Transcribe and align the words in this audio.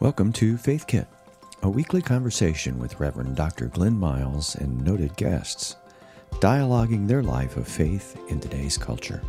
Welcome 0.00 0.32
to 0.34 0.56
Faith 0.56 0.86
Kit, 0.86 1.08
a 1.64 1.68
weekly 1.68 2.00
conversation 2.00 2.78
with 2.78 3.00
Reverend 3.00 3.34
Dr. 3.34 3.66
Glenn 3.66 3.98
Miles 3.98 4.54
and 4.54 4.84
noted 4.84 5.16
guests, 5.16 5.74
dialoguing 6.34 7.08
their 7.08 7.24
life 7.24 7.56
of 7.56 7.66
faith 7.66 8.16
in 8.28 8.38
today's 8.38 8.78
culture. 8.78 9.20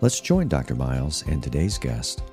Let's 0.00 0.18
join 0.18 0.48
Dr. 0.48 0.74
Miles 0.74 1.24
and 1.28 1.40
today's 1.40 1.78
guest. 1.78 2.24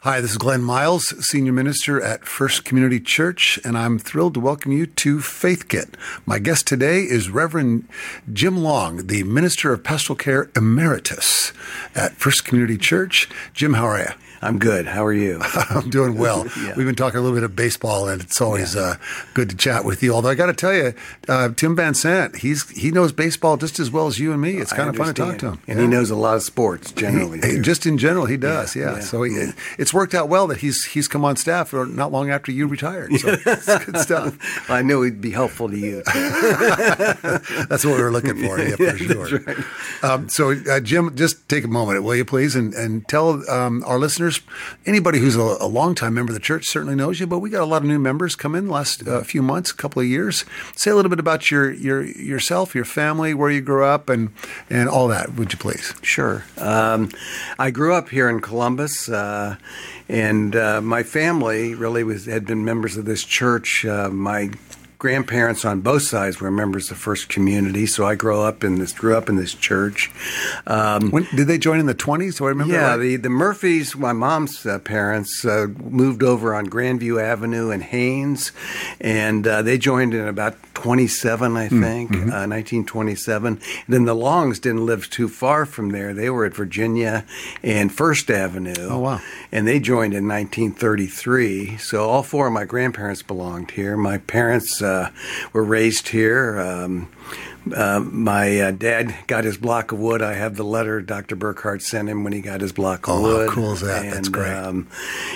Hi, 0.00 0.22
this 0.22 0.30
is 0.30 0.38
Glenn 0.38 0.62
Miles, 0.62 1.08
Senior 1.22 1.52
Minister 1.52 2.00
at 2.00 2.24
First 2.24 2.64
Community 2.64 2.98
Church, 2.98 3.60
and 3.62 3.76
I'm 3.76 3.98
thrilled 3.98 4.32
to 4.32 4.40
welcome 4.40 4.72
you 4.72 4.86
to 4.86 5.20
Faith 5.20 5.68
Kit. 5.68 5.98
My 6.24 6.38
guest 6.38 6.66
today 6.66 7.00
is 7.02 7.28
Reverend 7.28 7.86
Jim 8.32 8.56
Long, 8.56 9.06
the 9.06 9.22
Minister 9.24 9.74
of 9.74 9.84
Pastoral 9.84 10.16
Care 10.16 10.50
Emeritus 10.56 11.52
at 11.94 12.12
First 12.12 12.46
Community 12.46 12.78
Church. 12.78 13.28
Jim, 13.52 13.74
how 13.74 13.84
are 13.84 13.98
you? 13.98 14.27
I'm 14.40 14.58
good. 14.58 14.86
How 14.86 15.04
are 15.04 15.12
you? 15.12 15.40
I'm 15.70 15.90
doing 15.90 16.16
well. 16.16 16.46
yeah. 16.62 16.74
We've 16.76 16.86
been 16.86 16.94
talking 16.94 17.18
a 17.18 17.22
little 17.22 17.36
bit 17.36 17.44
of 17.44 17.56
baseball, 17.56 18.08
and 18.08 18.22
it's 18.22 18.40
always 18.40 18.74
yeah. 18.74 18.82
uh, 18.82 18.94
good 19.34 19.50
to 19.50 19.56
chat 19.56 19.84
with 19.84 20.02
you. 20.02 20.14
Although 20.14 20.30
I 20.30 20.34
got 20.34 20.46
to 20.46 20.52
tell 20.52 20.74
you, 20.74 20.94
uh, 21.28 21.50
Tim 21.50 21.74
Van 21.74 21.94
Sant, 21.94 22.36
he's 22.36 22.68
he 22.70 22.90
knows 22.90 23.12
baseball 23.12 23.56
just 23.56 23.80
as 23.80 23.90
well 23.90 24.06
as 24.06 24.18
you 24.18 24.32
and 24.32 24.40
me. 24.40 24.56
It's 24.56 24.72
kind 24.72 24.88
of 24.88 24.96
fun 24.96 25.08
to 25.08 25.12
talk 25.12 25.38
to 25.38 25.46
him, 25.52 25.60
and 25.66 25.78
yeah. 25.78 25.84
he 25.84 25.88
knows 25.88 26.10
a 26.10 26.16
lot 26.16 26.36
of 26.36 26.42
sports 26.42 26.92
generally. 26.92 27.40
He, 27.40 27.60
just 27.60 27.86
in 27.86 27.98
general, 27.98 28.26
he 28.26 28.36
does. 28.36 28.76
Yeah. 28.76 29.00
So 29.00 29.22
he, 29.22 29.50
it's 29.78 29.92
worked 29.92 30.14
out 30.14 30.28
well 30.28 30.46
that 30.48 30.58
he's 30.58 30.84
he's 30.84 31.08
come 31.08 31.24
on 31.24 31.36
staff 31.36 31.72
not 31.72 32.12
long 32.12 32.30
after 32.30 32.52
you 32.52 32.66
retired. 32.66 33.14
So 33.16 33.28
it's 33.46 33.84
good 33.84 33.98
stuff. 33.98 34.68
well, 34.68 34.78
I 34.78 34.82
knew 34.82 35.02
he'd 35.02 35.20
be 35.20 35.30
helpful 35.30 35.68
to 35.68 35.76
you. 35.76 36.02
That's 36.04 37.84
what 37.84 37.96
we 37.96 38.02
were 38.02 38.12
looking 38.12 38.36
for. 38.36 38.60
Yeah, 38.60 38.76
for 38.76 38.96
sure. 38.96 39.38
Right. 39.40 39.56
Um, 40.02 40.28
so, 40.28 40.52
uh, 40.70 40.80
Jim, 40.80 41.14
just 41.16 41.48
take 41.48 41.64
a 41.64 41.68
moment, 41.68 42.02
will 42.02 42.14
you 42.14 42.24
please, 42.24 42.54
and 42.54 42.74
and 42.74 43.06
tell 43.08 43.48
um, 43.50 43.82
our 43.86 43.98
listeners 43.98 44.27
listeners, 44.28 44.46
anybody 44.86 45.18
who's 45.18 45.36
a, 45.36 45.40
a 45.40 45.66
longtime 45.66 46.14
member 46.14 46.32
of 46.32 46.34
the 46.34 46.40
church 46.40 46.66
certainly 46.66 46.94
knows 46.94 47.20
you, 47.20 47.26
but 47.26 47.38
we 47.38 47.50
got 47.50 47.62
a 47.62 47.66
lot 47.66 47.82
of 47.82 47.88
new 47.88 47.98
members 47.98 48.36
come 48.36 48.54
in 48.54 48.68
last 48.68 49.06
uh, 49.06 49.22
few 49.22 49.42
months, 49.42 49.70
a 49.70 49.74
couple 49.74 50.00
of 50.00 50.08
years. 50.08 50.44
Say 50.76 50.90
a 50.90 50.94
little 50.94 51.08
bit 51.08 51.20
about 51.20 51.50
your, 51.50 51.70
your 51.72 52.04
yourself, 52.04 52.74
your 52.74 52.84
family, 52.84 53.34
where 53.34 53.50
you 53.50 53.60
grew 53.60 53.84
up, 53.84 54.08
and, 54.08 54.30
and 54.70 54.88
all 54.88 55.08
that, 55.08 55.34
would 55.34 55.52
you 55.52 55.58
please? 55.58 55.94
Sure. 56.02 56.44
Um, 56.58 57.10
I 57.58 57.70
grew 57.70 57.94
up 57.94 58.08
here 58.10 58.28
in 58.28 58.40
Columbus. 58.40 59.08
Uh, 59.08 59.56
and 60.08 60.56
uh, 60.56 60.80
my 60.80 61.02
family 61.02 61.74
really 61.74 62.02
was 62.02 62.24
had 62.24 62.46
been 62.46 62.64
members 62.64 62.96
of 62.96 63.04
this 63.04 63.24
church. 63.24 63.84
Uh, 63.84 64.08
my 64.08 64.50
grandparents 64.98 65.64
on 65.64 65.80
both 65.80 66.02
sides 66.02 66.40
were 66.40 66.50
members 66.50 66.90
of 66.90 66.96
the 66.96 67.02
First 67.02 67.28
Community, 67.28 67.86
so 67.86 68.04
I 68.04 68.16
grew 68.16 68.40
up 68.40 68.64
in 68.64 68.78
this 68.78 68.92
grew 68.92 69.16
up 69.16 69.28
in 69.28 69.36
this 69.36 69.54
church. 69.54 70.10
Um, 70.66 71.10
when, 71.10 71.26
did 71.34 71.46
they 71.46 71.58
join 71.58 71.78
in 71.78 71.86
the 71.86 71.94
twenties? 71.94 72.38
Do 72.38 72.46
I 72.46 72.48
remember? 72.48 72.74
Yeah, 72.74 72.90
right? 72.90 72.96
the 72.96 73.16
the 73.16 73.30
Murphys, 73.30 73.96
my 73.96 74.12
mom's 74.12 74.66
uh, 74.66 74.78
parents, 74.80 75.44
uh, 75.44 75.68
moved 75.78 76.22
over 76.22 76.54
on 76.54 76.66
Grandview 76.66 77.22
Avenue 77.22 77.70
in 77.70 77.80
Haines, 77.80 78.52
and 79.00 79.46
uh, 79.46 79.62
they 79.62 79.78
joined 79.78 80.14
in 80.14 80.26
about 80.26 80.56
27, 80.82 81.56
I 81.56 81.66
hmm, 81.66 81.82
think, 81.82 82.10
mm-hmm. 82.10 82.28
1927. 82.28 83.56
Uh, 83.56 83.60
then 83.88 84.04
the 84.04 84.14
Longs 84.14 84.60
didn't 84.60 84.86
live 84.86 85.10
too 85.10 85.26
far 85.26 85.66
from 85.66 85.90
there. 85.90 86.14
They 86.14 86.30
were 86.30 86.44
at 86.44 86.54
Virginia 86.54 87.24
and 87.64 87.92
First 87.92 88.30
Avenue. 88.30 88.88
Oh 88.88 89.00
wow! 89.00 89.20
And 89.50 89.66
they 89.66 89.80
joined 89.80 90.14
in 90.14 90.28
1933. 90.28 91.78
So 91.78 92.08
all 92.08 92.22
four 92.22 92.46
of 92.46 92.52
my 92.52 92.64
grandparents 92.64 93.22
belonged 93.22 93.72
here. 93.72 93.96
My 93.96 94.18
parents 94.18 94.80
uh, 94.80 95.10
were 95.52 95.64
raised 95.64 96.08
here. 96.08 96.60
Um, 96.60 97.08
uh, 97.74 98.00
my 98.00 98.60
uh, 98.60 98.70
dad 98.70 99.14
got 99.26 99.44
his 99.44 99.56
block 99.56 99.92
of 99.92 99.98
wood. 99.98 100.22
I 100.22 100.34
have 100.34 100.56
the 100.56 100.64
letter 100.64 101.00
Dr. 101.00 101.36
Burkhart 101.36 101.82
sent 101.82 102.08
him 102.08 102.24
when 102.24 102.32
he 102.32 102.40
got 102.40 102.60
his 102.60 102.72
block 102.72 103.08
of 103.08 103.14
oh, 103.14 103.22
wood. 103.22 103.48
how 103.48 103.54
cool 103.54 103.72
is 103.72 103.80
that? 103.80 104.04
And, 104.04 104.12
That's 104.12 104.28
great. 104.28 104.52
Um, 104.52 104.88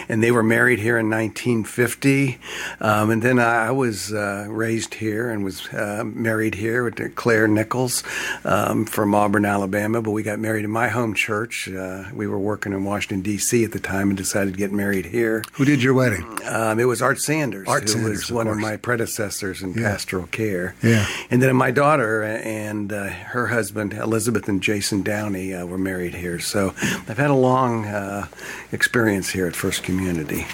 and 0.08 0.22
they 0.22 0.30
were 0.30 0.42
married 0.42 0.78
here 0.78 0.98
in 0.98 1.10
1950. 1.10 2.38
Um, 2.80 3.10
and 3.10 3.22
then 3.22 3.38
I, 3.38 3.70
was 3.72 4.12
uh, 4.12 4.46
raised 4.50 4.94
here 4.94 5.30
and 5.30 5.44
was 5.44 5.66
uh, 5.72 6.02
married 6.04 6.56
here 6.56 6.84
with 6.84 7.14
Claire 7.14 7.48
Nichols 7.48 8.02
um, 8.44 8.84
from 8.84 9.14
Auburn, 9.14 9.46
Alabama. 9.46 10.02
But 10.02 10.10
we 10.10 10.22
got 10.22 10.38
married 10.38 10.64
in 10.64 10.70
my 10.70 10.88
home 10.88 11.14
church. 11.14 11.68
Uh, 11.68 12.04
we 12.12 12.26
were 12.26 12.38
working 12.38 12.72
in 12.72 12.84
Washington, 12.84 13.22
D.C. 13.22 13.64
at 13.64 13.72
the 13.72 13.80
time 13.80 14.08
and 14.08 14.16
decided 14.16 14.52
to 14.54 14.58
get 14.58 14.72
married 14.72 15.06
here. 15.06 15.42
Who 15.54 15.64
did 15.64 15.82
your 15.82 15.94
wedding? 15.94 16.24
Um, 16.44 16.78
it 16.78 16.84
was 16.84 17.00
Art 17.00 17.18
Sanders, 17.18 17.66
Art 17.68 17.84
who 17.84 17.88
Sanders, 17.88 18.10
was 18.18 18.32
one 18.32 18.46
of, 18.46 18.54
of 18.54 18.58
my 18.58 18.76
predecessors 18.76 19.62
in 19.62 19.72
yeah. 19.72 19.90
pastoral 19.90 20.26
care. 20.26 20.74
Yeah. 20.82 21.06
And 21.30 21.42
then 21.42 21.54
my 21.56 21.70
daughter, 21.70 22.21
and 22.24 22.92
uh, 22.92 23.04
her 23.06 23.48
husband 23.48 23.92
Elizabeth 23.92 24.48
and 24.48 24.62
Jason 24.62 25.02
Downey 25.02 25.54
uh, 25.54 25.66
were 25.66 25.78
married 25.78 26.14
here. 26.14 26.38
So 26.38 26.74
I've 26.82 27.18
had 27.18 27.30
a 27.30 27.34
long 27.34 27.86
uh, 27.86 28.28
experience 28.70 29.30
here 29.30 29.46
at 29.46 29.56
First 29.56 29.82
Community. 29.82 30.46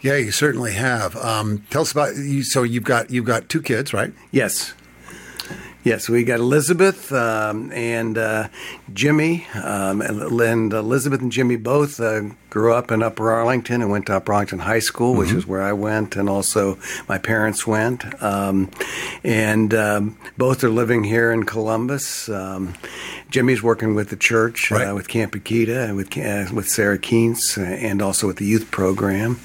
Yeah, 0.00 0.16
you 0.16 0.30
certainly 0.30 0.72
have. 0.72 1.16
Um, 1.16 1.64
tell 1.70 1.82
us 1.82 1.92
about 1.92 2.16
you. 2.16 2.42
So 2.42 2.62
you've 2.62 2.84
got 2.84 3.10
you've 3.10 3.24
got 3.24 3.48
two 3.48 3.62
kids, 3.62 3.92
right? 3.92 4.12
Yes. 4.30 4.74
Yes, 5.84 6.08
we 6.08 6.24
got 6.24 6.40
Elizabeth 6.40 7.12
um, 7.12 7.70
and 7.70 8.16
uh, 8.16 8.48
Jimmy, 8.94 9.46
um, 9.62 10.00
and 10.00 10.72
Elizabeth 10.72 11.20
and 11.20 11.30
Jimmy 11.30 11.56
both 11.56 12.00
uh, 12.00 12.22
grew 12.48 12.72
up 12.72 12.90
in 12.90 13.02
Upper 13.02 13.30
Arlington 13.30 13.82
and 13.82 13.90
went 13.90 14.06
to 14.06 14.16
Upper 14.16 14.32
Arlington 14.32 14.60
High 14.60 14.78
School, 14.78 15.14
which 15.14 15.28
mm-hmm. 15.28 15.38
is 15.38 15.46
where 15.46 15.60
I 15.60 15.74
went, 15.74 16.16
and 16.16 16.26
also 16.30 16.78
my 17.06 17.18
parents 17.18 17.66
went. 17.66 18.02
Um, 18.22 18.70
and 19.22 19.74
um, 19.74 20.16
both 20.38 20.64
are 20.64 20.70
living 20.70 21.04
here 21.04 21.30
in 21.30 21.44
Columbus. 21.44 22.30
Jimmy's 23.34 23.64
working 23.64 23.96
with 23.96 24.10
the 24.10 24.16
church, 24.16 24.70
uh, 24.70 24.76
right. 24.76 24.88
uh, 24.90 24.94
with 24.94 25.08
Camp 25.08 25.32
Akita, 25.32 25.88
and 25.88 25.96
with 25.96 26.16
uh, 26.16 26.54
with 26.54 26.68
Sarah 26.68 26.98
Keenes, 26.98 27.58
uh, 27.58 27.62
and 27.62 28.00
also 28.00 28.28
with 28.28 28.36
the 28.36 28.44
youth 28.44 28.70
program. 28.70 29.40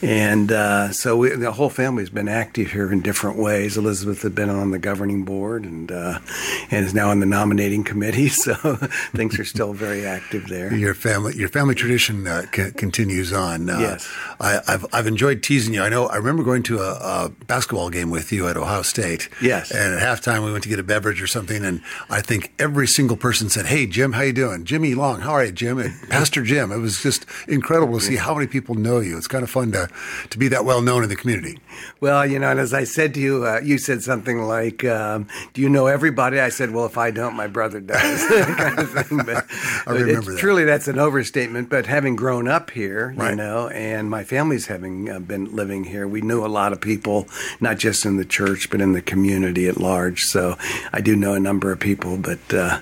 And 0.00 0.52
uh, 0.52 0.92
so 0.92 1.16
we, 1.16 1.30
the 1.30 1.50
whole 1.50 1.68
family's 1.68 2.10
been 2.10 2.28
active 2.28 2.70
here 2.70 2.92
in 2.92 3.00
different 3.00 3.36
ways. 3.36 3.76
Elizabeth 3.76 4.22
had 4.22 4.36
been 4.36 4.50
on 4.50 4.70
the 4.70 4.78
governing 4.78 5.24
board 5.24 5.64
and 5.64 5.90
uh, 5.90 6.20
and 6.70 6.86
is 6.86 6.94
now 6.94 7.10
on 7.10 7.18
the 7.18 7.26
nominating 7.26 7.82
committee. 7.82 8.30
So 8.44 8.54
things 9.14 9.38
are 9.38 9.44
still 9.44 9.72
very 9.72 10.04
active 10.04 10.48
there. 10.48 10.74
Your 10.74 10.92
family, 10.92 11.34
your 11.34 11.48
family 11.48 11.74
tradition 11.74 12.26
c- 12.52 12.72
continues 12.72 13.32
on. 13.32 13.68
yes, 13.68 14.06
I, 14.38 14.60
have 14.66 14.84
I've 14.92 15.06
enjoyed 15.06 15.42
teasing 15.42 15.72
you. 15.72 15.82
I 15.82 15.88
know. 15.88 16.06
I 16.06 16.16
remember 16.16 16.42
going 16.42 16.62
to 16.64 16.80
a, 16.80 16.92
a 16.92 17.28
basketball 17.46 17.88
game 17.88 18.10
with 18.10 18.32
you 18.32 18.46
at 18.48 18.58
Ohio 18.58 18.82
State. 18.82 19.30
Yes, 19.40 19.70
and 19.70 19.94
at 19.94 20.02
halftime 20.02 20.44
we 20.44 20.52
went 20.52 20.62
to 20.64 20.68
get 20.68 20.78
a 20.78 20.82
beverage 20.82 21.22
or 21.22 21.26
something, 21.26 21.64
and 21.64 21.80
I 22.10 22.20
think 22.20 22.52
every 22.58 22.86
single 22.86 23.16
person 23.24 23.48
said, 23.48 23.64
"Hey, 23.64 23.86
Jim, 23.86 24.12
how 24.12 24.20
you 24.20 24.34
doing? 24.34 24.66
Jimmy 24.66 24.94
Long, 24.94 25.22
how 25.22 25.30
are 25.30 25.46
you, 25.46 25.50
Jim?" 25.50 25.78
And 25.78 25.94
Pastor 26.10 26.42
Jim. 26.42 26.70
It 26.70 26.76
was 26.76 27.02
just 27.02 27.24
incredible 27.48 27.98
to 27.98 28.04
see 28.04 28.16
how 28.16 28.34
many 28.34 28.46
people 28.46 28.74
know 28.74 29.00
you. 29.00 29.16
It's 29.16 29.26
kind 29.26 29.42
of 29.42 29.48
fun 29.48 29.72
to 29.72 29.88
to 30.28 30.38
be 30.38 30.46
that 30.48 30.66
well 30.66 30.82
known 30.82 31.02
in 31.02 31.08
the 31.08 31.16
community. 31.16 31.58
Well, 32.00 32.26
you 32.26 32.38
know, 32.38 32.50
and 32.50 32.60
as 32.60 32.74
I 32.74 32.84
said 32.84 33.14
to 33.14 33.20
you, 33.20 33.46
uh, 33.46 33.60
you 33.64 33.78
said 33.78 34.02
something 34.02 34.42
like, 34.42 34.84
um, 34.84 35.26
"Do 35.54 35.62
you 35.62 35.70
know 35.70 35.86
everybody?" 35.86 36.38
I 36.38 36.50
said, 36.50 36.72
"Well, 36.72 36.84
if 36.84 36.98
I 36.98 37.10
don't, 37.10 37.34
my 37.34 37.46
brother 37.46 37.80
does." 37.80 38.26
kind 38.58 38.78
of 38.78 38.90
thing. 38.90 39.22
But 39.24 39.46
I 39.86 39.92
remember 39.92 40.32
that. 40.32 40.38
Truly, 40.38 40.64
that's 40.64 40.86
an 40.86 40.98
overstatement. 40.98 41.70
But 41.70 41.86
having 41.86 42.16
grown 42.16 42.46
up 42.46 42.72
here, 42.72 43.14
right. 43.16 43.30
you 43.30 43.36
know, 43.36 43.68
and 43.68 44.10
my 44.10 44.22
family's 44.22 44.66
having 44.66 45.08
uh, 45.08 45.18
been 45.18 45.56
living 45.56 45.84
here, 45.84 46.06
we 46.06 46.20
knew 46.20 46.44
a 46.44 46.52
lot 46.60 46.74
of 46.74 46.80
people, 46.82 47.26
not 47.58 47.78
just 47.78 48.04
in 48.04 48.18
the 48.18 48.26
church, 48.26 48.68
but 48.68 48.82
in 48.82 48.92
the 48.92 49.00
community 49.00 49.66
at 49.66 49.78
large. 49.78 50.24
So 50.24 50.58
I 50.92 51.00
do 51.00 51.16
know 51.16 51.32
a 51.32 51.40
number 51.40 51.72
of 51.72 51.80
people, 51.80 52.18
but 52.18 52.52
uh, 52.52 52.80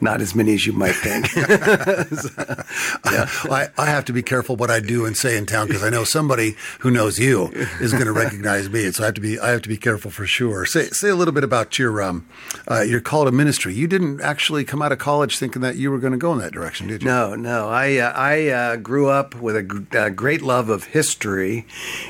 not 0.00 0.20
as 0.20 0.34
many 0.34 0.54
as 0.54 0.66
you 0.66 0.72
might 0.72 0.94
think. 0.94 1.26
so, 1.26 2.28
yeah. 3.10 3.26
I, 3.50 3.68
I, 3.78 3.86
have 3.86 4.04
to 4.06 4.12
be 4.12 4.22
careful 4.22 4.56
what 4.56 4.70
I 4.70 4.80
do 4.80 5.04
and 5.04 5.16
say 5.16 5.36
in 5.36 5.46
town 5.46 5.66
because 5.66 5.82
I 5.82 5.90
know 5.90 6.04
somebody 6.04 6.56
who 6.80 6.90
knows 6.90 7.18
you 7.18 7.48
is 7.80 7.92
going 7.92 8.06
to 8.06 8.12
recognize 8.12 8.68
me, 8.68 8.90
so 8.90 9.02
I 9.02 9.06
have 9.06 9.14
to 9.14 9.20
be 9.20 9.38
I 9.38 9.50
have 9.50 9.62
to 9.62 9.68
be 9.68 9.76
careful 9.76 10.10
for 10.10 10.26
sure. 10.26 10.64
Say 10.66 10.86
say 10.86 11.08
a 11.08 11.14
little 11.14 11.34
bit 11.34 11.44
about 11.44 11.78
your 11.78 12.02
um, 12.02 12.26
uh, 12.70 12.80
your 12.80 13.00
call 13.00 13.24
to 13.24 13.32
ministry. 13.32 13.74
You 13.74 13.86
didn't 13.86 14.20
actually 14.20 14.64
come 14.64 14.82
out 14.82 14.92
of 14.92 14.98
college 14.98 15.38
thinking 15.38 15.62
that 15.62 15.76
you 15.76 15.90
were 15.90 15.98
going 15.98 16.12
to 16.12 16.18
go 16.18 16.32
in 16.32 16.38
that 16.38 16.52
direction, 16.52 16.86
did 16.88 17.02
you? 17.02 17.08
No, 17.08 17.34
no. 17.34 17.68
I 17.68 17.98
uh, 17.98 18.12
I 18.12 18.48
uh, 18.48 18.76
grew 18.76 19.08
up 19.08 19.34
with 19.34 19.56
a, 19.56 19.86
a, 19.92 20.10
great 20.10 20.42
love 20.42 20.68
of 20.68 20.84
history, 20.84 21.66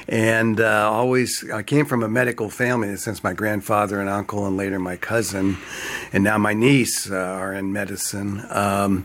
and 0.08 0.60
uh, 0.60 0.90
always 0.90 1.48
I 1.50 1.62
came 1.62 1.86
from 1.86 2.02
a 2.02 2.08
medical 2.08 2.50
family 2.50 2.96
since 2.96 3.22
my 3.24 3.32
grandfather 3.32 4.00
and 4.00 4.08
uncle, 4.08 4.46
and 4.46 4.56
later 4.56 4.78
my 4.78 4.96
cousin, 4.96 5.58
and 6.12 6.24
now 6.24 6.38
my 6.38 6.54
niece 6.54 7.10
uh, 7.10 7.14
in 7.54 7.72
medicine 7.72 7.92
medicine. 7.92 8.44
Um, 8.50 9.04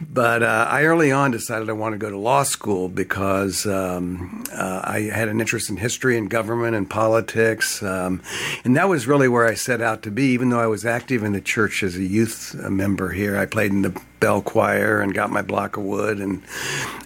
but 0.00 0.42
uh, 0.42 0.66
I 0.68 0.84
early 0.84 1.10
on 1.10 1.30
decided 1.30 1.68
I 1.68 1.72
wanted 1.72 2.00
to 2.00 2.06
go 2.06 2.10
to 2.10 2.18
law 2.18 2.42
school 2.42 2.88
because 2.88 3.66
um, 3.66 4.44
uh, 4.52 4.80
I 4.84 5.10
had 5.12 5.28
an 5.28 5.40
interest 5.40 5.70
in 5.70 5.76
history 5.76 6.16
and 6.18 6.28
government 6.28 6.76
and 6.76 6.88
politics. 6.88 7.82
Um, 7.82 8.22
and 8.64 8.76
that 8.76 8.88
was 8.88 9.06
really 9.06 9.28
where 9.28 9.46
I 9.46 9.54
set 9.54 9.80
out 9.80 10.02
to 10.02 10.10
be. 10.10 10.26
Even 10.32 10.50
though 10.50 10.60
I 10.60 10.66
was 10.66 10.84
active 10.84 11.24
in 11.24 11.32
the 11.32 11.40
church 11.40 11.82
as 11.82 11.96
a 11.96 12.02
youth 12.02 12.54
member 12.54 13.10
here, 13.10 13.36
I 13.36 13.46
played 13.46 13.72
in 13.72 13.82
the 13.82 14.00
bell 14.20 14.42
choir 14.42 15.00
and 15.00 15.14
got 15.14 15.30
my 15.30 15.42
block 15.42 15.76
of 15.76 15.84
wood 15.84 16.18
and 16.18 16.42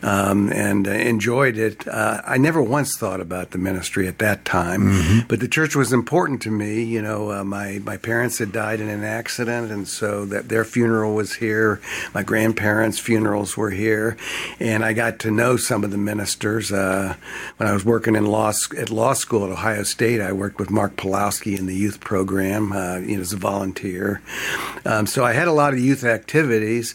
um, 0.03 0.53
and 0.53 0.89
uh, 0.89 0.91
enjoyed 0.91 1.57
it. 1.57 1.87
Uh, 1.87 2.21
I 2.27 2.39
never 2.39 2.63
once 2.63 2.97
thought 2.97 3.21
about 3.21 3.51
the 3.51 3.59
ministry 3.59 4.09
at 4.09 4.19
that 4.19 4.45
time, 4.45 4.83
mm-hmm. 4.83 5.29
but 5.29 5.41
the 5.41 5.49
church 5.49 5.77
was 5.77 5.93
important 5.93 6.43
to 6.43 6.51
me. 6.51 6.83
You 6.83 7.03
know, 7.03 7.31
uh, 7.31 7.45
my 7.45 7.81
my 7.85 7.97
parents 7.97 8.39
had 8.39 8.53
died 8.53 8.81
in 8.81 8.89
an 8.89 9.05
accident, 9.05 9.71
and 9.71 9.87
so 9.87 10.25
that 10.27 10.49
their 10.49 10.65
funeral 10.65 11.15
was 11.15 11.35
here. 11.35 11.81
My 12.15 12.23
grandparents' 12.23 12.99
funerals 12.99 13.57
were 13.57 13.71
here, 13.71 14.17
and 14.59 14.85
I 14.85 14.93
got 14.93 15.19
to 15.21 15.31
know 15.31 15.57
some 15.57 15.85
of 15.85 15.91
the 15.91 15.99
ministers 15.99 16.73
uh, 16.73 17.15
when 17.57 17.69
I 17.69 17.73
was 17.73 17.85
working 17.85 18.17
in 18.17 18.27
law 18.27 18.53
at 18.77 18.91
law 18.91 19.13
school 19.13 19.45
at 19.45 19.51
Ohio 19.51 19.83
State. 19.85 20.21
I 20.21 20.33
worked 20.33 20.59
with 20.59 20.71
Mark 20.71 20.97
Pulowski 20.97 21.57
in 21.59 21.67
the 21.67 21.75
youth 21.75 22.01
program, 22.01 22.73
uh, 22.73 22.97
you 22.97 23.17
know, 23.17 23.23
as 23.23 23.33
a 23.33 23.37
volunteer. 23.37 24.21
Um, 24.85 25.07
so 25.07 25.25
I 25.25 25.33
had 25.33 25.49
a 25.49 25.53
lot 25.53 25.73
of 25.73 25.79
youth 25.79 26.05
activities. 26.05 26.95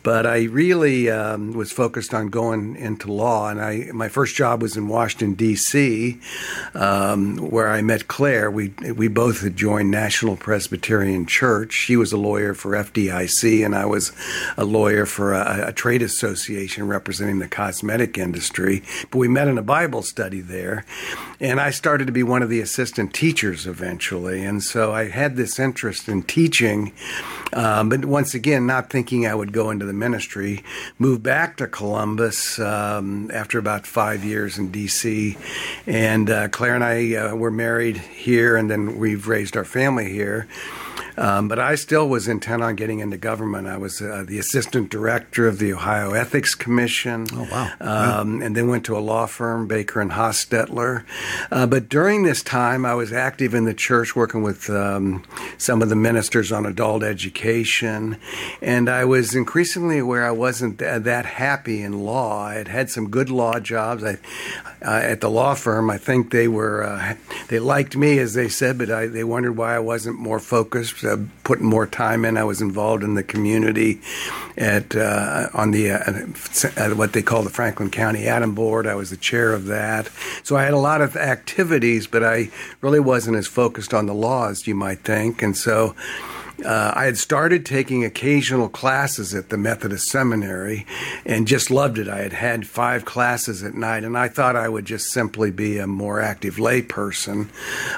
But 0.03 0.25
I 0.25 0.43
really 0.45 1.09
um, 1.09 1.53
was 1.53 1.71
focused 1.71 2.13
on 2.13 2.29
going 2.29 2.75
into 2.75 3.11
law, 3.11 3.49
and 3.49 3.61
I 3.61 3.89
my 3.93 4.09
first 4.09 4.35
job 4.35 4.61
was 4.61 4.75
in 4.75 4.87
Washington 4.87 5.33
D.C., 5.35 6.19
um, 6.73 7.37
where 7.37 7.69
I 7.69 7.81
met 7.81 8.07
Claire. 8.07 8.49
We 8.49 8.69
we 8.95 9.07
both 9.07 9.41
had 9.41 9.55
joined 9.55 9.91
National 9.91 10.35
Presbyterian 10.35 11.25
Church. 11.25 11.73
She 11.73 11.95
was 11.95 12.11
a 12.11 12.17
lawyer 12.17 12.53
for 12.53 12.71
FDIC, 12.71 13.65
and 13.65 13.75
I 13.75 13.85
was 13.85 14.11
a 14.57 14.65
lawyer 14.65 15.05
for 15.05 15.33
a, 15.33 15.67
a 15.67 15.73
trade 15.73 16.01
association 16.01 16.87
representing 16.87 17.39
the 17.39 17.47
cosmetic 17.47 18.17
industry. 18.17 18.83
But 19.11 19.19
we 19.19 19.27
met 19.27 19.47
in 19.47 19.57
a 19.57 19.63
Bible 19.63 20.01
study 20.01 20.41
there, 20.41 20.85
and 21.39 21.59
I 21.59 21.69
started 21.71 22.07
to 22.07 22.13
be 22.13 22.23
one 22.23 22.41
of 22.41 22.49
the 22.49 22.61
assistant 22.61 23.13
teachers 23.13 23.67
eventually. 23.67 24.43
And 24.43 24.63
so 24.63 24.93
I 24.93 25.09
had 25.09 25.35
this 25.35 25.59
interest 25.59 26.07
in 26.07 26.23
teaching, 26.23 26.93
um, 27.53 27.89
but 27.89 28.05
once 28.05 28.33
again, 28.33 28.65
not 28.65 28.89
thinking 28.89 29.27
I 29.27 29.35
would 29.35 29.53
go 29.53 29.69
into 29.69 29.90
the 29.91 29.97
ministry. 29.97 30.63
Moved 30.97 31.21
back 31.21 31.57
to 31.57 31.67
Columbus 31.67 32.57
um, 32.59 33.29
after 33.33 33.59
about 33.59 33.85
five 33.85 34.23
years 34.23 34.57
in 34.57 34.71
D.C. 34.71 35.37
And 35.85 36.29
uh, 36.29 36.47
Claire 36.47 36.75
and 36.75 36.83
I 36.83 37.15
uh, 37.15 37.35
were 37.35 37.51
married 37.51 37.97
here, 37.97 38.55
and 38.55 38.71
then 38.71 38.97
we've 38.97 39.27
raised 39.27 39.57
our 39.57 39.65
family 39.65 40.09
here. 40.09 40.47
Um, 41.21 41.47
but 41.47 41.59
I 41.59 41.75
still 41.75 42.09
was 42.09 42.27
intent 42.27 42.63
on 42.63 42.75
getting 42.75 42.99
into 42.99 43.17
government. 43.17 43.67
I 43.67 43.77
was 43.77 44.01
uh, 44.01 44.23
the 44.27 44.39
assistant 44.39 44.89
director 44.89 45.47
of 45.47 45.59
the 45.59 45.71
Ohio 45.71 46.13
Ethics 46.13 46.55
Commission. 46.55 47.27
Oh, 47.31 47.47
wow. 47.51 47.69
Um, 47.79 48.41
And 48.41 48.55
then 48.55 48.67
went 48.67 48.85
to 48.85 48.97
a 48.97 49.03
law 49.13 49.27
firm, 49.27 49.67
Baker 49.67 50.01
and 50.01 50.11
Hostetler. 50.11 51.03
Uh, 51.51 51.67
but 51.67 51.89
during 51.89 52.23
this 52.23 52.41
time, 52.41 52.85
I 52.85 52.95
was 52.95 53.13
active 53.13 53.53
in 53.53 53.65
the 53.65 53.73
church, 53.75 54.15
working 54.15 54.41
with 54.41 54.67
um, 54.69 55.23
some 55.59 55.83
of 55.83 55.89
the 55.89 55.95
ministers 55.95 56.51
on 56.51 56.65
adult 56.65 57.03
education. 57.03 58.17
And 58.59 58.89
I 58.89 59.05
was 59.05 59.35
increasingly 59.35 59.99
aware 59.99 60.25
I 60.25 60.31
wasn't 60.31 60.79
th- 60.79 61.03
that 61.03 61.25
happy 61.25 61.83
in 61.83 62.03
law. 62.03 62.47
I 62.47 62.55
had 62.55 62.67
had 62.67 62.89
some 62.89 63.09
good 63.09 63.29
law 63.29 63.59
jobs. 63.59 64.03
I, 64.03 64.17
uh, 64.83 65.13
at 65.13 65.21
the 65.21 65.29
law 65.29 65.53
firm, 65.53 65.91
I 65.91 65.99
think 65.99 66.31
they 66.31 66.47
were, 66.47 66.83
uh, 66.83 67.15
they 67.49 67.59
liked 67.59 67.95
me, 67.95 68.17
as 68.17 68.33
they 68.33 68.49
said, 68.49 68.79
but 68.79 68.89
I, 68.89 69.05
they 69.05 69.23
wondered 69.23 69.55
why 69.55 69.75
I 69.75 69.79
wasn't 69.79 70.17
more 70.17 70.39
focused 70.39 71.03
uh, 71.11 71.17
putting 71.43 71.65
more 71.65 71.87
time 71.87 72.25
in. 72.25 72.37
I 72.37 72.43
was 72.43 72.61
involved 72.61 73.03
in 73.03 73.15
the 73.15 73.23
community 73.23 74.01
at 74.57 74.95
uh, 74.95 75.49
on 75.53 75.71
the 75.71 75.91
uh, 75.91 76.95
what 76.95 77.13
they 77.13 77.21
call 77.21 77.43
the 77.43 77.49
Franklin 77.49 77.89
County 77.89 78.23
ADAMH 78.25 78.55
Board. 78.55 78.87
I 78.87 78.95
was 78.95 79.09
the 79.09 79.17
chair 79.17 79.53
of 79.53 79.65
that, 79.65 80.09
so 80.43 80.55
I 80.57 80.63
had 80.63 80.73
a 80.73 80.77
lot 80.77 81.01
of 81.01 81.15
activities, 81.15 82.07
but 82.07 82.23
I 82.23 82.49
really 82.81 82.99
wasn't 82.99 83.37
as 83.37 83.47
focused 83.47 83.93
on 83.93 84.05
the 84.05 84.13
law 84.13 84.49
as 84.49 84.67
you 84.67 84.75
might 84.75 84.99
think, 84.99 85.41
and 85.41 85.55
so 85.55 85.95
uh, 86.65 86.93
I 86.95 87.05
had 87.05 87.17
started 87.17 87.65
taking 87.65 88.03
occasional 88.03 88.69
classes 88.69 89.33
at 89.33 89.49
the 89.49 89.57
Methodist 89.57 90.07
Seminary 90.07 90.85
and 91.25 91.47
just 91.47 91.71
loved 91.71 91.97
it. 91.97 92.07
I 92.07 92.19
had 92.19 92.33
had 92.33 92.67
five 92.67 93.05
classes 93.05 93.63
at 93.63 93.73
night, 93.73 94.03
and 94.03 94.17
I 94.17 94.27
thought 94.27 94.55
I 94.55 94.69
would 94.69 94.85
just 94.85 95.11
simply 95.11 95.51
be 95.51 95.77
a 95.77 95.87
more 95.87 96.21
active 96.21 96.55
layperson. 96.55 97.49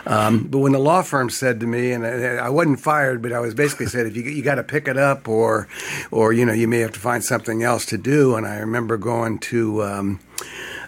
Um, 0.05 0.47
but 0.47 0.59
when 0.59 0.71
the 0.71 0.79
law 0.79 1.01
firm 1.01 1.29
said 1.29 1.59
to 1.59 1.67
me, 1.67 1.91
and 1.91 2.05
I, 2.05 2.45
I 2.45 2.49
wasn't 2.49 2.79
fired, 2.79 3.21
but 3.21 3.31
I 3.31 3.39
was 3.39 3.53
basically 3.53 3.87
said, 3.87 4.05
if 4.07 4.15
you, 4.15 4.23
you 4.23 4.43
got 4.43 4.55
to 4.55 4.63
pick 4.63 4.87
it 4.87 4.97
up, 4.97 5.27
or, 5.27 5.67
or 6.11 6.33
you 6.33 6.45
know, 6.45 6.53
you 6.53 6.67
may 6.67 6.79
have 6.79 6.93
to 6.93 6.99
find 6.99 7.23
something 7.23 7.63
else 7.63 7.85
to 7.87 7.97
do. 7.97 8.35
And 8.35 8.45
I 8.45 8.57
remember 8.57 8.97
going 8.97 9.39
to. 9.39 9.83
Um, 9.83 10.19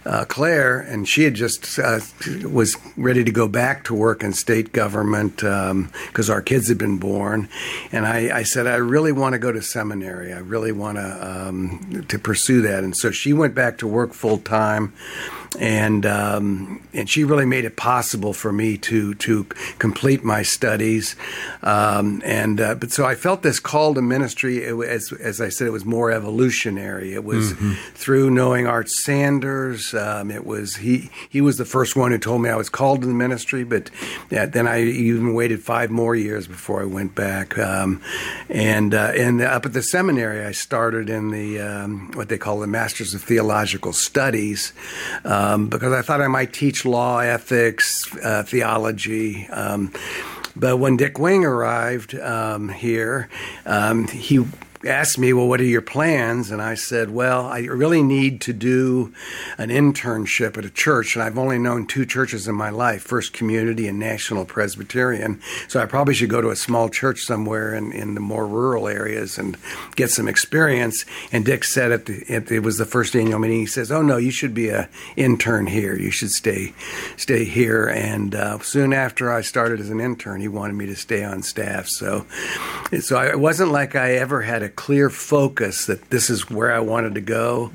uh, 0.05 0.25
Claire, 0.25 0.79
and 0.79 1.07
she 1.07 1.23
had 1.23 1.33
just 1.33 1.79
uh, 1.79 1.99
was 2.43 2.77
ready 2.95 3.23
to 3.23 3.31
go 3.31 3.47
back 3.47 3.83
to 3.85 3.93
work 3.93 4.23
in 4.23 4.33
state 4.33 4.71
government 4.71 5.37
because 5.37 6.29
um, 6.29 6.33
our 6.33 6.41
kids 6.41 6.67
had 6.67 6.77
been 6.77 6.97
born. 6.97 7.49
And 7.91 8.05
I, 8.05 8.37
I, 8.37 8.43
said, 8.43 8.67
I 8.67 8.75
really 8.75 9.11
want 9.11 9.33
to 9.33 9.39
go 9.39 9.51
to 9.51 9.61
seminary. 9.61 10.31
I 10.31 10.39
really 10.39 10.71
want 10.71 10.97
to 10.97 11.47
um, 11.47 12.05
to 12.07 12.19
pursue 12.19 12.61
that. 12.61 12.83
And 12.83 12.95
so 12.95 13.11
she 13.11 13.33
went 13.33 13.55
back 13.55 13.77
to 13.79 13.87
work 13.87 14.13
full 14.13 14.37
time 14.37 14.93
and 15.59 16.05
um, 16.05 16.81
and 16.93 17.09
she 17.09 17.23
really 17.23 17.45
made 17.45 17.65
it 17.65 17.75
possible 17.75 18.33
for 18.33 18.51
me 18.51 18.77
to 18.77 19.13
to 19.15 19.45
complete 19.79 20.23
my 20.23 20.41
studies. 20.43 21.15
Um, 21.63 22.21
and 22.25 22.59
uh, 22.59 22.75
but 22.75 22.91
so 22.91 23.05
I 23.05 23.15
felt 23.15 23.41
this 23.41 23.59
call 23.59 23.93
to 23.93 24.01
ministry. 24.01 24.63
It, 24.63 24.75
as 24.87 25.11
as 25.13 25.41
I 25.41 25.49
said, 25.49 25.67
it 25.67 25.71
was 25.71 25.85
more 25.85 26.11
evolutionary. 26.11 27.13
It 27.13 27.23
was 27.23 27.53
mm-hmm. 27.53 27.73
through 27.93 28.31
knowing 28.31 28.67
Art 28.67 28.89
Sanders. 28.89 29.93
Um, 29.93 30.31
it 30.31 30.45
was 30.45 30.77
he 30.77 31.09
he 31.29 31.41
was 31.41 31.57
the 31.57 31.65
first 31.65 31.95
one 31.95 32.11
who 32.11 32.17
told 32.17 32.41
me 32.41 32.49
I 32.49 32.55
was 32.55 32.69
called 32.69 33.01
to 33.01 33.07
the 33.07 33.13
ministry. 33.13 33.63
But 33.63 33.89
yeah, 34.29 34.45
then 34.45 34.67
I 34.67 34.83
even 34.83 35.33
waited 35.33 35.63
five 35.63 35.89
more 35.89 36.15
years 36.15 36.47
before 36.47 36.81
I 36.81 36.85
went 36.85 37.15
back. 37.15 37.57
Um, 37.57 38.01
and 38.49 38.93
uh, 38.93 39.11
and 39.15 39.41
up 39.41 39.65
at 39.65 39.73
the 39.73 39.83
seminary, 39.83 40.45
I 40.45 40.51
started 40.51 41.09
in 41.09 41.31
the 41.31 41.59
um, 41.59 42.11
what 42.13 42.29
they 42.29 42.37
call 42.37 42.59
the 42.59 42.67
Masters 42.67 43.13
of 43.13 43.21
Theological 43.23 43.93
Studies. 43.93 44.73
Uh, 45.23 45.44
um, 45.45 45.67
because 45.67 45.93
I 45.93 46.01
thought 46.01 46.21
I 46.21 46.27
might 46.27 46.53
teach 46.53 46.85
law, 46.85 47.19
ethics, 47.19 48.05
uh, 48.23 48.43
theology. 48.43 49.47
Um, 49.47 49.91
but 50.55 50.77
when 50.77 50.97
Dick 50.97 51.19
Wing 51.19 51.43
arrived 51.43 52.15
um, 52.15 52.69
here, 52.69 53.29
um, 53.65 54.07
he 54.07 54.45
asked 54.85 55.17
me, 55.17 55.33
Well, 55.33 55.47
what 55.47 55.59
are 55.59 55.65
your 55.65 55.81
plans? 55.81 56.51
And 56.51 56.61
I 56.61 56.75
said, 56.75 57.09
Well, 57.09 57.45
I 57.45 57.59
really 57.59 58.03
need 58.03 58.41
to 58.41 58.53
do 58.53 59.13
an 59.57 59.69
internship 59.69 60.57
at 60.57 60.65
a 60.65 60.69
church. 60.69 61.15
And 61.15 61.23
I've 61.23 61.37
only 61.37 61.57
known 61.57 61.87
two 61.87 62.05
churches 62.05 62.47
in 62.47 62.55
my 62.55 62.69
life 62.69 63.01
First 63.01 63.33
Community 63.33 63.87
and 63.87 63.99
National 63.99 64.45
Presbyterian. 64.45 65.41
So 65.67 65.81
I 65.81 65.85
probably 65.85 66.13
should 66.13 66.29
go 66.29 66.41
to 66.41 66.49
a 66.49 66.55
small 66.55 66.89
church 66.89 67.21
somewhere 67.21 67.73
in, 67.73 67.91
in 67.91 68.15
the 68.15 68.21
more 68.21 68.47
rural 68.47 68.87
areas 68.87 69.37
and 69.37 69.57
get 69.95 70.11
some 70.11 70.27
experience. 70.27 71.05
And 71.31 71.45
Dick 71.45 71.63
said 71.63 71.91
at 71.91 72.05
the, 72.05 72.23
at 72.29 72.51
it 72.51 72.59
was 72.59 72.77
the 72.77 72.85
first 72.85 73.15
annual 73.15 73.39
meeting, 73.39 73.59
he 73.59 73.65
says, 73.65 73.91
Oh, 73.91 74.01
no, 74.01 74.17
you 74.17 74.31
should 74.31 74.53
be 74.53 74.69
an 74.69 74.87
intern 75.15 75.67
here. 75.67 75.97
You 75.97 76.11
should 76.11 76.31
stay, 76.31 76.73
stay 77.17 77.45
here. 77.45 77.87
And 77.87 78.35
uh, 78.35 78.59
soon 78.59 78.93
after 78.93 79.31
I 79.31 79.41
started 79.41 79.79
as 79.79 79.89
an 79.89 79.99
intern, 79.99 80.41
he 80.41 80.47
wanted 80.47 80.73
me 80.73 80.85
to 80.87 80.95
stay 80.95 81.23
on 81.23 81.41
staff. 81.41 81.87
So, 81.87 82.25
so 82.99 83.17
I, 83.17 83.29
it 83.29 83.39
wasn't 83.39 83.71
like 83.71 83.95
I 83.95 84.13
ever 84.13 84.41
had 84.41 84.63
a 84.63 84.69
clear 84.75 85.09
focus 85.09 85.85
that 85.85 86.09
this 86.09 86.29
is 86.29 86.49
where 86.49 86.71
I 86.71 86.79
wanted 86.79 87.15
to 87.15 87.21
go, 87.21 87.71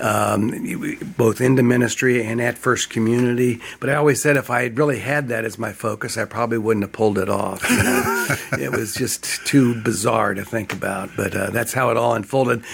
um, 0.00 0.98
both 1.16 1.40
into 1.40 1.62
ministry 1.62 2.24
and 2.24 2.40
at 2.40 2.58
First 2.58 2.90
Community. 2.90 3.60
But 3.78 3.90
I 3.90 3.94
always 3.94 4.22
said 4.22 4.36
if 4.36 4.50
I 4.50 4.62
had 4.62 4.78
really 4.78 4.98
had 4.98 5.28
that 5.28 5.44
as 5.44 5.58
my 5.58 5.72
focus, 5.72 6.16
I 6.16 6.24
probably 6.24 6.58
wouldn't 6.58 6.84
have 6.84 6.92
pulled 6.92 7.18
it 7.18 7.28
off. 7.28 7.64
it 8.58 8.72
was 8.72 8.94
just 8.94 9.24
too 9.46 9.80
bizarre 9.82 10.34
to 10.34 10.44
think 10.44 10.72
about. 10.72 11.10
But 11.16 11.34
uh, 11.34 11.50
that's 11.50 11.72
how 11.72 11.90
it 11.90 11.96
all 11.96 12.14
unfolded, 12.14 12.64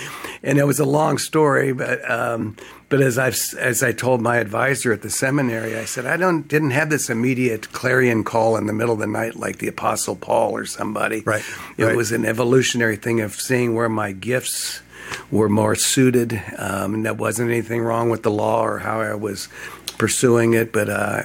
and 0.43 0.59
it 0.59 0.65
was 0.65 0.79
a 0.79 0.85
long 0.85 1.19
story. 1.19 1.73
But 1.73 2.09
um, 2.11 2.57
but 2.89 3.01
as 3.01 3.19
I 3.19 3.29
as 3.59 3.83
I 3.83 3.93
told 3.93 4.21
my 4.21 4.37
advisor 4.37 4.93
at 4.93 5.03
the 5.03 5.11
seminary, 5.11 5.77
I 5.77 5.85
said 5.85 6.07
I 6.07 6.17
don't 6.17 6.47
didn't 6.47 6.71
have 6.71 6.89
this 6.89 7.11
immediate 7.11 7.73
clarion 7.73 8.23
call 8.23 8.57
in 8.57 8.67
the 8.67 8.73
middle 8.73 8.95
of 8.95 9.01
the 9.01 9.07
night 9.07 9.37
like 9.37 9.59
the 9.59 9.69
Apostle 9.69 10.17
Paul 10.17 10.53
or 10.53 10.67
somebody. 10.67 11.23
Right. 11.23 11.43
It 11.77 11.85
right. 11.85 11.97
was 11.97 12.13
an 12.13 12.25
evolutionary 12.25 12.97
thing 12.97 13.21
of 13.21 13.35
seeing 13.35 13.75
where 13.75 13.89
my 13.89 14.13
gifts 14.13 14.83
were 15.31 15.49
more 15.49 15.75
suited. 15.75 16.41
Um, 16.57 16.95
and 16.95 17.07
there 17.07 17.15
wasn't 17.15 17.51
anything 17.51 17.83
wrong 17.83 18.11
with 18.11 18.23
the 18.23 18.31
law 18.31 18.63
or 18.63 18.79
how 18.79 19.01
I 19.01 19.15
was 19.15 19.49
pursuing 19.99 20.55
it, 20.55 20.73
but 20.73 20.89
uh, 20.89 21.23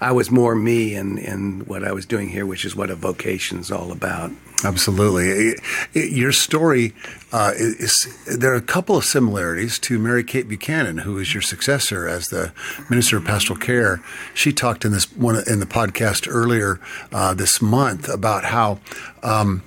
I 0.00 0.12
was 0.12 0.30
more 0.30 0.54
me 0.54 0.94
in, 0.94 1.18
in 1.18 1.60
what 1.66 1.84
I 1.84 1.92
was 1.92 2.06
doing 2.06 2.28
here, 2.28 2.46
which 2.46 2.64
is 2.64 2.74
what 2.74 2.90
a 2.90 2.94
vocation 2.94 3.58
is 3.58 3.70
all 3.70 3.92
about. 3.92 4.30
Absolutely. 4.64 5.56
Your 5.92 6.32
story 6.32 6.94
uh, 7.32 7.52
is, 7.54 8.08
there 8.26 8.52
are 8.52 8.56
a 8.56 8.62
couple 8.62 8.96
of 8.96 9.04
similarities 9.04 9.78
to 9.80 9.98
Mary 9.98 10.24
Kate 10.24 10.48
Buchanan, 10.48 10.98
who 10.98 11.18
is 11.18 11.34
your 11.34 11.42
successor 11.42 12.08
as 12.08 12.28
the 12.28 12.52
Minister 12.88 13.18
of 13.18 13.24
Pastoral 13.26 13.58
Care. 13.58 14.02
She 14.32 14.52
talked 14.52 14.86
in 14.86 14.92
this 14.92 15.12
one 15.12 15.36
in 15.46 15.60
the 15.60 15.66
podcast 15.66 16.26
earlier 16.30 16.80
uh, 17.12 17.34
this 17.34 17.60
month 17.60 18.08
about 18.08 18.46
how 18.46 18.78
um, 19.22 19.62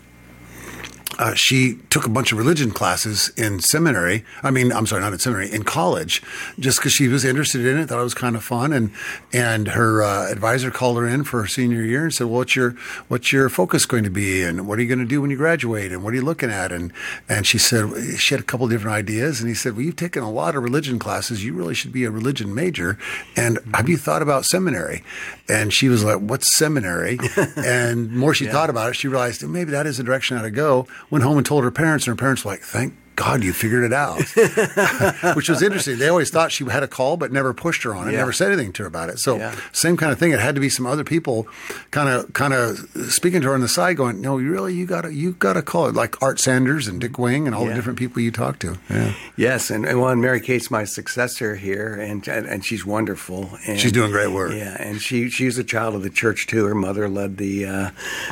uh, 1.17 1.33
she 1.33 1.75
took 1.89 2.05
a 2.05 2.09
bunch 2.09 2.31
of 2.31 2.37
religion 2.37 2.71
classes 2.71 3.31
in 3.35 3.59
seminary. 3.59 4.23
I 4.43 4.51
mean, 4.51 4.71
I'm 4.71 4.85
sorry, 4.85 5.01
not 5.01 5.13
in 5.13 5.19
seminary, 5.19 5.51
in 5.51 5.63
college, 5.63 6.21
just 6.59 6.79
because 6.79 6.93
she 6.93 7.07
was 7.07 7.25
interested 7.25 7.65
in 7.65 7.77
it, 7.77 7.87
thought 7.87 7.99
it 7.99 8.03
was 8.03 8.13
kind 8.13 8.35
of 8.35 8.43
fun. 8.43 8.71
And 8.71 8.91
and 9.33 9.69
her 9.69 10.03
uh, 10.03 10.31
advisor 10.31 10.69
called 10.69 10.97
her 10.97 11.07
in 11.07 11.23
for 11.23 11.41
her 11.41 11.47
senior 11.47 11.81
year 11.81 12.03
and 12.03 12.13
said, 12.13 12.25
well, 12.27 12.37
"What's 12.37 12.55
your 12.55 12.71
what's 13.07 13.31
your 13.31 13.49
focus 13.49 13.85
going 13.85 14.03
to 14.03 14.11
be? 14.11 14.43
And 14.43 14.67
what 14.67 14.77
are 14.77 14.81
you 14.81 14.87
going 14.87 14.99
to 14.99 15.05
do 15.05 15.21
when 15.21 15.31
you 15.31 15.37
graduate? 15.37 15.91
And 15.91 16.03
what 16.03 16.13
are 16.13 16.17
you 16.17 16.23
looking 16.23 16.51
at?" 16.51 16.71
And 16.71 16.93
and 17.27 17.47
she 17.47 17.57
said 17.57 18.19
she 18.19 18.35
had 18.35 18.41
a 18.41 18.45
couple 18.45 18.67
different 18.67 18.95
ideas. 18.95 19.39
And 19.39 19.49
he 19.49 19.55
said, 19.55 19.73
"Well, 19.73 19.81
you've 19.81 19.95
taken 19.95 20.21
a 20.21 20.31
lot 20.31 20.55
of 20.55 20.63
religion 20.63 20.99
classes. 20.99 21.43
You 21.43 21.53
really 21.53 21.73
should 21.73 21.91
be 21.91 22.03
a 22.03 22.11
religion 22.11 22.53
major. 22.53 22.99
And 23.35 23.59
have 23.73 23.89
you 23.89 23.97
thought 23.97 24.21
about 24.21 24.45
seminary?" 24.45 25.03
And 25.49 25.73
she 25.73 25.89
was 25.89 26.03
like, 26.03 26.19
"What's 26.19 26.55
seminary?" 26.55 27.17
and 27.57 28.11
more 28.11 28.35
she 28.35 28.45
yeah. 28.45 28.51
thought 28.51 28.69
about 28.69 28.91
it, 28.91 28.95
she 28.95 29.07
realized 29.07 29.43
maybe 29.47 29.71
that 29.71 29.87
is 29.87 29.97
the 29.97 30.03
direction 30.03 30.37
I 30.37 30.41
ought 30.41 30.43
to 30.43 30.51
go 30.51 30.87
went 31.09 31.23
home 31.23 31.37
and 31.37 31.45
told 31.45 31.63
her 31.63 31.71
parents, 31.71 32.05
and 32.07 32.11
her 32.11 32.21
parents 32.21 32.43
were 32.43 32.51
like, 32.51 32.61
"Thank 32.61 32.93
God, 33.17 33.43
you 33.43 33.51
figured 33.51 33.83
it 33.83 33.93
out," 33.93 34.21
which 35.35 35.49
was 35.49 35.61
interesting. 35.61 35.97
They 35.97 36.07
always 36.07 36.29
thought 36.29 36.51
she 36.51 36.63
had 36.65 36.83
a 36.83 36.87
call, 36.87 37.17
but 37.17 37.31
never 37.31 37.53
pushed 37.53 37.83
her 37.83 37.93
on 37.93 38.07
it, 38.07 38.11
yeah. 38.11 38.19
never 38.19 38.31
said 38.31 38.51
anything 38.51 38.71
to 38.73 38.83
her 38.83 38.87
about 38.87 39.09
it. 39.09 39.19
So, 39.19 39.37
yeah. 39.37 39.59
same 39.71 39.97
kind 39.97 40.11
of 40.11 40.19
thing. 40.19 40.31
It 40.31 40.39
had 40.39 40.55
to 40.55 40.61
be 40.61 40.69
some 40.69 40.85
other 40.85 41.03
people, 41.03 41.47
kind 41.91 42.07
of, 42.07 42.31
kind 42.33 42.53
of 42.53 42.77
speaking 43.09 43.41
to 43.41 43.47
her 43.47 43.55
on 43.55 43.61
the 43.61 43.67
side, 43.67 43.97
going, 43.97 44.21
"No, 44.21 44.37
you 44.37 44.51
really, 44.51 44.75
you 44.75 44.85
got 44.85 45.01
to, 45.01 45.13
you 45.13 45.33
got 45.33 45.53
to 45.53 45.61
call 45.61 45.87
it." 45.87 45.95
Like 45.95 46.21
Art 46.21 46.39
Sanders 46.39 46.87
and 46.87 47.01
Dick 47.01 47.17
Wing 47.17 47.47
and 47.47 47.55
all 47.55 47.63
yeah. 47.63 47.69
the 47.69 47.75
different 47.75 47.97
people 47.97 48.21
you 48.21 48.31
talk 48.31 48.59
to. 48.59 48.77
Yeah. 48.89 49.13
Yes, 49.35 49.71
and, 49.71 49.85
and 49.85 49.99
well, 49.99 50.15
Mary 50.15 50.39
Kate's 50.39 50.69
my 50.69 50.83
successor 50.83 51.55
here, 51.55 51.95
and 51.95 52.25
and, 52.27 52.45
and 52.45 52.63
she's 52.63 52.85
wonderful. 52.85 53.49
And, 53.65 53.79
she's 53.79 53.91
doing 53.91 54.11
great 54.11 54.31
work. 54.31 54.51
Yeah, 54.53 54.77
and 54.79 55.01
she 55.01 55.29
she's 55.29 55.57
a 55.57 55.63
child 55.63 55.95
of 55.95 56.03
the 56.03 56.09
church 56.09 56.47
too. 56.47 56.65
Her 56.65 56.75
mother 56.75 57.09
led 57.09 57.37
the 57.37 57.65
uh, 57.65 57.89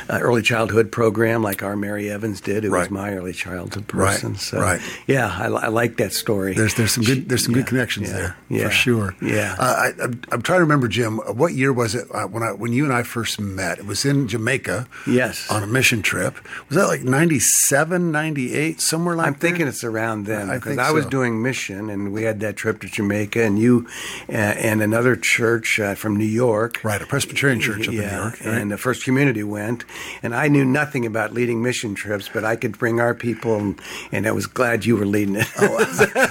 uh, 0.09 0.19
early 0.21 0.41
childhood 0.41 0.91
program, 0.91 1.41
like 1.41 1.63
our 1.63 1.75
Mary 1.75 2.09
Evans 2.09 2.41
did, 2.41 2.63
who 2.63 2.69
right. 2.69 2.81
was 2.81 2.91
my 2.91 3.13
early 3.13 3.33
childhood 3.33 3.87
person. 3.87 4.31
Right. 4.33 4.39
So, 4.39 4.59
right. 4.59 4.74
Yeah, 5.07 5.27
I, 5.27 5.45
I, 5.45 5.67
like 5.67 5.97
that 5.97 6.13
story. 6.13 6.53
There's 6.53 6.75
there's 6.75 6.91
some 6.91 7.03
good 7.03 7.29
there's 7.29 7.45
some 7.45 7.53
yeah, 7.53 7.61
good 7.61 7.67
connections 7.67 8.09
yeah, 8.09 8.15
there 8.15 8.37
yeah, 8.49 8.63
for 8.65 8.71
sure. 8.71 9.15
Yeah. 9.21 9.55
Uh, 9.57 9.91
I, 9.99 10.03
am 10.33 10.41
trying 10.41 10.59
to 10.59 10.63
remember, 10.63 10.87
Jim. 10.87 11.17
What 11.17 11.53
year 11.53 11.73
was 11.73 11.95
it 11.95 12.07
uh, 12.13 12.27
when 12.27 12.43
I 12.43 12.51
when 12.51 12.73
you 12.73 12.83
and 12.83 12.93
I 12.93 13.03
first 13.03 13.39
met? 13.39 13.79
It 13.79 13.85
was 13.85 14.05
in 14.05 14.27
Jamaica. 14.27 14.87
Yes. 15.07 15.49
On 15.49 15.63
a 15.63 15.67
mission 15.67 16.01
trip. 16.01 16.35
Was 16.69 16.77
that 16.77 16.87
like 16.87 17.03
97, 17.03 18.11
98, 18.11 18.81
somewhere 18.81 19.15
like? 19.15 19.25
That? 19.25 19.33
I'm 19.33 19.39
thinking 19.39 19.67
it's 19.67 19.83
around 19.83 20.25
then 20.25 20.49
I 20.49 20.55
because 20.55 20.77
I, 20.77 20.91
was 20.91 21.03
so. 21.05 21.09
doing 21.09 21.41
mission, 21.41 21.89
and 21.89 22.11
we 22.11 22.23
had 22.23 22.39
that 22.41 22.55
trip 22.55 22.81
to 22.81 22.87
Jamaica, 22.87 23.41
and 23.41 23.59
you 23.59 23.87
uh, 24.29 24.31
and 24.31 24.81
another 24.81 25.15
church 25.15 25.79
uh, 25.79 25.95
from 25.95 26.15
New 26.15 26.25
York. 26.25 26.83
Right, 26.83 27.01
a 27.01 27.05
Presbyterian 27.05 27.59
church 27.59 27.87
up 27.87 27.93
in 27.93 27.99
New 27.99 28.07
York. 28.07 28.39
Right? 28.39 28.57
And 28.57 28.71
the 28.71 28.77
First 28.77 29.03
Community 29.03 29.43
went, 29.43 29.85
and 30.23 30.35
I 30.35 30.47
knew 30.47 30.65
nothing 30.65 31.05
about 31.05 31.33
leading 31.33 31.61
mission 31.61 31.95
trips, 31.95 32.29
but 32.31 32.43
I 32.43 32.55
could 32.55 32.77
bring 32.77 32.99
our 32.99 33.13
people, 33.13 33.57
and, 33.57 33.81
and 34.11 34.27
I 34.27 34.31
was 34.31 34.47
glad 34.47 34.64
you 34.85 34.95
were 34.97 35.05
leading 35.05 35.35
it. 35.35 35.47
oh, 35.59 35.77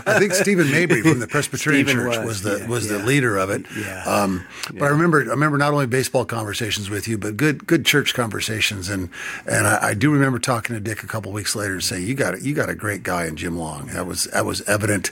I 0.07 0.19
think 0.19 0.33
Stephen 0.35 0.71
Mabry 0.71 1.03
from 1.03 1.19
the 1.21 1.27
Presbyterian 1.27 1.87
Stephen 1.87 2.03
Church 2.05 2.19
was, 2.19 2.27
was, 2.27 2.43
the 2.43 2.59
yeah, 2.61 2.67
was 2.69 2.91
yeah. 2.91 2.99
the 2.99 3.05
leader 3.05 3.37
of 3.39 3.51
it. 3.51 3.65
Yeah. 3.77 4.03
Um, 4.05 4.45
but 4.67 4.77
Yeah. 4.77 4.85
I 4.85 4.89
remember 4.89 5.21
I 5.21 5.31
remember 5.31 5.59
not 5.59 5.73
only 5.73 5.87
baseball 5.87 6.25
conversations 6.25 6.91
with 6.91 7.07
you, 7.09 7.17
but 7.19 7.37
good 7.37 7.67
good 7.67 7.85
church 7.87 8.15
conversations. 8.15 8.89
And 8.89 9.09
and 9.47 9.67
I, 9.67 9.89
I 9.91 9.95
do 9.95 10.11
remember 10.11 10.39
talking 10.39 10.75
to 10.75 10.81
Dick 10.81 11.03
a 11.03 11.07
couple 11.07 11.33
weeks 11.33 11.55
later 11.57 11.75
and 11.75 11.83
saying 11.85 12.07
you 12.07 12.15
got 12.15 12.41
you 12.43 12.55
got 12.55 12.69
a 12.69 12.75
great 12.75 13.03
guy 13.03 13.27
in 13.27 13.37
Jim 13.37 13.57
Long. 13.59 13.87
That 13.89 14.07
was 14.07 14.25
that 14.25 14.45
was 14.45 14.61
evident. 14.63 15.11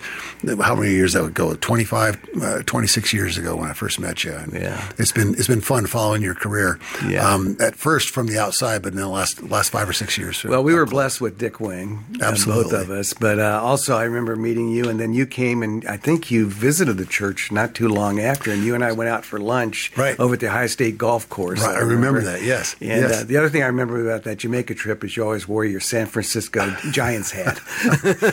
How 0.61 0.75
many 0.75 0.91
years 0.93 1.13
that 1.13 1.23
would 1.23 1.35
go? 1.35 1.55
25, 1.55 2.19
uh, 2.43 2.63
26 2.65 3.13
years 3.13 3.39
ago 3.39 3.57
when 3.57 3.69
I 3.71 3.73
first 3.73 3.99
met 4.01 4.25
you. 4.25 4.33
And 4.33 4.53
Yeah. 4.53 4.91
It's 4.99 5.13
been 5.13 5.35
it's 5.35 5.47
been 5.49 5.61
fun 5.61 5.87
following 5.87 6.23
your 6.23 6.35
career. 6.35 6.79
Yeah. 7.07 7.29
Um, 7.29 7.57
at 7.61 7.77
first 7.77 8.11
from 8.11 8.27
the 8.27 8.39
outside, 8.39 8.83
but 8.83 8.93
in 8.93 8.99
the 8.99 9.09
last 9.09 9.43
last 9.43 9.71
five 9.71 9.89
or 9.89 9.93
six 9.93 10.19
years. 10.19 10.43
Well, 10.45 10.63
we 10.65 10.75
were 10.75 10.87
blessed 10.87 11.21
with 11.21 11.39
Dick 11.39 11.61
Wing, 11.61 12.05
Absolutely. 12.21 12.65
both 12.65 12.73
of 12.73 12.91
us. 12.91 13.12
But 13.15 13.39
uh, 13.39 13.61
also, 13.63 13.97
I 13.97 14.05
remember 14.05 14.37
meeting 14.37 14.69
you, 14.71 14.89
and 14.89 14.99
then 14.99 15.13
you 15.13 15.27
came, 15.27 15.63
and 15.63 15.85
I 15.87 15.97
think 15.97 16.31
you 16.31 16.47
visited 16.49 16.97
the 16.97 17.07
church 17.07 17.51
not 17.53 17.75
too 17.75 17.89
long 17.89 18.19
after, 18.21 18.51
and 18.51 18.65
you 18.65 18.75
and 18.75 18.85
I 18.85 18.93
went 18.93 19.11
out 19.11 19.25
for 19.25 19.39
lunch 19.39 19.93
Right. 19.97 20.19
over 20.19 20.35
at 20.35 20.41
the 20.41 20.51
High 20.51 20.67
State 20.67 20.99
Golf 20.99 21.29
Course. 21.29 21.61
Right, 21.63 21.77
I 21.77 21.81
remember 21.81 22.21
that, 22.23 22.43
yes, 22.43 22.75
And 22.81 22.89
yes. 23.03 23.23
Uh, 23.23 23.25
the 23.25 23.37
other 23.37 23.49
thing 23.49 23.63
I 23.63 23.67
remember 23.67 24.01
about 24.09 24.25
that 24.25 24.39
Jamaica 24.39 24.75
trip 24.75 25.05
is 25.05 25.17
you 25.17 25.23
always 25.25 25.47
wore 25.47 25.65
your 25.65 25.81
San 25.81 26.07
Francisco 26.07 26.71
Giants 26.91 27.31
hat. 27.33 27.59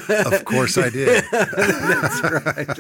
Of 0.09 0.45
course 0.45 0.77
I 0.77 0.89
did. 0.89 1.23
That's 1.31 2.21
right. 2.23 2.77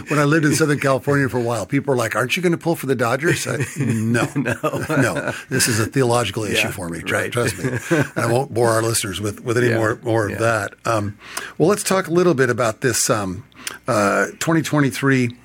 when 0.10 0.18
I 0.18 0.24
lived 0.24 0.44
in 0.44 0.54
Southern 0.54 0.78
California 0.80 1.28
for 1.28 1.38
a 1.38 1.42
while, 1.42 1.66
people 1.66 1.92
were 1.92 1.98
like, 1.98 2.14
"Aren't 2.16 2.36
you 2.36 2.42
going 2.42 2.52
to 2.52 2.58
pull 2.58 2.76
for 2.76 2.86
the 2.86 2.94
Dodgers?" 2.94 3.46
I, 3.46 3.58
no, 3.78 4.26
no, 4.36 4.54
no. 4.88 5.32
This 5.48 5.68
is 5.68 5.80
a 5.80 5.86
theological 5.86 6.44
issue 6.44 6.68
Yeah, 6.68 6.70
for 6.72 6.88
me. 6.88 7.00
Tr- 7.00 7.14
right. 7.14 7.32
Trust 7.32 7.58
me. 7.58 7.70
I 8.16 8.30
won't 8.30 8.52
bore 8.52 8.68
our 8.68 8.82
listeners 8.82 9.20
with, 9.20 9.40
with 9.44 9.56
any 9.58 9.68
Yeah, 9.68 9.76
more 9.78 9.98
more 10.02 10.28
yeah. 10.28 10.34
of 10.34 10.40
that. 10.40 10.74
Um, 10.90 11.18
well, 11.56 11.68
let's 11.68 11.84
talk 11.84 12.08
a 12.08 12.10
little 12.10 12.34
bit 12.34 12.50
about 12.50 12.80
this 12.80 13.08
um, 13.08 13.44
uh, 13.86 14.26
2023 14.38 15.36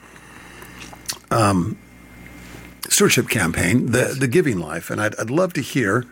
um, 1.31 1.77
stewardship 2.89 3.29
campaign, 3.29 3.91
the 3.91 4.15
the 4.19 4.27
Giving 4.27 4.59
Life, 4.59 4.89
and 4.89 4.99
I'd, 4.99 5.15
I'd 5.19 5.29
love 5.29 5.53
to 5.53 5.61
hear 5.61 6.05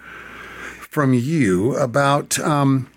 from 0.89 1.13
you 1.13 1.75
about. 1.75 2.39
Um, 2.39 2.89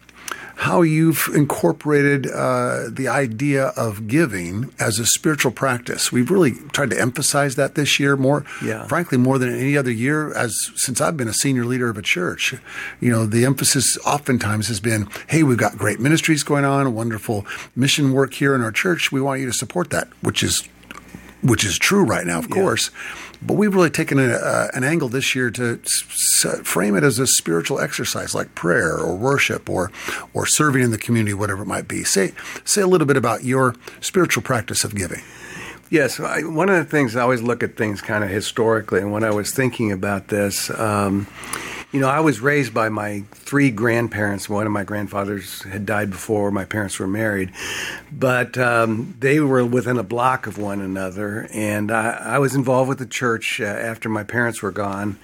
how 0.60 0.80
you've 0.80 1.28
incorporated 1.34 2.26
uh, 2.26 2.84
the 2.90 3.06
idea 3.08 3.66
of 3.76 4.06
giving 4.08 4.72
as 4.80 4.98
a 4.98 5.04
spiritual 5.04 5.52
practice. 5.52 6.10
We've 6.10 6.30
really 6.30 6.52
tried 6.72 6.88
to 6.90 7.00
emphasize 7.00 7.56
that 7.56 7.74
this 7.74 8.00
year 8.00 8.16
more, 8.16 8.42
Yeah. 8.64 8.86
frankly, 8.86 9.18
more 9.18 9.38
than 9.38 9.54
any 9.54 9.76
other 9.76 9.90
year. 9.90 10.32
As 10.32 10.70
since 10.74 10.98
I've 11.00 11.16
been 11.16 11.28
a 11.28 11.34
senior 11.34 11.66
leader 11.66 11.90
of 11.90 11.98
a 11.98 12.02
church, 12.02 12.54
you 13.00 13.10
know, 13.10 13.26
the 13.26 13.44
emphasis 13.44 13.98
oftentimes 14.06 14.68
has 14.68 14.80
been, 14.80 15.08
"Hey, 15.26 15.42
we've 15.42 15.58
got 15.58 15.76
great 15.76 16.00
ministries 16.00 16.42
going 16.42 16.64
on, 16.64 16.94
wonderful 16.94 17.46
mission 17.76 18.12
work 18.12 18.32
here 18.32 18.54
in 18.54 18.62
our 18.62 18.72
church. 18.72 19.12
We 19.12 19.20
want 19.20 19.40
you 19.40 19.46
to 19.46 19.52
support 19.52 19.90
that," 19.90 20.08
which 20.22 20.42
is 20.42 20.62
which 21.42 21.64
is 21.64 21.78
true 21.78 22.02
right 22.02 22.26
now, 22.26 22.38
of 22.38 22.48
course. 22.50 22.90
But 23.46 23.54
we've 23.54 23.74
really 23.74 23.90
taken 23.90 24.18
a, 24.18 24.32
uh, 24.32 24.68
an 24.74 24.82
angle 24.82 25.08
this 25.08 25.34
year 25.36 25.50
to 25.52 25.78
s- 25.84 26.46
frame 26.64 26.96
it 26.96 27.04
as 27.04 27.18
a 27.20 27.26
spiritual 27.26 27.78
exercise, 27.78 28.34
like 28.34 28.54
prayer 28.56 28.96
or 28.98 29.14
worship 29.14 29.70
or 29.70 29.92
or 30.34 30.46
serving 30.46 30.82
in 30.82 30.90
the 30.90 30.98
community, 30.98 31.32
whatever 31.34 31.62
it 31.62 31.66
might 31.66 31.86
be. 31.86 32.02
Say 32.02 32.32
say 32.64 32.82
a 32.82 32.86
little 32.88 33.06
bit 33.06 33.16
about 33.16 33.44
your 33.44 33.76
spiritual 34.00 34.42
practice 34.42 34.82
of 34.82 34.94
giving. 34.94 35.22
Yes, 35.88 36.18
I, 36.18 36.42
one 36.42 36.68
of 36.68 36.76
the 36.76 36.84
things 36.84 37.14
I 37.14 37.20
always 37.20 37.42
look 37.42 37.62
at 37.62 37.76
things 37.76 38.02
kind 38.02 38.24
of 38.24 38.30
historically, 38.30 38.98
and 39.00 39.12
when 39.12 39.22
I 39.22 39.30
was 39.30 39.52
thinking 39.52 39.92
about 39.92 40.26
this, 40.28 40.68
um, 40.70 41.28
you 41.96 42.02
know, 42.02 42.10
I 42.10 42.20
was 42.20 42.40
raised 42.40 42.74
by 42.74 42.90
my 42.90 43.24
three 43.32 43.70
grandparents. 43.70 44.50
One 44.50 44.66
of 44.66 44.72
my 44.72 44.84
grandfathers 44.84 45.62
had 45.62 45.86
died 45.86 46.10
before 46.10 46.50
my 46.50 46.66
parents 46.66 46.98
were 46.98 47.06
married, 47.06 47.52
but 48.12 48.58
um, 48.58 49.16
they 49.20 49.40
were 49.40 49.64
within 49.64 49.96
a 49.96 50.02
block 50.02 50.46
of 50.46 50.58
one 50.58 50.82
another, 50.82 51.48
and 51.54 51.90
I, 51.90 52.10
I 52.10 52.38
was 52.38 52.54
involved 52.54 52.90
with 52.90 52.98
the 52.98 53.06
church 53.06 53.62
uh, 53.62 53.64
after 53.64 54.10
my 54.10 54.24
parents 54.24 54.60
were 54.60 54.72
gone. 54.72 55.18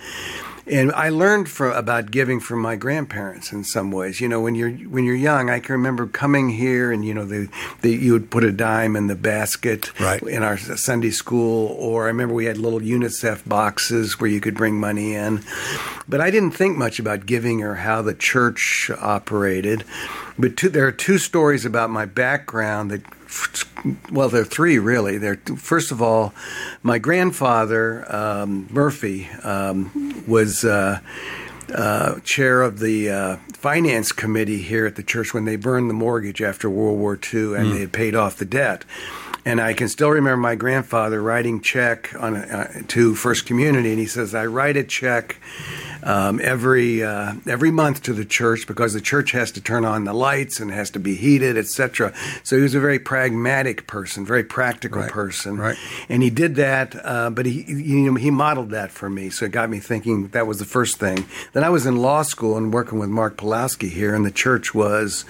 And 0.67 0.93
I 0.93 1.09
learned 1.09 1.49
from, 1.49 1.73
about 1.77 2.11
giving 2.13 2.39
from 2.39 2.61
my 2.61 2.77
grandparents 2.77 3.53
in 3.53 3.65
some 3.65 3.91
ways. 3.91 4.21
You 4.21 4.29
know, 4.29 4.41
when 4.41 4.55
you're 4.55 4.71
when 4.71 5.05
you're 5.05 5.17
young, 5.17 5.51
I 5.51 5.59
can 5.59 5.73
remember 5.73 6.07
coming 6.07 6.51
here, 6.51 6.93
and 6.93 7.05
you 7.05 7.13
know, 7.15 7.25
the, 7.25 7.49
the 7.81 7.91
you 7.91 8.13
would 8.13 8.31
put 8.31 8.45
a 8.45 8.53
dime 8.53 8.95
in 8.95 9.09
the 9.09 9.17
basket 9.17 9.91
Right. 10.01 10.23
in 10.23 10.43
our 10.45 10.57
Sunday 10.57 11.11
school, 11.11 11.75
or 11.79 12.05
I 12.05 12.09
remember 12.09 12.35
we 12.35 12.45
had 12.45 12.59
little 12.59 12.81
UNICEF 12.81 13.47
boxes 13.49 14.21
where 14.21 14.31
you 14.31 14.41
could 14.41 14.55
bring 14.55 14.79
money 14.79 15.15
in. 15.15 15.43
But 16.09 16.21
I 16.21 16.31
didn't 16.31 16.53
think 16.53 16.77
much 16.77 16.99
about 17.01 17.27
giving 17.27 17.63
or 17.63 17.75
how 17.77 18.03
the 18.03 18.15
church 18.15 18.91
operated. 19.01 19.85
But 20.39 20.57
two, 20.57 20.69
there 20.69 20.87
are 20.87 20.93
two 20.93 21.19
stories 21.19 21.65
about 21.65 21.91
my 21.91 22.07
background 22.07 22.91
that, 22.93 23.03
well, 24.11 24.29
there 24.29 24.43
are 24.43 24.45
three 24.45 24.79
really. 24.79 25.19
There, 25.19 25.37
first 25.57 25.91
of 25.91 26.01
all, 26.01 26.35
my 26.83 26.99
grandfather 26.99 28.05
um, 28.15 28.69
Murphy 28.71 29.29
um, 29.43 30.25
was. 30.27 30.65
Uh, 30.65 31.01
uh, 31.73 32.21
chair 32.21 32.61
of 32.61 32.81
the 32.81 33.09
uh, 33.09 33.37
finance 33.55 34.13
committee 34.13 34.61
here 34.61 34.85
at 34.85 34.97
the 34.97 35.03
church 35.03 35.33
when 35.33 35.47
they 35.47 35.57
burned 35.57 35.89
the 35.89 35.95
mortgage 35.95 36.43
after 36.43 36.69
World 36.69 36.99
War 36.99 37.19
II 37.33 37.55
and 37.55 37.73
they 37.73 37.81
had 37.81 37.93
paid 37.93 38.15
off 38.15 38.37
the 38.37 38.45
debt. 38.45 38.85
And 39.45 39.61
I 39.61 39.75
can 39.75 39.89
still 39.89 40.11
remember 40.11 40.37
my 40.37 40.55
grandfather 40.55 41.21
writing 41.21 41.61
check 41.61 42.15
on 42.17 42.37
a, 42.37 42.41
uh, 42.41 42.83
to 42.89 43.15
First 43.17 43.45
Community, 43.45 43.91
and 43.91 43.99
he 43.99 44.07
says, 44.07 44.37
"I 44.37 44.47
write 44.47 44.77
a 44.77 44.85
check 44.85 45.37
um, 46.05 46.41
every 46.41 47.03
uh, 47.03 47.35
every 47.47 47.73
month 47.73 48.03
to 48.05 48.13
the 48.13 48.25
church 48.25 48.69
because 48.69 48.93
the 48.93 49.01
church 49.01 49.33
has 49.33 49.51
to 49.53 49.61
turn 49.61 49.85
on 49.85 50.05
the 50.05 50.13
lights 50.13 50.61
and 50.61 50.71
has 50.71 50.91
to 50.91 51.01
be 51.01 51.17
heated, 51.17 51.57
etc." 51.57 52.13
So 52.45 52.55
he 52.57 52.63
was 52.63 52.77
a 52.77 52.81
very 52.81 53.01
pragmatic 53.01 53.89
person, 53.89 54.25
very 54.25 54.45
practical 54.45 55.03
Right, 55.03 55.11
person, 55.11 55.57
right. 55.57 55.77
and 56.09 56.23
he 56.23 56.31
did 56.31 56.55
that, 56.55 56.95
uh, 57.05 57.31
but 57.31 57.45
he 57.47 57.65
you 57.67 58.13
know, 58.13 58.15
he 58.15 58.31
modeled 58.31 58.71
that 58.71 58.93
for 58.93 59.11
me, 59.11 59.29
so 59.29 59.47
it 59.47 59.51
got 59.51 59.69
me 59.69 59.81
thinking 59.81 60.29
that 60.29 60.47
was 60.47 60.61
the 60.61 60.65
first 60.65 60.99
thing. 61.01 61.25
Then 61.53 61.65
I 61.65 61.69
was 61.69 61.85
in 61.85 61.97
law 61.97 62.23
school 62.23 62.57
and 62.57 62.73
working 62.73 63.01
with 63.01 63.09
Mark 63.11 63.37
Pulowski 63.37 63.91
here, 63.91 64.15
and 64.15 64.25
the 64.25 64.31
church 64.31 64.73
was 64.73 65.25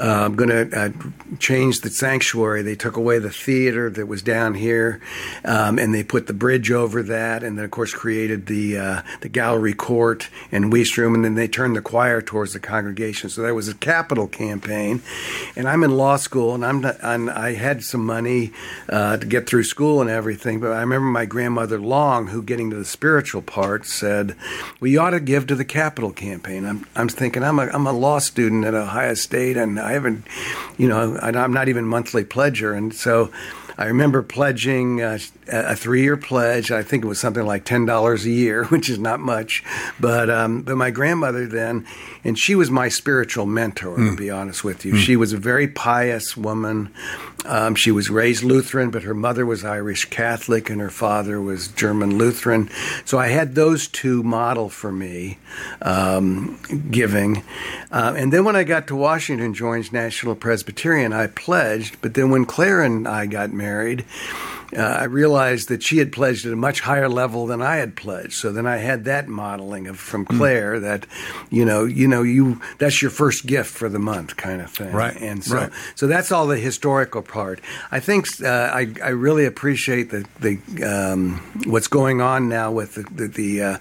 I'm 0.00 0.36
going 0.36 0.50
to 0.50 0.78
uh, 0.78 0.90
change 1.38 1.80
the 1.80 1.90
sanctuary. 1.90 2.62
They 2.62 2.74
took 2.74 2.96
away 2.96 3.18
the 3.18 3.30
theater 3.30 3.90
that 3.90 4.06
was 4.06 4.22
down 4.22 4.54
here, 4.54 5.00
um, 5.44 5.78
and 5.78 5.94
they 5.94 6.04
put 6.04 6.26
the 6.26 6.32
bridge 6.32 6.70
over 6.70 7.02
that, 7.04 7.42
and 7.42 7.58
then 7.58 7.64
of 7.64 7.70
course 7.70 7.92
created 7.92 8.46
the 8.46 8.78
uh, 8.78 9.02
the 9.20 9.28
gallery 9.28 9.74
court 9.74 10.28
and 10.52 10.72
Wuest 10.72 10.96
room, 10.96 11.14
and 11.14 11.24
then 11.24 11.34
they 11.34 11.48
turned 11.48 11.76
the 11.76 11.82
choir 11.82 12.20
towards 12.20 12.52
the 12.52 12.60
congregation. 12.60 13.30
So 13.30 13.42
there 13.42 13.54
was 13.54 13.68
a 13.68 13.74
capital 13.74 14.26
campaign, 14.26 15.02
and 15.56 15.68
I'm 15.68 15.82
in 15.82 15.96
law 15.96 16.16
school, 16.16 16.54
and 16.54 16.64
I'm, 16.64 16.80
not, 16.80 17.02
I'm 17.02 17.28
i 17.28 17.52
had 17.52 17.82
some 17.82 18.04
money 18.04 18.52
uh, 18.88 19.16
to 19.16 19.26
get 19.26 19.48
through 19.48 19.64
school 19.64 20.00
and 20.00 20.10
everything. 20.10 20.60
But 20.60 20.72
I 20.72 20.80
remember 20.80 21.08
my 21.08 21.24
grandmother 21.24 21.78
Long, 21.78 22.28
who 22.28 22.42
getting 22.42 22.70
to 22.70 22.76
the 22.76 22.84
spiritual 22.84 23.42
part, 23.42 23.86
said, 23.86 24.36
"We 24.80 24.96
ought 24.96 25.10
to 25.10 25.20
give 25.20 25.46
to 25.48 25.54
the 25.54 25.64
capital 25.64 26.12
campaign." 26.12 26.64
I'm 26.64 26.86
I'm 26.94 27.08
thinking 27.08 27.42
I'm 27.42 27.58
a 27.58 27.66
I'm 27.66 27.86
a 27.86 27.92
law 27.92 28.18
student 28.18 28.64
at 28.64 28.74
Ohio 28.74 29.14
State, 29.14 29.56
and 29.56 29.77
I 29.78 29.92
haven't, 29.92 30.26
you 30.76 30.88
know, 30.88 31.18
I'm 31.20 31.52
not 31.52 31.68
even 31.68 31.84
monthly 31.84 32.24
pledger, 32.24 32.76
and 32.76 32.94
so 32.94 33.30
I 33.78 33.84
remember 33.84 34.24
pledging 34.24 35.00
uh, 35.00 35.20
a 35.46 35.76
three-year 35.76 36.16
pledge. 36.16 36.72
I 36.72 36.82
think 36.82 37.04
it 37.04 37.06
was 37.06 37.20
something 37.20 37.46
like 37.46 37.64
ten 37.64 37.86
dollars 37.86 38.26
a 38.26 38.30
year, 38.30 38.64
which 38.66 38.90
is 38.90 38.98
not 38.98 39.20
much. 39.20 39.62
But 40.00 40.28
um, 40.28 40.62
but 40.62 40.76
my 40.76 40.90
grandmother 40.90 41.46
then, 41.46 41.86
and 42.24 42.36
she 42.36 42.56
was 42.56 42.72
my 42.72 42.88
spiritual 42.88 43.46
mentor. 43.46 43.96
Mm. 43.96 44.10
To 44.10 44.16
be 44.16 44.30
honest 44.30 44.64
with 44.64 44.84
you, 44.84 44.94
mm. 44.94 44.98
she 44.98 45.16
was 45.16 45.32
a 45.32 45.38
very 45.38 45.68
pious 45.68 46.36
woman. 46.36 46.92
Um, 47.44 47.74
she 47.74 47.90
was 47.90 48.10
raised 48.10 48.42
Lutheran, 48.42 48.90
but 48.90 49.04
her 49.04 49.14
mother 49.14 49.46
was 49.46 49.64
Irish 49.64 50.06
Catholic 50.06 50.68
and 50.68 50.80
her 50.80 50.90
father 50.90 51.40
was 51.40 51.68
German 51.68 52.18
Lutheran. 52.18 52.68
So 53.04 53.18
I 53.18 53.28
had 53.28 53.54
those 53.54 53.86
two 53.86 54.22
model 54.22 54.68
for 54.68 54.90
me 54.90 55.38
um, 55.80 56.58
giving. 56.90 57.44
Uh, 57.90 58.14
and 58.16 58.32
then 58.32 58.44
when 58.44 58.56
I 58.56 58.64
got 58.64 58.86
to 58.88 58.96
Washington, 58.96 59.54
joined 59.54 59.92
National 59.92 60.34
Presbyterian, 60.34 61.12
I 61.12 61.28
pledged. 61.28 62.00
But 62.00 62.14
then 62.14 62.30
when 62.30 62.44
Claire 62.44 62.82
and 62.82 63.06
I 63.06 63.26
got 63.26 63.52
married, 63.52 64.04
uh, 64.76 64.82
I 64.82 65.04
realized 65.04 65.68
that 65.68 65.82
she 65.82 65.98
had 65.98 66.12
pledged 66.12 66.44
at 66.44 66.52
a 66.52 66.56
much 66.56 66.80
higher 66.80 67.08
level 67.08 67.46
than 67.46 67.62
I 67.62 67.76
had 67.76 67.96
pledged. 67.96 68.34
So 68.34 68.52
then 68.52 68.66
I 68.66 68.76
had 68.76 69.04
that 69.04 69.28
modeling 69.28 69.86
of 69.86 69.98
from 69.98 70.26
hmm. 70.26 70.36
Claire 70.36 70.76
mm. 70.76 70.80
that, 70.82 71.06
you 71.50 71.64
know, 71.64 71.84
you 71.84 72.06
know, 72.06 72.22
you 72.22 72.60
that's 72.78 73.00
your 73.00 73.10
first 73.10 73.46
gift 73.46 73.70
for 73.70 73.88
the 73.88 73.98
month 73.98 74.36
kind 74.36 74.60
of 74.60 74.70
thing. 74.70 74.92
Right. 74.92 75.16
And 75.16 75.42
so, 75.42 75.56
right. 75.56 75.72
so 75.94 76.06
that's 76.06 76.30
all 76.30 76.46
the 76.46 76.58
historical 76.58 77.22
part. 77.22 77.60
I 77.90 78.00
think 78.00 78.26
uh, 78.42 78.48
I 78.48 78.92
I 79.02 79.10
really 79.10 79.46
appreciate 79.46 80.10
the 80.10 80.26
the 80.40 80.58
um, 80.84 81.36
what's 81.66 81.88
going 81.88 82.20
on 82.20 82.48
now 82.48 82.70
with 82.70 82.94
the 82.94 83.02
the, 83.02 83.28
the 83.28 83.62
uh, 83.62 83.78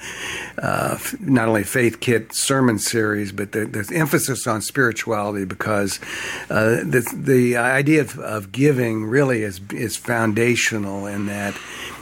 uh 0.57 0.97
not 1.19 1.47
only 1.47 1.63
Faith 1.63 1.99
Kit 1.99 2.33
sermon 2.33 2.79
series, 2.79 3.31
but 3.31 3.51
the, 3.51 3.65
the 3.65 3.95
emphasis 3.95 4.47
on 4.47 4.61
spirituality 4.61 5.45
because 5.45 5.99
uh, 6.49 6.83
the 6.83 7.05
the 7.13 7.57
idea 7.57 8.01
of, 8.01 8.17
of 8.19 8.51
giving 8.51 9.05
really 9.05 9.43
is 9.43 9.59
is 9.71 9.97
foundational 9.97 10.76
in 10.85 11.25
that 11.27 11.55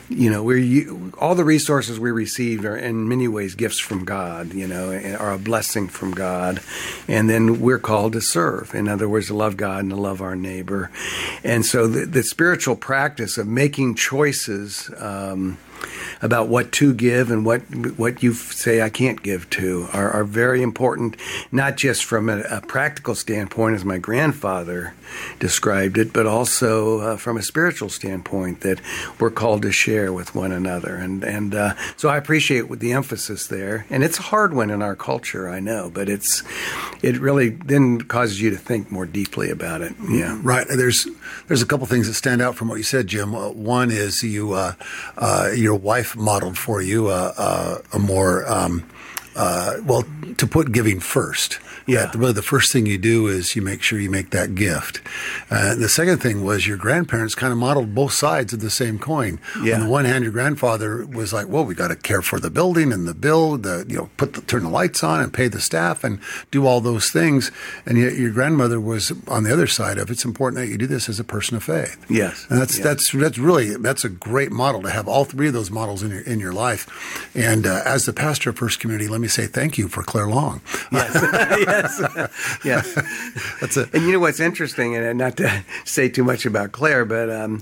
you 0.10 0.30
know 0.30 0.44
we're 0.44 0.88
all 1.18 1.34
the 1.34 1.44
resources 1.44 2.00
we 2.00 2.12
receive 2.12 2.64
are 2.64 2.78
in 2.78 3.08
many 3.10 3.28
ways 3.28 3.56
gifts 3.56 3.80
from 3.80 4.06
God 4.06 4.54
you 4.54 4.68
know 4.68 4.92
are 5.20 5.34
a 5.34 5.40
blessing 5.40 5.88
from 5.88 6.12
God. 6.12 6.62
And 7.08 7.30
then 7.30 7.62
we're 7.62 7.80
called 7.80 8.14
to 8.14 8.22
serve. 8.22 8.74
In 8.76 8.88
other 8.88 9.08
words 9.08 9.28
to 9.28 9.34
love 9.34 9.58
God 9.58 9.82
and 9.82 9.90
to 9.92 9.96
love 9.96 10.22
our 10.22 10.36
neighbor. 10.36 10.92
And 11.44 11.66
so 11.66 11.88
the, 11.88 12.06
the 12.06 12.24
spiritual 12.24 12.76
practice 12.76 13.38
of 13.38 13.48
making 13.48 13.96
choices 13.96 14.90
um, 14.98 15.58
about 16.22 16.48
what 16.48 16.72
to 16.74 16.94
give 16.94 17.32
and 17.32 17.46
what 17.46 17.62
what 17.98 18.24
you 18.24 18.34
say 18.34 18.82
I 18.82 18.90
can't 18.90 19.22
give 19.22 19.50
to 19.52 19.88
are, 19.94 20.12
are 20.12 20.24
very 20.24 20.62
important, 20.62 21.18
not 21.52 21.78
just 21.78 22.04
from 22.04 22.30
a, 22.30 22.42
a, 22.42 22.62
practical 22.62 23.16
standpoint, 23.16 23.76
as 23.76 23.86
my 23.86 23.98
grandfather 23.98 24.94
described 25.40 25.98
it, 25.98 26.14
but 26.14 26.26
also 26.26 27.00
uh, 27.00 27.18
from 27.18 27.38
a 27.38 27.42
spiritual 27.42 27.90
standpoint 27.90 28.62
that 28.62 28.82
we're 29.20 29.32
called 29.32 29.62
to 29.64 29.72
share 29.72 30.12
with 30.12 30.36
one 30.36 30.52
another. 30.52 30.96
And 30.96 31.24
and 31.24 31.56
uh, 31.56 31.74
so 31.98 32.10
I 32.10 32.18
appreciate 32.18 32.70
the 32.80 32.92
emphasis 32.92 33.48
there. 33.48 33.86
And 33.90 34.04
it's 34.04 34.20
a 34.20 34.24
hard 34.24 34.54
one 34.54 34.70
in 34.70 34.82
our 34.82 34.96
culture, 34.96 35.50
I 35.50 35.60
know, 35.60 35.92
but 35.94 36.10
it's 36.10 36.44
it 37.02 37.20
really 37.20 37.50
then 37.50 38.02
causes 38.02 38.42
you 38.42 38.50
to 38.50 38.58
think 38.58 38.92
more 38.92 39.06
deeply 39.06 39.50
about 39.50 39.82
it. 39.82 39.94
Yeah, 40.10 40.40
right. 40.42 40.66
There's 40.68 41.08
there's 41.48 41.62
a 41.62 41.66
couple 41.66 41.86
things 41.88 42.08
that 42.08 42.14
stand 42.14 42.42
out 42.42 42.56
from 42.56 42.68
what 42.68 42.76
you 42.76 42.84
said, 42.84 43.08
Jim. 43.08 43.36
Uh, 43.36 43.50
one 43.50 43.92
is 43.92 44.24
you 44.24 44.54
uh, 44.54 44.74
uh, 45.18 45.52
your 45.76 45.82
wife 45.82 46.16
modeled 46.16 46.58
for 46.58 46.82
you 46.82 47.10
a, 47.10 47.34
a, 47.38 47.82
a 47.94 48.00
more 48.00 48.50
um, 48.50 48.84
uh, 49.36 49.76
well 49.84 50.06
to 50.38 50.48
put 50.48 50.72
giving 50.72 51.02
first. 51.02 51.60
Yeah. 51.86 52.12
really, 52.16 52.34
the 52.34 52.42
first 52.42 52.72
thing 52.72 52.86
you 52.86 52.98
do 52.98 53.28
is 53.28 53.56
you 53.56 53.62
make 53.62 53.82
sure 53.82 54.00
you 54.00 54.10
make 54.10 54.32
that 54.32 54.56
gift. 54.56 55.02
Uh, 55.50 55.76
the 55.76 55.90
second 55.90 56.20
thing 56.20 56.44
was 56.44 56.68
your 56.68 56.78
grandparents 56.78 57.36
kind 57.36 57.52
of 57.52 57.60
modeled 57.60 57.94
both 57.94 58.14
sides 58.14 58.54
of 58.54 58.60
the 58.60 58.70
same 58.70 58.98
coin. 58.98 59.40
Yeah. 59.62 59.76
On 59.76 59.82
the 59.82 59.90
one 59.90 60.06
hand, 60.06 60.24
your 60.24 60.34
grandfather 60.34 61.06
was 61.06 61.32
like, 61.34 61.48
"Well, 61.48 61.66
we 61.66 61.76
got 61.76 61.90
to 61.90 61.96
care 61.96 62.22
for 62.22 62.40
the 62.40 62.50
building 62.50 62.92
and 62.92 63.08
the 63.08 63.14
bill, 63.14 63.58
the 63.58 63.86
you 63.88 63.98
know, 63.98 64.10
put 64.18 64.34
the, 64.34 64.42
turn 64.42 64.64
the 64.64 64.70
lights 64.70 65.04
on 65.04 65.22
and 65.22 65.34
pay 65.34 65.48
the 65.48 65.62
staff 65.62 66.04
and 66.04 66.20
do 66.52 66.66
all 66.66 66.82
those 66.82 67.10
things." 67.12 67.52
And 67.86 67.98
yet, 67.98 68.16
your 68.16 68.32
grandmother 68.32 68.80
was 68.80 69.12
on 69.28 69.44
the 69.44 69.54
other 69.54 69.68
side 69.68 69.98
of 69.98 70.10
it's 70.10 70.26
important 70.26 70.60
that 70.60 70.68
you 70.68 70.78
do 70.78 70.88
this 70.88 71.08
as 71.08 71.20
a 71.20 71.24
person 71.24 71.56
of 71.56 71.64
faith. 71.64 72.04
Yes. 72.10 72.46
And 72.50 72.60
that's 72.60 72.78
yes. 72.78 72.84
that's 72.84 73.12
that's 73.12 73.38
really 73.38 73.76
that's 73.78 74.04
a 74.04 74.10
great 74.10 74.52
model 74.52 74.82
to 74.82 74.90
have 74.90 75.08
all 75.08 75.26
three 75.26 75.48
of 75.48 75.54
those 75.54 75.70
models 75.70 76.02
in 76.02 76.10
your 76.12 76.22
in 76.22 76.40
your 76.40 76.54
life. 76.54 77.32
And 77.36 77.68
uh, 77.68 77.82
as 77.86 78.06
the 78.06 78.14
pastor 78.14 78.50
of 78.50 78.58
First 78.58 78.80
Community, 78.80 79.08
let 79.08 79.22
me 79.22 79.28
say 79.28 79.48
thank 79.48 79.78
you 79.78 79.88
for 79.88 80.04
Claire 80.04 80.28
Long. 80.28 80.62
Yes. 80.92 81.14
yes, 81.76 82.62
yes. 82.66 82.94
That's 83.62 83.78
it. 83.78 83.94
And 83.94 84.04
you 84.04 84.14
know 84.14 84.20
what's 84.20 84.40
interesting, 84.40 84.96
and 84.96 85.18
not 85.18 85.38
to 85.38 85.64
say 85.84 86.10
too 86.10 86.24
much 86.24 86.46
about 86.46 86.72
Claire, 86.72 87.06
but 87.06 87.30
um, 87.30 87.62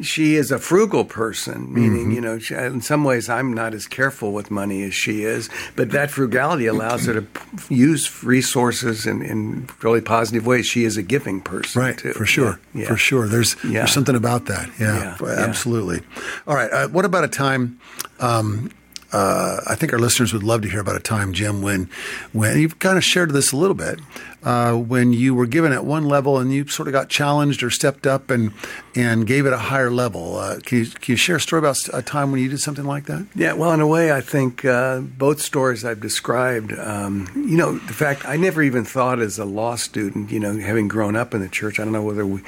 she 0.00 0.36
is 0.36 0.50
a 0.50 0.58
frugal 0.58 1.04
person, 1.04 1.72
meaning, 1.72 2.04
mm-hmm. 2.04 2.10
you 2.12 2.20
know, 2.20 2.38
she, 2.38 2.54
in 2.54 2.80
some 2.80 3.04
ways 3.04 3.28
I'm 3.28 3.52
not 3.52 3.74
as 3.74 3.86
careful 3.86 4.32
with 4.32 4.50
money 4.50 4.82
as 4.84 4.94
she 4.94 5.24
is, 5.24 5.50
but 5.76 5.90
that 5.90 6.10
frugality 6.10 6.66
allows 6.66 7.04
her 7.04 7.14
to 7.14 7.22
p- 7.22 7.74
use 7.74 8.24
resources 8.24 9.06
in, 9.06 9.22
in 9.22 9.68
really 9.82 10.00
positive 10.00 10.46
ways. 10.46 10.66
She 10.66 10.84
is 10.84 10.96
a 10.96 11.02
giving 11.02 11.42
person, 11.42 11.82
right? 11.82 11.98
Too. 11.98 12.14
For 12.14 12.24
sure, 12.24 12.58
yeah. 12.74 12.86
for 12.86 12.96
sure. 12.96 13.28
There's 13.28 13.56
yeah. 13.64 13.80
there's 13.80 13.92
something 13.92 14.16
about 14.16 14.46
that. 14.46 14.70
Yeah, 14.80 15.16
yeah. 15.20 15.28
absolutely. 15.28 16.00
All 16.46 16.54
right. 16.54 16.70
Uh, 16.70 16.88
what 16.88 17.04
about 17.04 17.24
a 17.24 17.28
time? 17.28 17.78
Um, 18.18 18.70
uh, 19.12 19.60
I 19.66 19.74
think 19.74 19.92
our 19.92 19.98
listeners 19.98 20.32
would 20.32 20.42
love 20.42 20.62
to 20.62 20.68
hear 20.68 20.80
about 20.80 20.96
a 20.96 21.00
time, 21.00 21.32
Jim, 21.32 21.62
when 21.62 21.88
when 22.32 22.58
you've 22.58 22.78
kind 22.78 22.96
of 22.96 23.04
shared 23.04 23.30
this 23.30 23.52
a 23.52 23.56
little 23.56 23.74
bit, 23.74 24.00
uh, 24.42 24.74
when 24.74 25.12
you 25.12 25.34
were 25.34 25.46
given 25.46 25.72
at 25.72 25.84
one 25.84 26.04
level 26.04 26.38
and 26.38 26.52
you 26.52 26.66
sort 26.66 26.88
of 26.88 26.92
got 26.92 27.08
challenged 27.08 27.62
or 27.62 27.70
stepped 27.70 28.06
up 28.06 28.30
and 28.30 28.52
and 28.94 29.26
gave 29.26 29.46
it 29.46 29.52
a 29.52 29.58
higher 29.58 29.90
level. 29.90 30.36
Uh, 30.36 30.58
can, 30.60 30.78
you, 30.78 30.86
can 30.86 31.12
you 31.12 31.16
share 31.16 31.36
a 31.36 31.40
story 31.40 31.60
about 31.60 31.78
a 31.92 32.02
time 32.02 32.30
when 32.30 32.40
you 32.40 32.48
did 32.48 32.60
something 32.60 32.84
like 32.84 33.06
that? 33.06 33.26
Yeah, 33.34 33.54
well, 33.54 33.72
in 33.72 33.80
a 33.80 33.86
way, 33.86 34.12
I 34.12 34.20
think 34.20 34.64
uh, 34.64 35.00
both 35.00 35.40
stories 35.40 35.84
I've 35.84 36.00
described. 36.00 36.72
Um, 36.78 37.28
you 37.34 37.56
know, 37.56 37.78
the 37.78 37.94
fact 37.94 38.26
I 38.26 38.36
never 38.36 38.62
even 38.62 38.84
thought 38.84 39.20
as 39.20 39.38
a 39.38 39.44
law 39.44 39.76
student, 39.76 40.30
you 40.30 40.40
know, 40.40 40.58
having 40.58 40.88
grown 40.88 41.16
up 41.16 41.34
in 41.34 41.40
the 41.40 41.48
church, 41.48 41.78
I 41.80 41.84
don't 41.84 41.92
know 41.92 42.02
whether 42.02 42.26
we, 42.26 42.42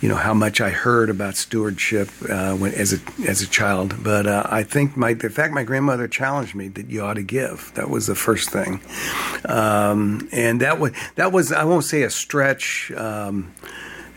you 0.00 0.08
know, 0.08 0.16
how 0.16 0.34
much 0.34 0.60
I 0.60 0.70
heard 0.70 1.08
about 1.10 1.36
stewardship 1.36 2.08
uh, 2.28 2.54
when 2.56 2.74
as 2.74 2.92
a 2.92 2.98
as 3.26 3.40
a 3.42 3.46
child, 3.46 4.02
but 4.02 4.26
uh, 4.26 4.42
I 4.46 4.62
think 4.62 4.96
my 4.96 5.14
the 5.14 5.30
fact 5.30 5.54
my 5.54 5.62
grandmother 5.62 6.08
challenged 6.08 6.54
me 6.54 6.68
that 6.68 6.90
you 6.90 7.02
ought 7.02 7.14
to 7.14 7.22
give. 7.22 7.72
That 7.74 7.88
was 7.90 8.06
the 8.06 8.14
first 8.14 8.50
thing, 8.50 8.80
um, 9.46 10.28
and 10.32 10.60
that 10.60 10.78
was 10.78 10.92
that 11.14 11.32
was 11.32 11.35
I 11.52 11.64
won't 11.64 11.84
say 11.84 12.02
a 12.02 12.10
stretch. 12.10 12.90
Um, 12.92 13.52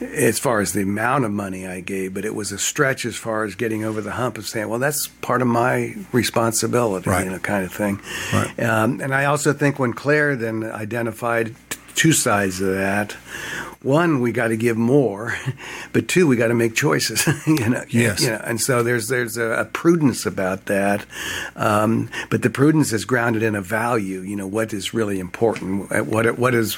as 0.01 0.39
far 0.39 0.61
as 0.61 0.71
the 0.71 0.81
amount 0.81 1.25
of 1.25 1.31
money 1.31 1.67
I 1.67 1.81
gave, 1.81 2.13
but 2.13 2.23
it 2.23 2.33
was 2.33 2.51
a 2.51 2.57
stretch 2.57 3.05
as 3.05 3.17
far 3.17 3.43
as 3.43 3.55
getting 3.55 3.83
over 3.83 3.99
the 3.99 4.11
hump 4.11 4.37
of 4.37 4.47
saying, 4.47 4.69
well, 4.69 4.79
that's 4.79 5.07
part 5.07 5.41
of 5.41 5.47
my 5.47 5.95
responsibility, 6.13 7.09
right. 7.09 7.25
you 7.25 7.31
know, 7.31 7.39
kind 7.39 7.65
of 7.65 7.73
thing. 7.73 7.99
Right. 8.31 8.59
Um, 8.61 9.01
and 9.01 9.13
I 9.13 9.25
also 9.25 9.51
think 9.51 9.77
when 9.77 9.93
Claire 9.93 10.35
then 10.35 10.63
identified 10.63 11.53
two 11.95 12.13
sides 12.13 12.61
of 12.61 12.73
that, 12.75 13.17
one, 13.81 14.19
we 14.19 14.33
got 14.33 14.49
to 14.49 14.57
give 14.57 14.75
more, 14.75 15.37
but 15.93 16.07
two, 16.07 16.27
we 16.27 16.35
got 16.35 16.47
to 16.47 16.53
make 16.53 16.75
choices. 16.75 17.25
you 17.47 17.69
know, 17.69 17.83
yes. 17.89 18.21
You 18.21 18.31
know, 18.31 18.41
and 18.43 18.59
so 18.59 18.83
there's 18.83 19.07
there's 19.07 19.37
a, 19.37 19.51
a 19.51 19.65
prudence 19.65 20.25
about 20.25 20.65
that, 20.65 21.05
um, 21.55 22.09
but 22.29 22.41
the 22.41 22.49
prudence 22.49 22.91
is 22.91 23.05
grounded 23.05 23.41
in 23.41 23.55
a 23.55 23.61
value. 23.61 24.19
You 24.19 24.35
know, 24.35 24.47
what 24.47 24.73
is 24.73 24.93
really 24.93 25.19
important. 25.19 25.89
What 26.07 26.37
what 26.37 26.53
is, 26.53 26.77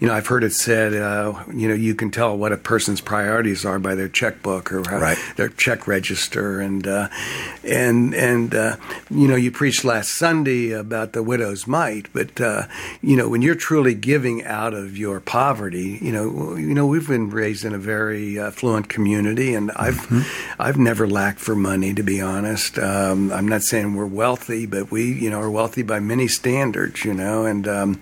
you 0.00 0.08
know, 0.08 0.14
I've 0.14 0.26
heard 0.26 0.42
it 0.42 0.52
said. 0.52 0.94
Uh, 0.94 1.44
you 1.52 1.68
know, 1.68 1.74
you 1.74 1.94
can 1.94 2.10
tell 2.10 2.36
what 2.36 2.52
a 2.52 2.56
person's 2.56 3.02
priorities 3.02 3.66
are 3.66 3.78
by 3.78 3.94
their 3.94 4.08
checkbook 4.08 4.72
or 4.72 4.80
right. 4.80 5.18
their 5.36 5.50
check 5.50 5.86
register, 5.86 6.60
and 6.60 6.86
uh, 6.86 7.08
and 7.62 8.14
and 8.14 8.54
uh, 8.54 8.76
you 9.10 9.28
know, 9.28 9.36
you 9.36 9.50
preached 9.50 9.84
last 9.84 10.12
Sunday 10.12 10.70
about 10.70 11.12
the 11.12 11.22
widow's 11.22 11.66
mite, 11.66 12.06
but 12.14 12.40
uh, 12.40 12.62
you 13.02 13.16
know, 13.16 13.28
when 13.28 13.42
you're 13.42 13.54
truly 13.54 13.94
giving 13.94 14.42
out 14.44 14.72
of 14.72 14.96
your 14.96 15.20
poverty, 15.20 15.98
you 16.00 16.10
know 16.10 16.21
know, 16.24 16.56
you 16.56 16.74
know, 16.74 16.86
we've 16.86 17.06
been 17.06 17.30
raised 17.30 17.64
in 17.64 17.74
a 17.74 17.78
very 17.78 18.38
affluent 18.38 18.88
community, 18.88 19.54
and 19.54 19.70
I've 19.72 19.96
mm-hmm. 19.96 20.60
I've 20.60 20.78
never 20.78 21.06
lacked 21.06 21.40
for 21.40 21.54
money, 21.54 21.94
to 21.94 22.02
be 22.02 22.20
honest. 22.20 22.78
Um, 22.78 23.32
I'm 23.32 23.48
not 23.48 23.62
saying 23.62 23.94
we're 23.94 24.06
wealthy, 24.06 24.66
but 24.66 24.90
we, 24.90 25.12
you 25.12 25.30
know, 25.30 25.40
are 25.40 25.50
wealthy 25.50 25.82
by 25.82 26.00
many 26.00 26.28
standards, 26.28 27.04
you 27.04 27.14
know, 27.14 27.44
and 27.44 27.66
um, 27.68 28.00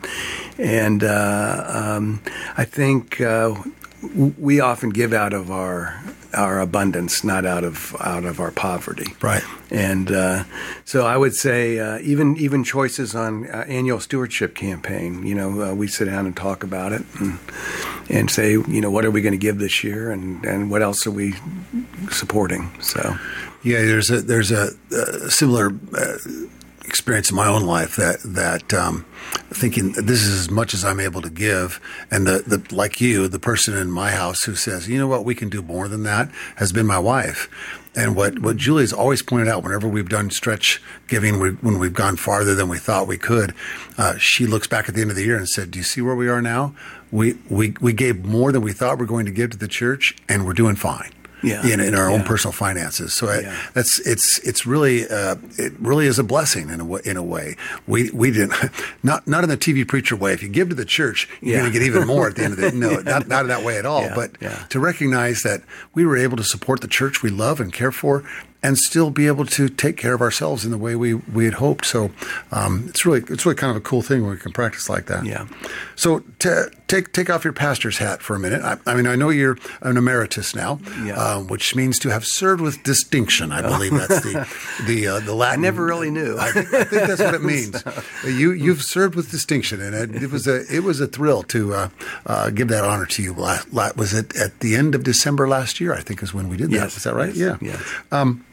and 0.58 1.02
uh, 1.02 1.64
um, 1.66 2.22
I 2.56 2.64
think 2.64 3.20
uh, 3.20 3.54
we 4.38 4.60
often 4.60 4.90
give 4.90 5.12
out 5.12 5.32
of 5.32 5.50
our 5.50 6.00
our 6.34 6.60
abundance, 6.60 7.24
not 7.24 7.44
out 7.44 7.64
of 7.64 7.96
out 8.00 8.24
of 8.24 8.40
our 8.40 8.50
poverty. 8.50 9.14
Right. 9.20 9.42
And 9.70 10.10
uh, 10.10 10.44
so 10.84 11.06
I 11.06 11.16
would 11.16 11.34
say 11.34 11.78
uh, 11.78 11.98
even 12.00 12.36
even 12.36 12.64
choices 12.64 13.14
on 13.14 13.48
uh, 13.48 13.64
annual 13.68 14.00
stewardship 14.00 14.54
campaign. 14.54 15.26
You 15.26 15.34
know, 15.34 15.62
uh, 15.62 15.74
we 15.74 15.86
sit 15.88 16.06
down 16.06 16.26
and 16.26 16.36
talk 16.36 16.62
about 16.62 16.92
it 16.92 17.02
and, 17.18 17.38
and 18.08 18.30
say, 18.30 18.52
you 18.52 18.80
know, 18.80 18.90
what 18.90 19.04
are 19.04 19.10
we 19.10 19.22
going 19.22 19.32
to 19.32 19.38
give 19.38 19.58
this 19.58 19.84
year, 19.84 20.10
and, 20.10 20.44
and 20.44 20.70
what 20.70 20.82
else 20.82 21.06
are 21.06 21.12
we 21.12 21.34
supporting? 22.10 22.70
So. 22.80 23.16
Yeah, 23.62 23.82
there's 23.82 24.10
a 24.10 24.22
there's 24.22 24.50
a, 24.50 24.70
a 24.90 25.30
similar 25.30 25.70
uh, 25.94 26.16
experience 26.90 27.30
in 27.30 27.36
my 27.36 27.46
own 27.46 27.62
life 27.62 27.94
that 27.96 28.18
that 28.24 28.74
um, 28.74 29.06
thinking 29.50 29.92
this 29.92 30.22
is 30.22 30.40
as 30.40 30.50
much 30.50 30.74
as 30.74 30.84
I'm 30.84 30.98
able 30.98 31.22
to 31.22 31.30
give, 31.30 31.80
and 32.10 32.26
the, 32.26 32.42
the 32.44 32.74
like 32.74 33.00
you, 33.00 33.28
the 33.28 33.38
person 33.38 33.76
in 33.76 33.90
my 33.90 34.10
house 34.10 34.42
who 34.42 34.56
says, 34.56 34.88
you 34.88 34.98
know 34.98 35.06
what, 35.06 35.24
we 35.24 35.36
can 35.36 35.48
do 35.48 35.62
more 35.62 35.86
than 35.86 36.02
that, 36.02 36.30
has 36.56 36.72
been 36.72 36.86
my 36.86 36.98
wife. 36.98 37.48
And 37.96 38.14
what, 38.14 38.38
what 38.38 38.56
Julie's 38.56 38.92
always 38.92 39.20
pointed 39.20 39.48
out 39.48 39.64
whenever 39.64 39.88
we've 39.88 40.08
done 40.08 40.30
stretch 40.30 40.80
giving, 41.08 41.40
when 41.40 41.78
we've 41.78 41.94
gone 41.94 42.16
farther 42.16 42.54
than 42.54 42.68
we 42.68 42.78
thought 42.78 43.08
we 43.08 43.18
could, 43.18 43.52
uh, 43.98 44.16
she 44.16 44.46
looks 44.46 44.68
back 44.68 44.88
at 44.88 44.94
the 44.94 45.00
end 45.00 45.10
of 45.10 45.16
the 45.16 45.24
year 45.24 45.36
and 45.36 45.48
said, 45.48 45.70
"Do 45.70 45.78
you 45.78 45.84
see 45.84 46.00
where 46.00 46.14
we 46.14 46.28
are 46.28 46.42
now? 46.42 46.74
We 47.10 47.38
we 47.48 47.74
we 47.80 47.92
gave 47.92 48.24
more 48.24 48.52
than 48.52 48.62
we 48.62 48.72
thought 48.72 48.98
we 48.98 49.04
we're 49.04 49.08
going 49.08 49.26
to 49.26 49.32
give 49.32 49.50
to 49.50 49.56
the 49.56 49.68
church, 49.68 50.16
and 50.28 50.46
we're 50.46 50.52
doing 50.52 50.76
fine." 50.76 51.10
Yeah. 51.42 51.66
in, 51.66 51.80
in 51.80 51.94
our 51.94 52.08
yeah. 52.08 52.16
own 52.16 52.22
personal 52.24 52.52
finances. 52.52 53.14
So 53.14 53.28
I, 53.28 53.42
that's 53.74 53.98
it's 54.06 54.38
it's 54.40 54.66
really 54.66 55.08
uh, 55.08 55.36
it 55.58 55.72
really 55.78 56.06
is 56.06 56.18
a 56.18 56.24
blessing 56.24 56.70
in 56.70 56.80
a 56.80 56.84
way, 56.84 57.00
in 57.04 57.16
a 57.16 57.22
way. 57.22 57.56
We 57.86 58.10
we 58.10 58.30
didn't 58.30 58.54
not 59.02 59.26
not 59.26 59.44
in 59.44 59.50
the 59.50 59.56
TV 59.56 59.86
preacher 59.86 60.16
way. 60.16 60.32
If 60.32 60.42
you 60.42 60.48
give 60.48 60.68
to 60.70 60.74
the 60.74 60.84
church, 60.84 61.28
you're 61.40 61.58
going 61.58 61.72
to 61.72 61.78
get 61.78 61.86
even 61.86 62.06
more 62.06 62.28
at 62.28 62.36
the 62.36 62.44
end 62.44 62.54
of 62.54 62.60
the 62.60 62.70
day. 62.70 62.76
no, 62.76 62.96
not 63.00 63.28
not 63.28 63.42
in 63.42 63.48
that 63.48 63.64
way 63.64 63.78
at 63.78 63.86
all. 63.86 64.08
But 64.14 64.40
to 64.70 64.80
recognize 64.80 65.42
that 65.42 65.62
we 65.94 66.04
were 66.04 66.16
able 66.16 66.36
to 66.36 66.44
support 66.44 66.80
the 66.80 66.88
church 66.88 67.22
we 67.22 67.30
love 67.30 67.60
and 67.60 67.72
care 67.72 67.92
for, 67.92 68.24
and 68.62 68.76
still 68.78 69.10
be 69.10 69.26
able 69.26 69.46
to 69.46 69.68
take 69.68 69.96
care 69.96 70.14
of 70.14 70.20
ourselves 70.20 70.64
in 70.64 70.70
the 70.70 70.78
way 70.78 70.94
we, 70.94 71.14
we 71.14 71.44
had 71.46 71.54
hoped. 71.54 71.86
So 71.86 72.10
um, 72.52 72.84
it's 72.88 73.06
really 73.06 73.20
it's 73.28 73.46
really 73.46 73.56
kind 73.56 73.70
of 73.70 73.76
a 73.76 73.80
cool 73.80 74.02
thing 74.02 74.22
when 74.22 74.32
we 74.32 74.36
can 74.36 74.52
practice 74.52 74.88
like 74.88 75.06
that. 75.06 75.24
Yeah. 75.24 75.46
So 75.96 76.20
t- 76.38 76.66
take 76.86 77.12
take 77.12 77.30
off 77.30 77.44
your 77.44 77.52
pastor's 77.52 77.98
hat 77.98 78.20
for 78.20 78.36
a 78.36 78.38
minute. 78.38 78.62
I, 78.62 78.76
I 78.86 78.94
mean, 78.94 79.06
I 79.06 79.16
know 79.16 79.30
you're 79.30 79.56
an 79.80 79.96
emeritus 79.96 80.54
now, 80.54 80.78
yeah. 81.04 81.14
um, 81.14 81.46
which 81.46 81.74
means 81.74 81.98
to 82.00 82.10
have 82.10 82.26
served 82.26 82.60
with 82.60 82.82
distinction. 82.82 83.52
I 83.52 83.62
believe 83.62 83.92
that's 83.92 84.20
the 84.20 84.46
the 84.86 85.06
uh, 85.06 85.20
the 85.20 85.34
Latin. 85.34 85.60
I 85.60 85.62
never 85.62 85.84
really 85.84 86.10
knew. 86.10 86.36
I, 86.36 86.48
I 86.48 86.52
think 86.52 86.90
that's 86.90 87.20
what 87.20 87.34
it 87.34 87.42
means. 87.54 87.80
so. 87.80 88.02
You 88.26 88.52
you've 88.52 88.82
served 88.82 89.14
with 89.14 89.30
distinction, 89.30 89.80
and 89.80 89.94
it, 89.94 90.22
it 90.24 90.30
was 90.30 90.46
a 90.46 90.64
it 90.74 90.82
was 90.82 91.00
a 91.00 91.06
thrill 91.06 91.42
to 91.44 91.74
uh, 91.74 91.88
uh, 92.26 92.50
give 92.50 92.68
that 92.68 92.84
honor 92.84 93.06
to 93.06 93.22
you. 93.22 93.32
Last, 93.32 93.72
Was 93.96 94.12
it 94.12 94.36
at 94.36 94.60
the 94.60 94.74
end 94.76 94.94
of 94.94 95.04
December 95.04 95.48
last 95.48 95.80
year? 95.80 95.94
I 95.94 96.00
think 96.00 96.22
is 96.22 96.34
when 96.34 96.48
we 96.48 96.56
did 96.56 96.70
that. 96.70 96.76
Yes. 96.76 96.96
Is 96.96 97.04
that 97.04 97.14
right? 97.14 97.34
Yes. 97.34 97.58
Yeah. 97.60 97.70
Yes. 97.70 97.82
Um, 98.10 98.44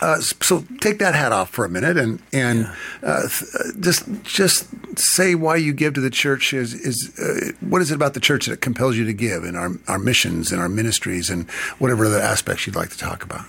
uh, 0.00 0.20
so 0.20 0.64
take 0.80 0.98
that 0.98 1.14
hat 1.14 1.32
off 1.32 1.50
for 1.50 1.64
a 1.64 1.68
minute 1.68 1.96
and 1.96 2.20
and 2.32 2.70
uh, 3.02 3.28
th- 3.28 3.74
just 3.80 4.04
just 4.24 4.68
say 4.98 5.34
why 5.34 5.56
you 5.56 5.72
give 5.72 5.94
to 5.94 6.00
the 6.00 6.10
church 6.10 6.52
is 6.52 6.74
is 6.74 7.18
uh, 7.18 7.52
what 7.60 7.80
is 7.80 7.90
it 7.90 7.94
about 7.94 8.14
the 8.14 8.20
church 8.20 8.46
that 8.46 8.60
compels 8.60 8.96
you 8.96 9.04
to 9.04 9.14
give 9.14 9.44
in 9.44 9.56
our 9.56 9.70
our 9.88 9.98
missions 9.98 10.52
and 10.52 10.60
our 10.60 10.68
ministries 10.68 11.30
and 11.30 11.50
whatever 11.78 12.04
other 12.04 12.20
aspects 12.20 12.66
you'd 12.66 12.76
like 12.76 12.90
to 12.90 12.98
talk 12.98 13.24
about. 13.24 13.44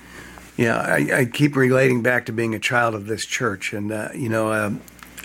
Yeah, 0.55 0.77
I, 0.77 1.19
I 1.19 1.25
keep 1.25 1.55
relating 1.55 2.01
back 2.01 2.25
to 2.25 2.31
being 2.31 2.55
a 2.55 2.59
child 2.59 2.95
of 2.95 3.05
this 3.05 3.25
church, 3.25 3.73
and 3.73 3.91
uh, 3.91 4.09
you 4.13 4.29
know. 4.29 4.79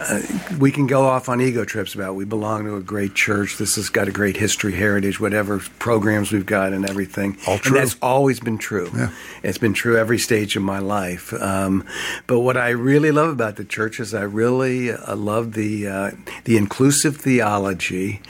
Uh, 0.09 0.21
we 0.59 0.71
can 0.71 0.87
go 0.87 1.05
off 1.05 1.29
on 1.29 1.41
ego 1.41 1.65
trips 1.65 1.95
about 1.95 2.15
we 2.15 2.25
belong 2.25 2.65
to 2.65 2.77
a 2.77 2.81
great 2.81 3.15
church. 3.15 3.57
This 3.59 3.77
has 3.77 3.89
got 3.89 4.09
a 4.09 4.13
great 4.13 4.37
history, 4.37 4.73
heritage, 4.73 5.21
whatever 5.21 5.61
programs 5.79 6.33
we've 6.33 6.47
got, 6.47 6.73
and 6.73 6.89
everything. 6.89 7.37
All 7.47 7.59
true. 7.59 7.77
And 7.77 7.87
that's 7.87 7.97
always 8.03 8.41
been 8.41 8.59
true. 8.59 8.91
Yeah. 8.95 9.11
It's 9.43 9.59
been 9.59 9.75
true 9.75 9.97
every 9.97 10.19
stage 10.19 10.57
of 10.57 10.63
my 10.63 10.79
life. 10.79 11.33
Um, 11.35 11.85
but 12.27 12.41
what 12.41 12.57
I 12.57 12.71
really 12.71 13.13
love 13.13 13.29
about 13.29 13.57
the 13.57 13.65
church 13.65 14.01
is 14.01 14.15
I 14.15 14.23
really 14.23 14.91
uh, 14.91 15.17
love 15.17 15.53
the 15.53 15.89
uh, 15.89 16.11
the 16.45 16.57
inclusive 16.57 17.17
theology, 17.17 18.21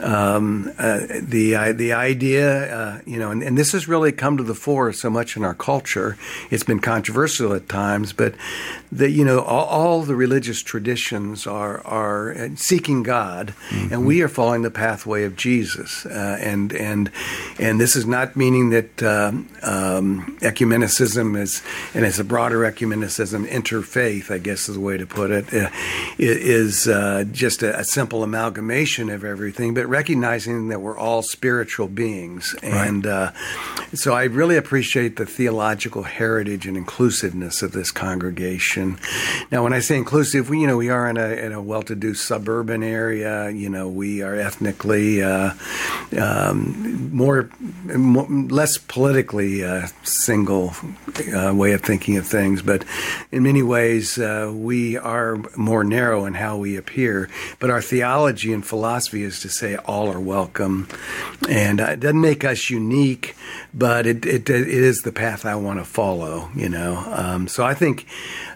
um, 0.00 0.72
uh, 0.78 1.00
the 1.20 1.72
the 1.72 1.92
idea, 1.92 2.74
uh, 2.74 3.00
you 3.06 3.18
know, 3.18 3.30
and, 3.30 3.42
and 3.42 3.58
this 3.58 3.72
has 3.72 3.88
really 3.88 4.12
come 4.12 4.36
to 4.36 4.42
the 4.42 4.54
fore 4.54 4.92
so 4.92 5.10
much 5.10 5.36
in 5.36 5.44
our 5.44 5.54
culture. 5.54 6.16
It's 6.50 6.64
been 6.64 6.80
controversial 6.80 7.52
at 7.54 7.68
times, 7.68 8.12
but 8.12 8.34
the 8.92 9.10
you 9.10 9.24
know 9.24 9.40
all, 9.40 9.66
all 9.66 10.02
the 10.02 10.14
religious 10.14 10.62
traditions 10.62 11.15
are 11.46 11.84
are 11.86 12.50
seeking 12.56 13.02
God, 13.02 13.54
mm-hmm. 13.70 13.92
and 13.92 14.06
we 14.06 14.22
are 14.22 14.28
following 14.28 14.62
the 14.62 14.70
pathway 14.70 15.24
of 15.24 15.36
Jesus. 15.36 16.06
Uh, 16.06 16.38
and 16.40 16.72
and 16.72 17.10
and 17.58 17.80
this 17.80 17.96
is 17.96 18.06
not 18.06 18.36
meaning 18.36 18.70
that 18.70 19.02
um, 19.02 19.48
um, 19.62 20.36
ecumenicism 20.40 21.38
is, 21.38 21.62
and 21.94 22.04
it's 22.04 22.18
a 22.18 22.24
broader 22.24 22.60
ecumenicism, 22.60 23.46
interfaith, 23.48 24.30
I 24.30 24.38
guess 24.38 24.68
is 24.68 24.74
the 24.74 24.80
way 24.80 24.96
to 24.96 25.06
put 25.06 25.30
it, 25.30 25.52
uh, 25.52 25.70
is 26.18 26.88
uh, 26.88 27.24
just 27.32 27.62
a, 27.62 27.78
a, 27.78 27.84
simple 27.84 28.22
amalgamation 28.22 29.08
of 29.10 29.24
everything, 29.24 29.74
but 29.74 29.86
recognizing 29.86 30.68
that 30.68 30.80
we're 30.80 30.98
all 30.98 31.22
spiritual 31.22 31.88
beings, 31.88 32.54
and 32.62 33.06
right. 33.06 33.12
Uh, 33.12 33.32
so 33.94 34.12
I 34.14 34.24
really 34.24 34.56
appreciate 34.56 35.16
the 35.16 35.26
theological 35.26 36.02
heritage 36.02 36.66
and 36.66 36.76
inclusiveness 36.76 37.62
of 37.62 37.72
this 37.72 37.90
congregation. 37.90 38.98
Now, 39.50 39.62
when 39.62 39.72
I 39.72 39.80
say 39.80 39.96
inclusive, 39.96 40.50
we 40.50 40.60
you 40.60 40.66
know 40.66 40.76
we 40.76 40.90
are 40.90 41.05
in 41.08 41.16
a 41.16 41.28
in 41.28 41.52
a 41.52 41.62
well-to-do 41.62 42.14
suburban 42.14 42.82
area. 42.82 43.50
You 43.50 43.68
know, 43.68 43.88
we 43.88 44.22
are 44.22 44.34
ethnically 44.34 45.22
uh, 45.22 45.52
um, 46.18 47.10
more, 47.12 47.50
more, 47.94 48.26
less 48.28 48.78
politically 48.78 49.64
uh, 49.64 49.86
single 50.02 50.74
uh, 51.34 51.52
way 51.54 51.72
of 51.72 51.82
thinking 51.82 52.16
of 52.16 52.26
things, 52.26 52.62
but 52.62 52.84
in 53.30 53.42
many 53.42 53.62
ways 53.62 54.18
uh, 54.18 54.52
we 54.54 54.96
are 54.96 55.38
more 55.56 55.84
narrow 55.84 56.24
in 56.26 56.34
how 56.34 56.56
we 56.56 56.76
appear. 56.76 57.28
But 57.58 57.70
our 57.70 57.80
theology 57.80 58.52
and 58.52 58.66
philosophy 58.66 59.22
is 59.22 59.40
to 59.40 59.48
say 59.48 59.76
all 59.76 60.10
are 60.10 60.20
welcome, 60.20 60.88
and 61.48 61.80
it 61.80 62.00
doesn't 62.00 62.20
make 62.20 62.44
us 62.44 62.70
unique, 62.70 63.35
but 63.74 64.06
it 64.06 64.24
it, 64.24 64.48
it 64.48 64.68
is 64.68 65.02
the 65.02 65.12
path 65.12 65.44
I 65.44 65.54
want 65.56 65.78
to 65.78 65.84
follow. 65.84 66.50
You 66.54 66.68
know, 66.68 67.02
um, 67.06 67.48
so 67.48 67.64
I 67.64 67.74
think 67.74 68.06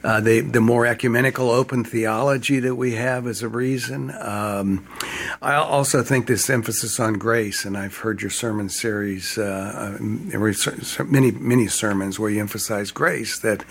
uh, 0.03 0.21
the 0.21 0.41
the 0.41 0.61
more 0.61 0.87
ecumenical, 0.87 1.51
open 1.51 1.85
theology 1.85 2.61
that 2.61 2.75
we 2.75 2.95
have 2.95 3.27
is 3.27 3.43
a 3.43 3.49
reason. 3.49 4.13
Um, 4.19 4.87
I 5.43 5.55
also 5.55 6.03
think 6.03 6.27
this 6.27 6.49
emphasis 6.49 6.99
on 6.99 7.15
grace, 7.15 7.65
and 7.65 7.77
I've 7.77 7.99
heard 7.99 8.23
your 8.23 8.31
sermon 8.31 8.69
series, 8.69 9.37
uh, 9.37 9.99
uh 10.01 11.05
many 11.05 11.31
many 11.31 11.69
sermons 11.69 12.19
where 12.19 12.31
you 12.31 12.41
emphasize 12.41 12.91
grace. 12.91 13.39
That 13.39 13.65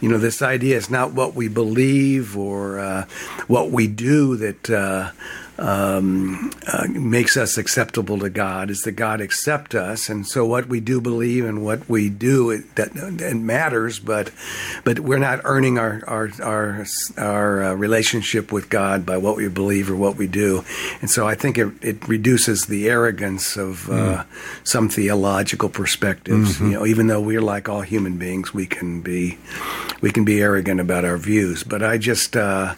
you 0.00 0.08
know 0.08 0.18
this 0.18 0.42
idea 0.42 0.76
is 0.76 0.90
not 0.90 1.12
what 1.12 1.34
we 1.34 1.48
believe 1.48 2.36
or 2.36 2.78
uh, 2.78 3.06
what 3.46 3.70
we 3.70 3.86
do 3.86 4.36
that 4.36 4.70
uh, 4.70 5.10
um, 5.58 6.52
uh, 6.66 6.86
makes 6.88 7.36
us 7.36 7.56
acceptable 7.56 8.18
to 8.18 8.30
God 8.30 8.70
is 8.70 8.82
that 8.82 8.92
God 8.92 9.20
accept 9.20 9.74
us, 9.74 10.08
and 10.08 10.26
so 10.26 10.44
what 10.44 10.66
we 10.66 10.80
do 10.80 11.00
believe 11.00 11.44
and 11.44 11.64
what 11.64 11.88
we 11.88 12.08
do 12.08 12.50
it, 12.50 12.74
that 12.74 12.90
it 12.96 13.36
matters, 13.36 14.00
but 14.00 14.32
but 14.84 14.98
we're 15.00 15.18
not 15.18 15.40
earning 15.44 15.78
our 15.78 16.02
our 16.06 16.30
our, 16.42 16.86
our 17.16 17.62
uh, 17.62 17.74
relationship 17.74 18.50
with 18.50 18.68
God 18.68 19.06
by 19.06 19.16
what 19.16 19.36
we 19.36 19.48
believe 19.48 19.90
or 19.90 19.96
what 19.96 20.16
we 20.16 20.26
do, 20.26 20.64
and 21.00 21.08
so 21.08 21.28
I 21.28 21.36
think 21.36 21.56
it, 21.56 21.72
it 21.82 22.08
reduces 22.08 22.66
the 22.66 22.88
arrogance 22.88 23.56
of 23.56 23.88
uh, 23.88 23.92
mm. 23.92 24.26
some 24.64 24.88
theological 24.88 25.68
perspectives. 25.68 26.54
Mm-hmm. 26.54 26.66
You 26.66 26.72
know, 26.72 26.86
even 26.86 27.06
though 27.06 27.20
we're 27.20 27.42
like 27.42 27.68
all 27.68 27.82
human 27.82 28.18
beings, 28.18 28.52
we 28.52 28.66
can 28.66 29.02
be 29.02 29.38
we 30.00 30.10
can 30.10 30.24
be 30.24 30.40
arrogant 30.40 30.80
about 30.80 31.04
our 31.04 31.16
views, 31.16 31.62
but 31.62 31.82
I 31.82 31.96
just 31.98 32.36
uh, 32.36 32.74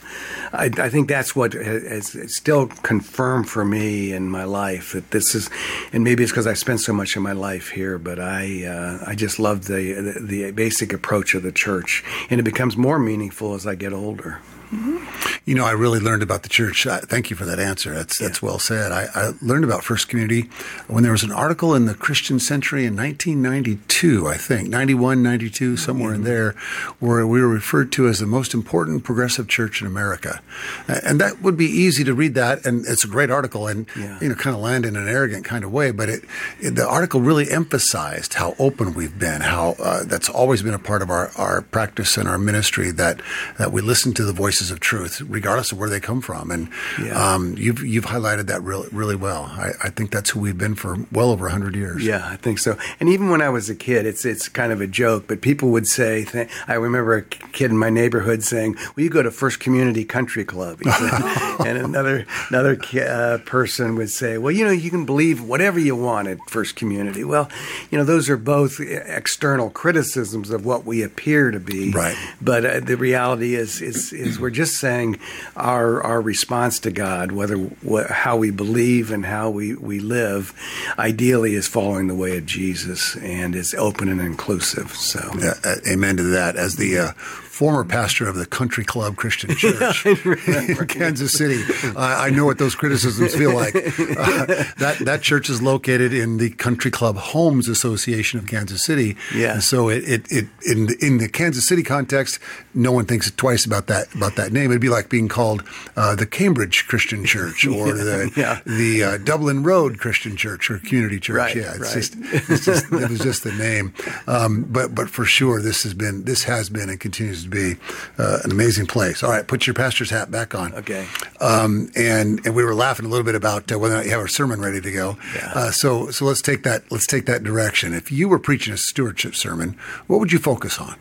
I, 0.53 0.71
I, 0.79 0.89
think 0.89 1.09
that's 1.09 1.35
what 1.35 1.53
has, 1.55 2.13
has 2.13 2.35
still 2.35 2.66
confirmed 2.69 3.49
for 3.49 3.65
me 3.65 4.13
in 4.13 4.29
my 4.29 4.45
life 4.45 4.93
that 4.93 5.11
this 5.11 5.35
is, 5.35 5.51
and 5.93 6.05
maybe 6.05 6.23
it's 6.23 6.33
because 6.33 6.47
I 6.47 6.55
spent 6.55 6.81
so 6.81 6.93
much 6.93 7.17
of 7.17 7.23
my 7.23 7.33
life 7.33 7.71
here, 7.71 7.99
but 7.99 8.19
I 8.19 8.65
uh, 8.65 9.05
I 9.07 9.15
just 9.15 9.39
love 9.39 9.67
the, 9.67 9.93
the, 9.93 10.21
the 10.21 10.51
basic 10.53 10.93
approach 10.93 11.35
of 11.35 11.43
the 11.43 11.53
church, 11.53 12.05
and 12.31 12.41
it 12.41 12.45
becomes 12.45 12.77
more 12.77 12.99
meaningful 12.99 13.55
as 13.55 13.67
I 13.67 13.75
get 13.75 13.93
older. 13.93 14.41
Mm-hmm. 14.71 15.27
You 15.45 15.55
know, 15.55 15.65
I 15.65 15.73
really 15.73 16.01
learned 16.01 16.25
about 16.25 16.43
the 16.43 16.49
church. 16.49 16.87
Uh, 16.89 16.99
thank 16.99 17.31
you 17.31 17.37
for 17.37 17.45
that 17.45 17.61
answer. 17.61 17.95
That's 17.95 18.19
that's 18.19 18.43
well 18.43 18.59
said. 18.59 18.91
I, 18.91 19.07
I, 19.15 19.33
learned 19.41 19.65
about 19.65 19.85
First 19.85 20.09
Community 20.09 20.51
when 20.89 21.05
there 21.05 21.13
was 21.13 21.23
an 21.23 21.31
article 21.31 21.73
in 21.73 21.87
the 21.87 21.95
Christian 21.95 22.41
Century 22.41 22.85
in 22.85 22.97
1992, 22.97 24.27
I 24.27 24.37
think, 24.37 24.69
91, 24.69 25.23
92, 25.23 25.77
somewhere 25.77 26.09
mm-hmm. 26.09 26.17
in 26.17 26.25
there, 26.25 26.51
where 26.99 27.25
we 27.25 27.41
were 27.41 27.49
referred 27.49 27.93
to 27.93 28.09
as 28.09 28.19
the 28.19 28.27
most 28.27 28.55
important 28.55 29.05
progressive 29.05 29.47
church 29.47 29.81
in 29.81 29.87
America. 29.87 30.43
And 30.89 31.21
that 31.21 31.41
would 31.43 31.57
be 31.57 31.67
easy 31.67 32.03
to 32.03 32.13
read 32.13 32.35
that, 32.35 32.67
and 32.67 32.85
it's 32.85 33.05
a 33.05 33.09
great 33.09 33.31
article, 33.31 33.69
and 33.69 33.87
yeah. 33.97 34.19
you 34.21 34.29
know, 34.29 34.35
kind 34.35 34.57
of 34.57 34.63
land 34.63 34.85
in 34.85 34.97
an 34.97 35.07
arrogant 35.07 35.45
kind 35.45 35.63
of 35.63 35.73
way. 35.73 35.93
But 35.93 36.09
it, 36.09 36.25
it, 36.61 36.75
the 36.75 36.89
article 36.89 37.21
really 37.21 37.49
emphasized 37.51 38.35
how 38.35 38.57
open 38.59 38.95
we've 38.95 39.17
been, 39.17 39.43
how 39.43 39.77
uh, 39.79 40.03
that's 40.03 40.29
always 40.29 40.63
been 40.63 40.75
a 40.75 40.79
part 40.81 41.03
of 41.03 41.11
our, 41.11 41.31
our 41.37 41.63
practice 41.63 42.17
and 42.17 42.29
our 42.29 42.39
ministry 42.39 42.91
that 42.91 43.21
that 43.59 43.71
we 43.71 43.81
listen 43.81 44.13
to 44.15 44.25
the 44.25 44.33
voices 44.57 44.71
of 44.71 44.81
truth 44.81 45.21
regardless 45.29 45.71
of 45.73 45.79
where 45.79 45.91
they 45.91 46.01
come 46.01 46.21
from. 46.23 46.51
And 46.51 46.69
yeah. 47.03 47.35
um, 47.35 47.57
you've 47.59 47.83
you've 47.83 48.07
highlighted 48.07 48.47
that 48.47 48.63
really 48.63 48.89
really 48.91 49.17
well. 49.17 49.45
I, 49.45 49.73
I, 49.85 49.91
think 49.91 50.11
that's 50.11 50.31
who 50.31 50.41
we've 50.41 50.57
been 50.57 50.75
for 50.75 50.97
well 51.13 51.31
over 51.31 51.49
hundred 51.49 51.75
years. 51.75 52.05
Yeah, 52.05 52.27
I 52.27 52.37
think 52.37 52.59
so. 52.59 52.79
And 52.99 53.09
even 53.09 53.29
when 53.29 53.43
I 53.43 53.51
was 53.51 53.69
a 53.69 53.75
kid, 53.75 54.07
it's 54.07 54.25
it's 54.25 54.49
kind 54.49 54.73
of 54.73 54.81
a 54.81 54.87
joke, 54.87 55.27
but 55.29 55.41
people 55.41 55.71
would 55.71 55.87
say. 55.87 56.25
Th- 56.25 56.49
I 56.67 56.75
remember 56.75 57.17
a 57.17 57.23
kid 57.23 57.71
in 57.71 57.77
my 57.77 57.91
neighborhood 57.91 58.43
saying, 58.43 58.77
"Will 58.95 59.05
you 59.05 59.11
go 59.11 59.23
to 59.23 59.31
First 59.31 59.61
Community 59.61 60.05
Country 60.05 60.45
Club?" 60.45 60.81
and 60.87 61.79
another 61.79 62.27
another 62.49 62.79
uh, 62.95 63.39
person 63.45 63.97
would 63.97 64.11
say, 64.11 64.39
"Well, 64.39 64.53
you 64.53 64.65
know, 64.65 64.71
you 64.71 64.91
can 64.91 65.05
believe 65.05 65.43
whatever 65.43 65.79
you 65.79 65.97
want 65.97 66.29
at 66.29 66.39
First 66.49 66.77
Community." 66.77 67.25
Well, 67.25 67.51
you 67.91 67.99
know, 67.99 68.05
those 68.05 68.31
are 68.31 68.37
both 68.37 68.81
external 68.81 69.71
criticisms 69.71 70.51
of 70.51 70.65
what 70.65 70.85
we 70.85 71.03
appear 71.03 71.51
to 71.51 71.61
be. 71.61 71.91
Right. 71.91 72.17
But 72.41 72.65
uh, 72.65 72.81
the 72.81 72.97
reality 72.97 73.55
is, 73.55 73.83
is, 73.83 74.13
is 74.13 74.39
we're 74.47 74.51
just 74.51 74.77
saying 74.79 75.19
our 75.57 76.01
our 76.05 76.21
response 76.21 76.79
to 76.79 76.93
God, 76.93 77.33
whether 77.33 77.57
wh- 77.57 78.09
how 78.09 78.37
we 78.37 78.53
believe 78.53 79.11
and 79.11 79.27
how 79.27 79.51
we, 79.51 79.75
we 79.75 79.99
live, 79.99 80.55
ideally 81.01 81.57
is 81.57 81.67
following 81.67 82.07
the 82.07 82.15
way 82.15 82.39
of 82.39 82.47
Jesus 82.47 83.17
and 83.17 83.57
is 83.57 83.75
open 83.75 84.09
and 84.09 84.21
inclusive. 84.21 84.93
So, 84.95 85.19
yeah, 85.41 85.55
amen 85.91 86.19
to 86.19 86.23
that. 86.23 86.55
As 86.55 86.77
the 86.77 86.97
uh, 86.97 87.13
former 87.57 87.85
pastor 87.85 88.29
of 88.29 88.37
the 88.37 88.45
Country 88.45 88.85
Club 88.85 89.17
Christian 89.17 89.49
Church 89.57 90.05
in 90.05 90.87
Kansas 90.89 91.33
City. 91.33 91.63
I 91.97 92.29
know 92.29 92.45
what 92.45 92.59
those 92.59 92.75
criticisms 92.75 93.35
feel 93.35 93.55
like. 93.55 93.75
Uh, 94.17 94.47
that 94.79 94.97
that 95.01 95.21
church 95.21 95.51
is 95.51 95.61
located 95.61 96.13
in 96.13 96.39
the 96.39 96.51
Country 96.51 96.91
Club 96.91 97.17
Homes 97.17 97.69
Association 97.69 98.39
of 98.39 98.47
Kansas 98.47 98.83
City. 98.83 99.17
Yeah. 99.35 99.55
And 99.55 99.63
so 99.63 99.89
it, 99.89 100.05
it, 100.07 100.33
it 100.33 100.49
in 100.67 100.89
in 101.01 101.19
the 101.19 101.29
Kansas 101.29 101.67
City 101.67 101.83
context, 101.83 102.39
no 102.75 102.93
one 102.93 103.05
thinks 103.05 103.31
twice 103.33 103.65
about 103.65 103.89
that 103.89 104.13
about 104.15 104.37
that 104.37 104.53
name. 104.53 104.71
It'd 104.71 104.81
be 104.81 104.89
like 104.89 105.09
being 105.09 105.29
called 105.29 105.65
uh, 105.97 106.15
the 106.15 106.27
Cambridge 106.27 106.87
Christian 106.87 107.25
Church 107.25 107.67
or 107.67 107.93
the 107.93 108.33
yeah. 108.37 108.61
the 108.65 109.03
uh, 109.03 109.19
Dublin 109.19 109.63
Road 109.63 109.99
Christian 109.99 110.37
Church 110.37 110.71
or 110.71 110.79
Community 110.79 111.21
Church. 111.21 111.37
Right, 111.37 111.57
yeah, 111.57 111.75
it's 111.75 111.81
right. 111.81 111.95
just 111.95 112.15
it's 112.51 112.65
just 112.65 112.85
it 112.93 113.11
was 113.11 113.21
just 113.21 113.45
the 113.45 113.53
name. 113.53 113.93
Um, 114.27 114.65
but 114.69 114.95
but 114.95 115.11
for 115.11 115.25
sure, 115.25 115.61
this 115.61 115.83
has 115.83 115.95
been 115.95 116.25
this 116.25 116.45
has 116.45 116.71
been 116.71 116.89
and 116.89 117.01
continues 117.01 117.46
to 117.51 117.75
be 117.75 117.81
uh, 118.19 118.39
an 118.45 118.51
amazing 118.51 118.87
place. 118.87 119.23
All 119.23 119.31
right, 119.31 119.47
put 119.47 119.67
your 119.67 119.75
pastor's 119.75 120.11
hat 120.11 120.31
back 120.31 120.55
on. 120.55 120.75
Okay. 120.75 121.07
Um, 121.41 121.91
and 121.97 122.45
and 122.45 122.55
we 122.55 122.65
were 122.65 122.75
laughing 122.75 123.07
a 123.07 123.09
little 123.09 123.25
bit 123.25 123.35
about 123.35 123.71
uh, 123.73 123.79
whether 123.79 123.95
or 123.95 123.99
not 123.99 124.05
you 124.05 124.13
have 124.13 124.25
a 124.25 124.29
sermon 124.29 124.61
ready 124.61 124.81
to 124.81 124.93
go. 124.93 125.17
Yeah. 125.35 125.53
Uh, 125.55 125.71
so 125.71 126.11
so 126.11 126.25
let's 126.25 126.43
take 126.43 126.63
that 126.65 126.91
let's 126.91 127.07
take 127.07 127.27
that 127.27 127.43
direction. 127.43 127.95
If 127.95 128.13
you 128.13 128.29
were 128.29 128.39
preaching 128.39 128.73
a 128.73 128.79
stewardship 128.79 129.35
sermon, 129.35 129.77
what 130.07 130.21
would 130.21 130.33
you 130.33 130.39
focus 130.39 130.79
on? 130.79 130.97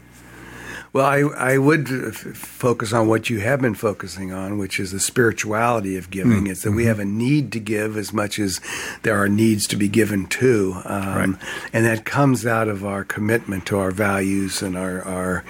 Well, 0.95 1.05
I, 1.05 1.53
I 1.53 1.57
would 1.57 1.91
f- 1.91 2.15
focus 2.15 2.93
on 2.93 3.09
what 3.09 3.29
you 3.29 3.41
have 3.41 3.59
been 3.59 3.75
focusing 3.75 4.31
on, 4.31 4.57
which 4.57 4.79
is 4.79 4.93
the 4.93 4.99
spirituality 5.01 5.97
of 5.97 6.09
giving. 6.09 6.43
Mm-hmm. 6.43 6.51
It's 6.51 6.61
that 6.61 6.71
we 6.71 6.83
mm-hmm. 6.83 6.87
have 6.87 6.99
a 6.99 7.05
need 7.05 7.51
to 7.51 7.59
give 7.59 7.97
as 7.97 8.13
much 8.13 8.39
as 8.39 8.61
there 9.01 9.21
are 9.21 9.27
needs 9.27 9.67
to 9.67 9.75
be 9.75 9.89
given 9.89 10.25
to. 10.27 10.81
Um, 10.85 11.31
right. 11.33 11.39
And 11.73 11.85
that 11.85 12.05
comes 12.05 12.45
out 12.45 12.69
of 12.69 12.85
our 12.85 13.03
commitment 13.03 13.65
to 13.65 13.77
our 13.77 13.91
values 13.91 14.61
and 14.61 14.77
our, 14.77 15.01
our, 15.01 15.43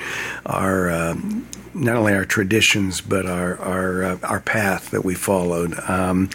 our 0.47 0.89
um, 0.89 1.45
not 1.75 1.97
only 1.97 2.13
our 2.13 2.25
traditions 2.25 3.01
but 3.01 3.25
our 3.25 3.57
our 3.59 4.03
uh, 4.03 4.17
our 4.23 4.39
path 4.39 4.91
that 4.91 5.03
we 5.03 5.13
followed. 5.13 5.77
Um, 5.87 6.29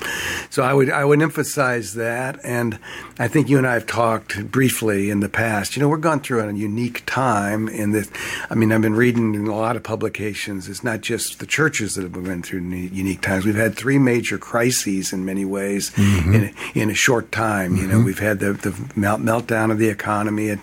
so 0.50 0.62
I 0.62 0.74
would 0.74 0.90
I 0.90 1.04
would 1.04 1.22
emphasize 1.22 1.94
that, 1.94 2.38
and 2.44 2.78
I 3.18 3.28
think 3.28 3.48
you 3.48 3.58
and 3.58 3.66
I 3.66 3.74
have 3.74 3.86
talked 3.86 4.50
briefly 4.50 5.10
in 5.10 5.20
the 5.20 5.28
past. 5.28 5.76
You 5.76 5.82
know, 5.82 5.88
we're 5.88 5.96
going 5.96 6.20
through 6.20 6.40
a 6.40 6.52
unique 6.52 7.04
time 7.06 7.68
in 7.68 7.92
this. 7.92 8.10
I 8.50 8.54
mean, 8.54 8.70
I've 8.72 8.82
been 8.82 8.94
reading 8.94 9.34
in 9.34 9.46
a 9.46 9.56
lot 9.56 9.76
of 9.76 9.82
publications. 9.82 10.68
It's 10.68 10.84
not 10.84 11.00
just 11.00 11.38
the 11.38 11.46
churches 11.46 11.94
that 11.94 12.02
have 12.02 12.12
been 12.12 12.42
through 12.42 12.60
unique 12.60 13.22
times. 13.22 13.44
We've 13.44 13.54
had 13.54 13.76
three 13.76 13.98
major 13.98 14.36
crises 14.36 15.12
in 15.12 15.24
many 15.24 15.44
ways 15.44 15.90
mm-hmm. 15.90 16.34
in 16.34 16.54
in 16.74 16.90
a 16.90 16.94
short 16.94 17.32
time. 17.32 17.76
You 17.76 17.82
mm-hmm. 17.82 17.98
know, 17.98 18.04
we've 18.04 18.18
had 18.18 18.40
the 18.40 18.52
the 18.52 18.70
meltdown 18.98 19.70
of 19.70 19.78
the 19.78 19.88
economy. 19.88 20.58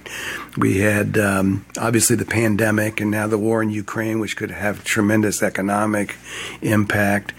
We 0.57 0.79
had 0.79 1.17
um, 1.17 1.65
obviously 1.79 2.15
the 2.15 2.25
pandemic, 2.25 2.99
and 2.99 3.09
now 3.09 3.27
the 3.27 3.37
war 3.37 3.63
in 3.63 3.69
Ukraine, 3.69 4.19
which 4.19 4.35
could 4.35 4.51
have 4.51 4.66
have 4.67 4.84
tremendous 4.84 5.41
economic 5.41 6.15
impact. 6.62 7.34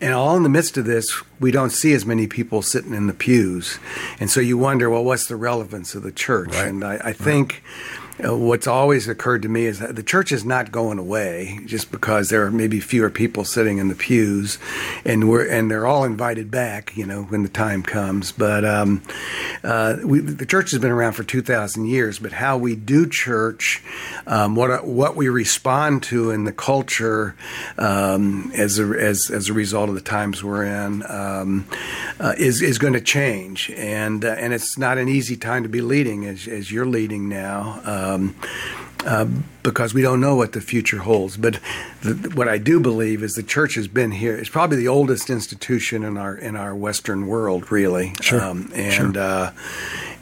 And 0.00 0.14
all 0.14 0.36
in 0.36 0.42
the 0.42 0.48
midst 0.48 0.76
of 0.76 0.84
this, 0.84 1.22
we 1.40 1.50
don't 1.50 1.70
see 1.70 1.92
as 1.92 2.06
many 2.06 2.26
people 2.26 2.62
sitting 2.62 2.94
in 2.94 3.06
the 3.06 3.14
pews. 3.14 3.78
And 4.20 4.30
so 4.30 4.40
you 4.40 4.56
wonder, 4.58 4.88
well, 4.88 5.04
what's 5.04 5.26
the 5.26 5.36
relevance 5.36 5.94
of 5.94 6.02
the 6.02 6.12
church? 6.12 6.54
Right. 6.54 6.68
And 6.68 6.84
I, 6.84 7.00
I 7.02 7.12
think. 7.12 7.52
Right 7.52 7.62
what's 8.18 8.66
always 8.66 9.08
occurred 9.08 9.42
to 9.42 9.48
me 9.48 9.66
is 9.66 9.78
that 9.78 9.96
the 9.96 10.02
church 10.02 10.32
is 10.32 10.44
not 10.44 10.72
going 10.72 10.98
away 10.98 11.60
just 11.66 11.90
because 11.90 12.28
there 12.28 12.44
are 12.46 12.50
maybe 12.50 12.80
fewer 12.80 13.10
people 13.10 13.44
sitting 13.44 13.78
in 13.78 13.88
the 13.88 13.94
pews, 13.94 14.58
and 15.04 15.28
we're 15.28 15.46
and 15.46 15.70
they're 15.70 15.86
all 15.86 16.04
invited 16.04 16.50
back, 16.50 16.96
you 16.96 17.04
know, 17.04 17.24
when 17.24 17.42
the 17.42 17.48
time 17.48 17.82
comes. 17.82 18.32
But 18.32 18.64
um, 18.64 19.02
uh, 19.62 19.96
we, 20.04 20.20
the 20.20 20.46
church 20.46 20.70
has 20.70 20.80
been 20.80 20.90
around 20.90 21.12
for 21.12 21.24
two 21.24 21.42
thousand 21.42 21.86
years, 21.86 22.18
but 22.18 22.32
how 22.32 22.56
we 22.56 22.74
do 22.74 23.06
church, 23.08 23.82
um, 24.26 24.56
what 24.56 24.86
what 24.86 25.16
we 25.16 25.28
respond 25.28 26.02
to 26.04 26.30
in 26.30 26.44
the 26.44 26.52
culture 26.52 27.34
um, 27.78 28.50
as 28.54 28.78
a, 28.78 28.84
as 28.84 29.30
as 29.30 29.48
a 29.48 29.52
result 29.52 29.88
of 29.88 29.94
the 29.94 30.00
times 30.00 30.42
we're 30.42 30.64
in 30.64 31.02
um, 31.10 31.66
uh, 32.18 32.34
is 32.38 32.62
is 32.62 32.78
going 32.78 32.94
to 32.94 33.00
change, 33.00 33.70
and 33.70 34.24
uh, 34.24 34.28
and 34.38 34.52
it's 34.52 34.78
not 34.78 34.98
an 34.98 35.08
easy 35.08 35.36
time 35.36 35.62
to 35.62 35.68
be 35.68 35.80
leading 35.80 36.24
as 36.24 36.48
as 36.48 36.72
you're 36.72 36.86
leading 36.86 37.28
now. 37.28 37.80
Um, 38.14 38.34
uh, 39.06 39.26
because 39.62 39.94
we 39.94 40.02
don't 40.02 40.20
know 40.20 40.34
what 40.34 40.52
the 40.52 40.60
future 40.60 40.98
holds. 40.98 41.36
But 41.36 41.60
the, 42.02 42.32
what 42.34 42.48
I 42.48 42.58
do 42.58 42.80
believe 42.80 43.22
is 43.22 43.34
the 43.34 43.42
church 43.42 43.74
has 43.74 43.86
been 43.86 44.10
here. 44.10 44.36
It's 44.36 44.48
probably 44.48 44.78
the 44.78 44.88
oldest 44.88 45.30
institution 45.30 46.02
in 46.02 46.16
our 46.16 46.36
in 46.36 46.56
our 46.56 46.74
Western 46.74 47.26
world, 47.26 47.70
really. 47.70 48.14
Sure. 48.20 48.42
Um, 48.42 48.70
and 48.74 49.14
sure. 49.14 49.18
Uh, 49.18 49.52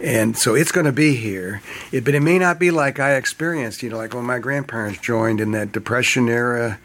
and 0.01 0.37
so 0.37 0.55
it's 0.55 0.71
going 0.71 0.87
to 0.87 0.93
be 0.93 1.17
here. 1.17 1.63
It, 1.93 2.05
but 2.05 2.15
it 2.15 2.21
may 2.21 2.39
not 2.39 2.59
be 2.59 2.71
like 2.71 3.01
I 3.01 3.15
experienced. 3.15 3.83
You 3.83 3.91
know, 3.91 3.97
like 3.97 4.13
when 4.13 4.25
my 4.25 4.39
grandparents 4.39 5.01
joined 5.01 5.41
in 5.41 5.53
that 5.53 5.73
Depression 5.73 6.29
era, 6.29 6.79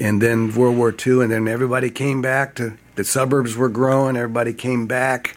and 0.00 0.20
then 0.20 0.52
World 0.54 0.76
War 0.76 0.92
II, 0.92 1.22
and 1.22 1.30
then 1.30 1.46
everybody 1.46 1.90
came 1.90 2.22
back 2.22 2.56
to 2.56 2.76
the 2.96 3.04
suburbs 3.04 3.56
were 3.56 3.68
growing. 3.68 4.16
Everybody 4.16 4.52
came 4.52 4.86
back. 4.86 5.36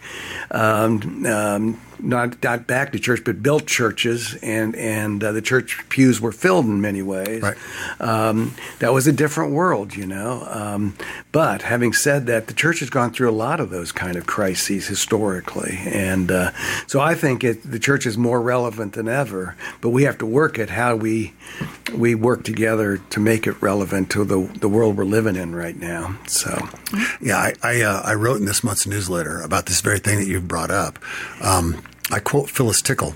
Um, 0.49 1.25
um, 1.25 1.79
not 2.01 2.41
not 2.43 2.67
back 2.67 2.91
to 2.91 2.99
church, 2.99 3.21
but 3.23 3.41
built 3.41 3.65
churches, 3.65 4.35
and 4.41 4.75
and 4.75 5.23
uh, 5.23 5.31
the 5.31 5.41
church 5.41 5.83
pews 5.89 6.19
were 6.21 6.31
filled 6.31 6.65
in 6.65 6.81
many 6.81 7.01
ways. 7.01 7.41
Right. 7.41 7.57
Um, 7.99 8.55
that 8.79 8.93
was 8.93 9.07
a 9.07 9.11
different 9.11 9.53
world, 9.53 9.95
you 9.95 10.05
know. 10.05 10.47
Um, 10.49 10.95
but 11.31 11.61
having 11.61 11.93
said 11.93 12.25
that, 12.27 12.47
the 12.47 12.53
church 12.53 12.79
has 12.79 12.89
gone 12.89 13.11
through 13.11 13.29
a 13.29 13.31
lot 13.31 13.59
of 13.59 13.69
those 13.69 13.91
kind 13.91 14.17
of 14.17 14.25
crises 14.25 14.87
historically, 14.87 15.79
and 15.85 16.31
uh, 16.31 16.51
so 16.87 16.99
I 16.99 17.15
think 17.15 17.43
it, 17.43 17.69
the 17.69 17.79
church 17.79 18.05
is 18.05 18.17
more 18.17 18.41
relevant 18.41 18.93
than 18.93 19.07
ever. 19.07 19.55
But 19.81 19.89
we 19.89 20.03
have 20.03 20.17
to 20.19 20.25
work 20.25 20.59
at 20.59 20.69
how 20.69 20.95
we 20.95 21.33
we 21.93 22.15
work 22.15 22.43
together 22.43 22.97
to 22.97 23.19
make 23.19 23.47
it 23.47 23.61
relevant 23.61 24.09
to 24.11 24.23
the 24.23 24.49
the 24.59 24.69
world 24.69 24.97
we're 24.97 25.05
living 25.05 25.35
in 25.35 25.55
right 25.55 25.75
now. 25.75 26.17
So, 26.27 26.69
yeah, 27.21 27.37
I 27.37 27.53
I, 27.61 27.81
uh, 27.81 28.01
I 28.05 28.13
wrote 28.13 28.37
in 28.37 28.45
this 28.45 28.63
month's 28.63 28.87
newsletter 28.87 29.41
about 29.41 29.65
this 29.65 29.81
very 29.81 29.99
thing 29.99 30.19
that 30.19 30.27
you've 30.27 30.47
brought 30.47 30.71
up. 30.71 30.99
Um, 31.41 31.83
I 32.11 32.19
quote 32.19 32.49
Phyllis 32.49 32.81
Tickle, 32.81 33.13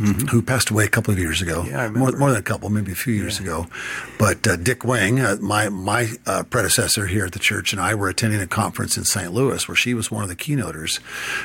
mm-hmm. 0.00 0.26
who 0.28 0.42
passed 0.42 0.70
away 0.70 0.84
a 0.84 0.88
couple 0.88 1.12
of 1.12 1.18
years 1.18 1.42
ago. 1.42 1.64
Yeah, 1.66 1.88
more, 1.90 2.12
more, 2.12 2.30
than 2.30 2.38
a 2.38 2.42
couple, 2.42 2.70
maybe 2.70 2.92
a 2.92 2.96
few 2.96 3.14
years 3.14 3.38
yeah. 3.38 3.44
ago. 3.44 3.66
But 4.18 4.46
uh, 4.46 4.56
Dick 4.56 4.84
Wing, 4.84 5.20
uh, 5.20 5.36
my 5.40 5.68
my 5.68 6.12
uh, 6.26 6.44
predecessor 6.44 7.06
here 7.06 7.26
at 7.26 7.32
the 7.32 7.38
church, 7.38 7.72
and 7.72 7.80
I 7.80 7.94
were 7.94 8.08
attending 8.08 8.40
a 8.40 8.46
conference 8.46 8.96
in 8.96 9.04
St. 9.04 9.32
Louis 9.32 9.66
where 9.68 9.76
she 9.76 9.94
was 9.94 10.10
one 10.10 10.22
of 10.22 10.28
the 10.28 10.36
keynoters, 10.36 11.00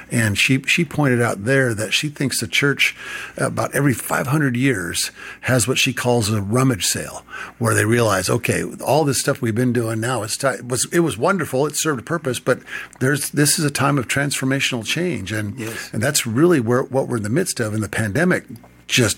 and 0.10 0.38
she 0.38 0.62
she 0.64 0.86
pointed 0.86 1.22
out 1.22 1.44
there 1.44 1.74
that 1.74 1.94
she 1.94 2.10
thinks 2.10 2.40
the 2.40 2.48
church 2.48 2.96
about 3.38 3.74
every 3.76 3.94
500 3.94 4.56
years 4.56 5.12
has 5.42 5.68
what 5.68 5.78
she 5.78 5.94
calls 5.94 6.30
a 6.30 6.42
rummage 6.42 6.86
sale, 6.86 7.26
where 7.58 7.74
they 7.74 7.86
realize, 7.86 8.30
okay, 8.30 8.64
all 8.86 9.04
this 9.04 9.20
stuff 9.20 9.42
we've 9.42 9.56
been 9.56 9.74
doing 9.74 10.00
now, 10.00 10.24
it's 10.24 10.38
t- 10.38 10.48
it 10.48 10.68
was 10.68 10.86
it 10.94 11.00
was 11.00 11.18
wonderful, 11.18 11.66
it 11.66 11.76
served 11.76 12.00
a 12.00 12.04
purpose, 12.04 12.40
but 12.40 12.60
there's 13.00 13.32
this 13.32 13.60
is 13.60 13.66
a 13.66 13.72
time 13.72 13.98
of 13.98 14.08
transformational 14.08 14.86
change, 14.86 15.32
and 15.32 15.60
yes. 15.60 15.90
and 15.94 16.02
that's 16.02 16.26
really 16.26 16.60
where 16.60 16.84
what 16.84 17.08
we're 17.08 17.18
in 17.18 17.24
the 17.24 17.30
midst 17.30 17.60
of 17.60 17.74
in 17.74 17.82
the 17.82 17.90
pandemic 17.90 18.45
just 18.88 19.18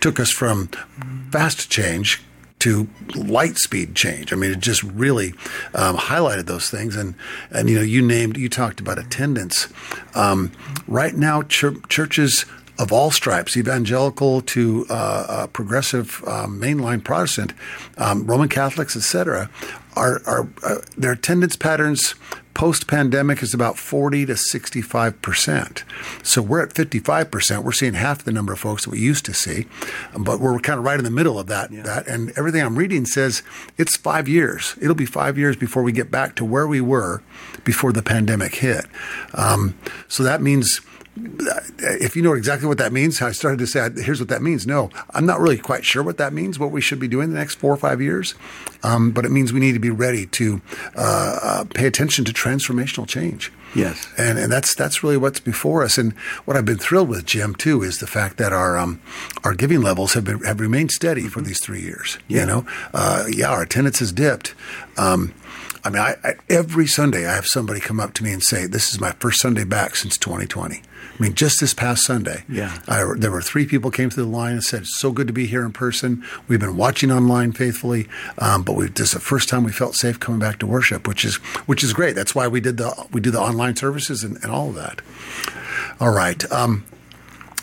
took 0.00 0.20
us 0.20 0.30
from 0.30 0.68
fast 1.30 1.70
change 1.70 2.22
to 2.60 2.88
light 3.14 3.56
speed 3.56 3.94
change. 3.94 4.32
I 4.32 4.36
mean, 4.36 4.50
it 4.50 4.58
just 4.58 4.82
really 4.82 5.28
um, 5.74 5.96
highlighted 5.96 6.46
those 6.46 6.70
things. 6.70 6.96
And 6.96 7.14
and 7.50 7.68
you 7.68 7.76
know, 7.76 7.82
you 7.82 8.02
named, 8.02 8.36
you 8.36 8.48
talked 8.48 8.80
about 8.80 8.98
attendance. 8.98 9.68
Um, 10.14 10.52
right 10.86 11.14
now, 11.14 11.42
ch- 11.42 11.82
churches 11.88 12.44
of 12.78 12.92
all 12.92 13.10
stripes, 13.10 13.56
evangelical 13.56 14.40
to 14.40 14.86
uh, 14.88 14.92
uh, 15.28 15.46
progressive, 15.48 16.22
um, 16.26 16.60
mainline 16.60 17.02
Protestant, 17.02 17.52
um, 17.96 18.24
Roman 18.24 18.48
Catholics, 18.48 18.96
etc., 18.96 19.50
are, 19.96 20.22
are 20.26 20.48
uh, 20.62 20.76
their 20.96 21.12
attendance 21.12 21.56
patterns 21.56 22.14
post 22.58 22.88
pandemic 22.88 23.40
is 23.40 23.54
about 23.54 23.78
40 23.78 24.26
to 24.26 24.36
65 24.36 25.22
percent. 25.22 25.84
So 26.24 26.42
we're 26.42 26.60
at 26.60 26.72
55 26.72 27.30
percent. 27.30 27.64
We're 27.64 27.70
seeing 27.70 27.94
half 27.94 28.24
the 28.24 28.32
number 28.32 28.52
of 28.52 28.58
folks 28.58 28.84
that 28.84 28.90
we 28.90 28.98
used 28.98 29.24
to 29.26 29.32
see, 29.32 29.66
but 30.18 30.40
we're 30.40 30.58
kind 30.58 30.80
of 30.80 30.84
right 30.84 30.98
in 30.98 31.04
the 31.04 31.10
middle 31.10 31.38
of 31.38 31.46
that. 31.46 31.70
Yeah. 31.70 31.82
That 31.82 32.08
and 32.08 32.36
everything 32.36 32.60
I'm 32.62 32.76
reading 32.76 33.06
says 33.06 33.44
it's 33.78 33.96
five 33.96 34.28
years. 34.28 34.74
It'll 34.82 34.96
be 34.96 35.06
five 35.06 35.38
years 35.38 35.54
before 35.54 35.84
we 35.84 35.92
get 35.92 36.10
back 36.10 36.34
to 36.34 36.44
where 36.44 36.66
we 36.66 36.80
were 36.80 37.22
before 37.62 37.92
the 37.92 38.02
pandemic 38.02 38.56
hit. 38.56 38.86
Um, 39.34 39.78
so 40.08 40.24
that 40.24 40.42
means 40.42 40.80
if 41.78 42.16
you 42.16 42.22
know 42.22 42.34
exactly 42.34 42.68
what 42.68 42.78
that 42.78 42.92
means, 42.92 43.20
I 43.22 43.32
started 43.32 43.58
to 43.58 43.66
say, 43.66 43.88
here's 44.02 44.20
what 44.20 44.28
that 44.28 44.42
means. 44.42 44.66
No, 44.66 44.90
I'm 45.10 45.26
not 45.26 45.40
really 45.40 45.58
quite 45.58 45.84
sure 45.84 46.02
what 46.02 46.18
that 46.18 46.32
means, 46.32 46.58
what 46.58 46.70
we 46.70 46.80
should 46.80 47.00
be 47.00 47.08
doing 47.08 47.30
the 47.30 47.38
next 47.38 47.56
four 47.56 47.72
or 47.72 47.76
five 47.76 48.00
years. 48.00 48.34
Um, 48.82 49.10
but 49.10 49.24
it 49.24 49.30
means 49.30 49.52
we 49.52 49.60
need 49.60 49.72
to 49.72 49.80
be 49.80 49.90
ready 49.90 50.26
to 50.26 50.60
uh, 50.96 51.38
uh, 51.42 51.64
pay 51.74 51.86
attention 51.86 52.24
to 52.26 52.32
transformational 52.32 53.06
change. 53.06 53.52
Yes, 53.74 54.08
and 54.16 54.38
and 54.38 54.50
that's 54.50 54.74
that's 54.74 55.02
really 55.02 55.18
what's 55.18 55.40
before 55.40 55.82
us. 55.82 55.98
And 55.98 56.14
what 56.46 56.56
I've 56.56 56.64
been 56.64 56.78
thrilled 56.78 57.08
with, 57.08 57.26
Jim, 57.26 57.54
too, 57.54 57.82
is 57.82 57.98
the 57.98 58.06
fact 58.06 58.38
that 58.38 58.52
our 58.52 58.78
um, 58.78 59.00
our 59.44 59.54
giving 59.54 59.82
levels 59.82 60.14
have 60.14 60.24
been 60.24 60.40
have 60.44 60.60
remained 60.60 60.90
steady 60.90 61.22
mm-hmm. 61.22 61.30
for 61.30 61.42
these 61.42 61.60
three 61.60 61.82
years. 61.82 62.18
Yeah. 62.28 62.40
You 62.40 62.46
know, 62.46 62.66
uh, 62.94 63.24
yeah, 63.28 63.50
our 63.50 63.62
attendance 63.62 63.98
has 63.98 64.12
dipped. 64.12 64.54
Um, 64.96 65.34
I 65.84 65.90
mean, 65.90 66.02
I, 66.02 66.16
I, 66.24 66.34
every 66.48 66.86
Sunday 66.86 67.26
I 67.26 67.34
have 67.34 67.46
somebody 67.46 67.80
come 67.80 68.00
up 68.00 68.14
to 68.14 68.24
me 68.24 68.32
and 68.32 68.42
say, 68.42 68.66
"This 68.66 68.92
is 68.92 69.00
my 69.00 69.12
first 69.12 69.40
Sunday 69.40 69.64
back 69.64 69.96
since 69.96 70.16
2020." 70.18 70.76
I 70.76 71.22
mean, 71.22 71.34
just 71.34 71.60
this 71.60 71.74
past 71.74 72.04
Sunday, 72.04 72.44
yeah, 72.48 72.80
I, 72.86 73.04
there 73.16 73.30
were 73.30 73.42
three 73.42 73.66
people 73.66 73.90
came 73.90 74.10
through 74.10 74.24
the 74.24 74.30
line 74.30 74.52
and 74.52 74.64
said, 74.64 74.86
"So 74.86 75.10
good 75.10 75.26
to 75.26 75.32
be 75.32 75.46
here 75.46 75.64
in 75.64 75.72
person. 75.72 76.24
We've 76.46 76.60
been 76.60 76.76
watching 76.76 77.10
online 77.10 77.52
faithfully, 77.52 78.08
um, 78.38 78.62
but 78.62 78.74
we, 78.74 78.88
this 78.88 79.08
is 79.08 79.12
the 79.14 79.20
first 79.20 79.48
time 79.48 79.64
we 79.64 79.72
felt 79.72 79.94
safe 79.94 80.20
coming 80.20 80.40
back 80.40 80.58
to 80.60 80.66
worship, 80.66 81.08
which 81.08 81.24
is 81.24 81.36
which 81.66 81.82
is 81.82 81.92
great. 81.92 82.14
That's 82.14 82.34
why 82.34 82.48
we 82.48 82.60
did 82.60 82.76
the 82.76 83.06
we 83.12 83.20
do 83.20 83.30
the 83.30 83.40
online 83.40 83.76
services 83.76 84.24
and, 84.24 84.36
and 84.42 84.52
all 84.52 84.68
of 84.68 84.74
that. 84.76 85.02
All 86.00 86.12
right. 86.12 86.50
Um, 86.52 86.84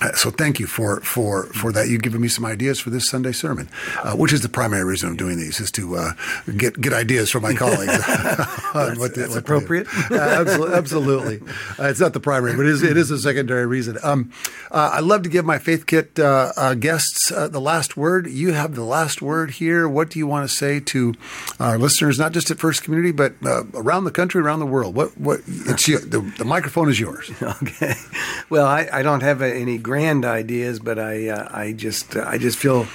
uh, 0.02 0.14
so 0.14 0.30
thank 0.30 0.60
you 0.60 0.68
for 0.68 1.00
for 1.02 1.46
for 1.48 1.72
that. 1.72 1.88
You've 1.88 2.02
given 2.02 2.22
me 2.22 2.28
some 2.28 2.46
ideas 2.46 2.80
for 2.80 2.90
this 2.90 3.08
Sunday 3.08 3.32
sermon, 3.32 3.70
uh, 4.04 4.14
which 4.16 4.34
is 4.34 4.42
the 4.42 4.50
primary 4.50 4.84
reason 4.84 5.10
I'm 5.10 5.16
doing 5.16 5.38
these 5.38 5.60
is 5.60 5.72
to 5.72 5.96
uh, 5.96 6.12
get 6.58 6.80
get 6.82 6.94
ideas 6.94 7.30
from 7.30 7.44
my 7.44 7.54
colleagues. 7.64 7.98
that's, 8.74 8.74
what 9.00 9.16
that's 9.16 9.30
what 9.30 9.38
appropriate. 9.40 9.88
Absolutely, 10.12 10.76
absolutely. 10.76 11.42
Uh, 11.80 11.88
it's 11.88 12.00
not 12.00 12.14
the 12.14 12.20
primary, 12.20 12.56
but 12.56 12.66
it 12.66 12.72
is 12.72 12.84
it 12.84 12.98
is 12.98 13.12
a 13.12 13.18
secondary 13.18 13.66
reason. 13.66 13.98
Um, 14.04 14.32
uh, 14.72 14.92
I 14.94 15.00
love 15.00 15.24
to 15.24 15.30
give 15.30 15.46
my 15.46 15.60
Faith 15.60 15.86
Kit 15.86 16.16
guests 16.16 17.30
the 17.30 17.62
last 17.62 17.96
word. 17.96 18.28
You 18.28 18.54
have 18.54 18.76
the 18.76 18.84
last 18.84 19.22
word 19.22 19.52
here. 19.52 19.88
What 19.88 20.10
do 20.10 20.20
you 20.20 20.28
want 20.28 20.50
to 20.50 20.54
say 20.54 20.80
to 20.82 21.14
our 21.60 21.78
listeners, 21.78 22.20
not 22.20 22.34
just 22.34 22.52
at 22.52 22.60
First 22.60 22.84
Community, 22.84 23.12
but 23.12 23.34
around 23.74 24.04
the 24.04 24.12
country, 24.12 24.42
around 24.42 24.60
the 24.60 24.66
world? 24.66 24.96
What 24.96 25.18
what? 25.18 25.42
It's 25.48 25.88
you, 25.88 26.00
the, 26.00 26.20
the 26.38 26.46
microphone 26.46 26.90
is 26.90 27.00
yours. 27.00 27.32
Okay. 27.46 27.94
Well, 28.50 28.66
I, 28.66 28.88
I 28.92 29.02
don't 29.02 29.22
have 29.22 29.42
any 29.42 29.78
grand 29.86 30.26
ideas, 30.26 30.80
but 30.80 30.98
I 30.98 31.30
uh, 31.30 31.48
I 31.52 31.71
just 31.71 32.15
uh, 32.15 32.26
I 32.26 32.39
just 32.39 32.58
feel. 32.58 32.88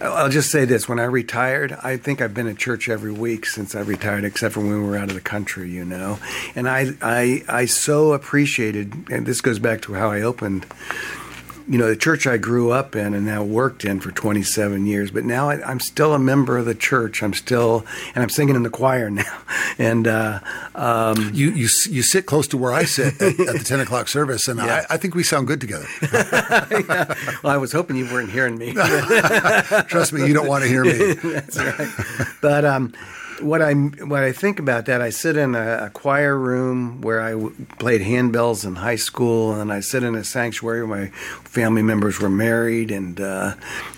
I'll 0.00 0.28
just 0.28 0.50
say 0.52 0.64
this: 0.64 0.88
when 0.88 1.00
I 1.00 1.04
retired, 1.04 1.76
I 1.82 1.96
think 1.96 2.22
I've 2.22 2.32
been 2.32 2.46
at 2.46 2.56
church 2.56 2.88
every 2.88 3.10
week 3.10 3.46
since 3.46 3.74
I 3.74 3.80
retired, 3.80 4.24
except 4.24 4.54
for 4.54 4.60
when 4.60 4.80
we 4.80 4.88
were 4.88 4.96
out 4.96 5.08
of 5.08 5.14
the 5.14 5.20
country, 5.20 5.70
you 5.70 5.84
know. 5.84 6.20
And 6.54 6.68
I 6.68 6.92
I 7.02 7.42
I 7.48 7.64
so 7.64 8.12
appreciated, 8.12 8.94
and 9.10 9.26
this 9.26 9.40
goes 9.40 9.58
back 9.58 9.82
to 9.82 9.94
how 9.94 10.12
I 10.12 10.22
opened 10.22 10.66
you 11.66 11.78
know, 11.78 11.88
the 11.88 11.96
church 11.96 12.26
I 12.26 12.36
grew 12.36 12.70
up 12.70 12.94
in 12.94 13.14
and 13.14 13.24
now 13.24 13.42
worked 13.42 13.84
in 13.84 14.00
for 14.00 14.10
27 14.10 14.86
years, 14.86 15.10
but 15.10 15.24
now 15.24 15.48
I, 15.48 15.70
am 15.70 15.80
still 15.80 16.12
a 16.12 16.18
member 16.18 16.58
of 16.58 16.66
the 16.66 16.74
church. 16.74 17.22
I'm 17.22 17.32
still, 17.32 17.84
and 18.14 18.22
I'm 18.22 18.28
singing 18.28 18.54
in 18.54 18.62
the 18.62 18.70
choir 18.70 19.08
now. 19.10 19.42
And 19.78 20.06
uh, 20.06 20.40
um, 20.74 21.30
you, 21.32 21.50
you 21.50 21.68
you 21.88 22.02
sit 22.02 22.26
close 22.26 22.46
to 22.48 22.58
where 22.58 22.72
I 22.72 22.84
sit 22.84 23.20
at, 23.20 23.40
at 23.40 23.58
the 23.58 23.64
10 23.64 23.80
o'clock 23.80 24.08
service, 24.08 24.46
and 24.48 24.58
yeah. 24.58 24.84
I, 24.90 24.94
I, 24.94 24.96
think 24.98 25.14
we 25.14 25.22
sound 25.22 25.46
good 25.46 25.60
together. 25.60 25.86
yeah. 26.12 27.14
Well, 27.42 27.52
I 27.52 27.56
was 27.56 27.72
hoping 27.72 27.96
you 27.96 28.06
weren't 28.06 28.30
hearing 28.30 28.56
me. 28.56 28.72
Trust 28.72 30.12
me, 30.12 30.26
you 30.26 30.34
don't 30.34 30.46
want 30.46 30.62
to 30.64 30.68
hear 30.68 30.84
me. 30.84 31.14
That's 31.14 31.58
right. 31.58 31.88
But 32.40 32.64
um, 32.64 32.92
what 33.44 33.62
I 33.62 33.74
what 33.74 34.22
I 34.22 34.32
think 34.32 34.58
about 34.58 34.86
that, 34.86 35.00
I 35.00 35.10
sit 35.10 35.36
in 35.36 35.54
a, 35.54 35.86
a 35.86 35.90
choir 35.90 36.36
room 36.36 37.00
where 37.02 37.20
I 37.20 37.32
w- 37.32 37.54
played 37.78 38.00
handbells 38.00 38.64
in 38.64 38.76
high 38.76 38.96
school, 38.96 39.52
and 39.52 39.72
I 39.72 39.80
sit 39.80 40.02
in 40.02 40.14
a 40.14 40.24
sanctuary 40.24 40.84
where 40.84 41.04
my 41.04 41.08
family 41.44 41.82
members 41.82 42.20
were 42.20 42.30
married, 42.30 42.90
and 42.90 43.20
uh, 43.20 43.54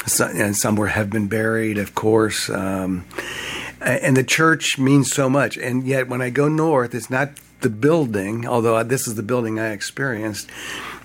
some, 0.06 0.30
and 0.35 0.56
some 0.56 0.76
were 0.76 0.88
have 0.88 1.11
been 1.11 1.28
buried, 1.28 1.78
of 1.78 1.94
course. 1.94 2.50
Um, 2.50 3.04
and 3.80 4.16
the 4.16 4.24
church 4.24 4.78
means 4.78 5.12
so 5.12 5.30
much, 5.30 5.56
and 5.56 5.87
yet 5.87 6.09
when 6.09 6.20
I 6.20 6.30
go 6.30 6.48
north, 6.48 6.94
it's 6.94 7.11
not 7.11 7.30
the 7.61 7.71
building, 7.71 8.47
although 8.47 8.83
this 8.83 9.07
is 9.09 9.14
the 9.14 9.23
building 9.23 9.59
I 9.59 9.71
experienced 9.71 10.51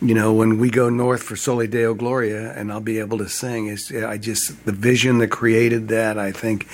you 0.02 0.16
know, 0.16 0.34
when 0.34 0.58
we 0.58 0.72
go 0.72 0.90
north 0.90 1.22
for 1.22 1.36
Soli 1.36 1.68
Deo 1.68 1.94
Gloria, 1.94 2.54
and 2.54 2.72
I'll 2.72 2.82
be 2.82 2.98
able 2.98 3.20
to 3.20 3.30
sing. 3.30 3.68
Is 3.68 3.92
I 3.92 4.18
just 4.18 4.66
the 4.66 4.72
vision 4.72 5.20
that 5.20 5.28
created 5.28 5.90
that. 5.90 6.18
I 6.18 6.32
think 6.32 6.68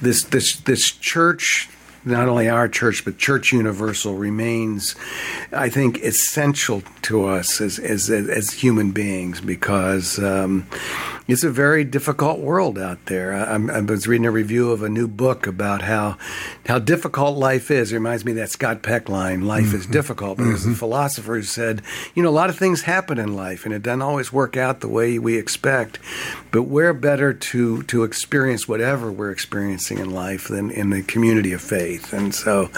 this 0.00 0.22
this 0.22 0.56
this 0.60 0.90
church 0.92 1.68
not 2.02 2.28
only 2.28 2.48
our 2.48 2.66
church 2.66 3.04
but 3.04 3.18
church 3.18 3.52
universal 3.52 4.14
remains 4.14 4.96
i 5.52 5.68
think 5.68 5.98
essential 5.98 6.82
to 7.02 7.26
us 7.26 7.60
as 7.60 7.78
as 7.78 8.08
as 8.08 8.52
human 8.52 8.90
beings 8.90 9.38
because 9.42 10.18
um, 10.18 10.66
it's 11.28 11.44
a 11.44 11.50
very 11.50 11.84
difficult 11.84 12.40
world 12.40 12.78
out 12.78 13.06
there. 13.06 13.32
I, 13.34 13.54
I, 13.54 13.80
was 13.80 14.08
reading 14.08 14.26
a 14.26 14.30
review 14.30 14.70
of 14.72 14.82
a 14.82 14.88
new 14.88 15.06
book 15.06 15.46
about 15.46 15.82
how 15.82 16.18
how 16.66 16.78
difficult 16.78 17.36
life 17.36 17.70
is. 17.70 17.92
It 17.92 17.96
reminds 17.96 18.24
me 18.24 18.32
of 18.32 18.38
that 18.38 18.50
Scott 18.50 18.82
Peck 18.82 19.08
line, 19.08 19.46
"Life 19.46 19.66
mm-hmm. 19.66 19.76
is 19.76 19.86
difficult." 19.86 20.38
But 20.38 20.44
mm-hmm. 20.44 20.52
there's 20.52 20.66
a 20.66 20.74
philosopher 20.74 21.36
who 21.36 21.42
said, 21.42 21.82
you 22.14 22.22
know, 22.22 22.28
a 22.28 22.30
lot 22.30 22.50
of 22.50 22.58
things 22.58 22.82
happen 22.82 23.18
in 23.18 23.36
life, 23.36 23.64
and 23.64 23.74
it 23.74 23.82
doesn't 23.82 24.02
always 24.02 24.32
work 24.32 24.56
out 24.56 24.80
the 24.80 24.88
way 24.88 25.18
we 25.18 25.38
expect. 25.38 25.98
But 26.50 26.62
we're 26.64 26.94
better 26.94 27.32
to 27.32 27.82
to 27.84 28.04
experience 28.04 28.66
whatever 28.66 29.12
we're 29.12 29.30
experiencing 29.30 29.98
in 29.98 30.10
life 30.10 30.48
than 30.48 30.70
in 30.70 30.90
the 30.90 31.02
community 31.02 31.52
of 31.52 31.60
faith. 31.60 32.12
And 32.12 32.34
so, 32.34 32.70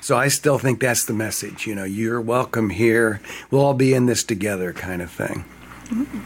so 0.00 0.16
I 0.16 0.28
still 0.28 0.58
think 0.58 0.80
that's 0.80 1.04
the 1.04 1.14
message. 1.14 1.66
You 1.66 1.74
know, 1.74 1.84
you're 1.84 2.20
welcome 2.20 2.70
here. 2.70 3.20
We'll 3.50 3.62
all 3.62 3.74
be 3.74 3.94
in 3.94 4.06
this 4.06 4.24
together, 4.24 4.72
kind 4.72 5.02
of 5.02 5.10
thing. 5.10 5.44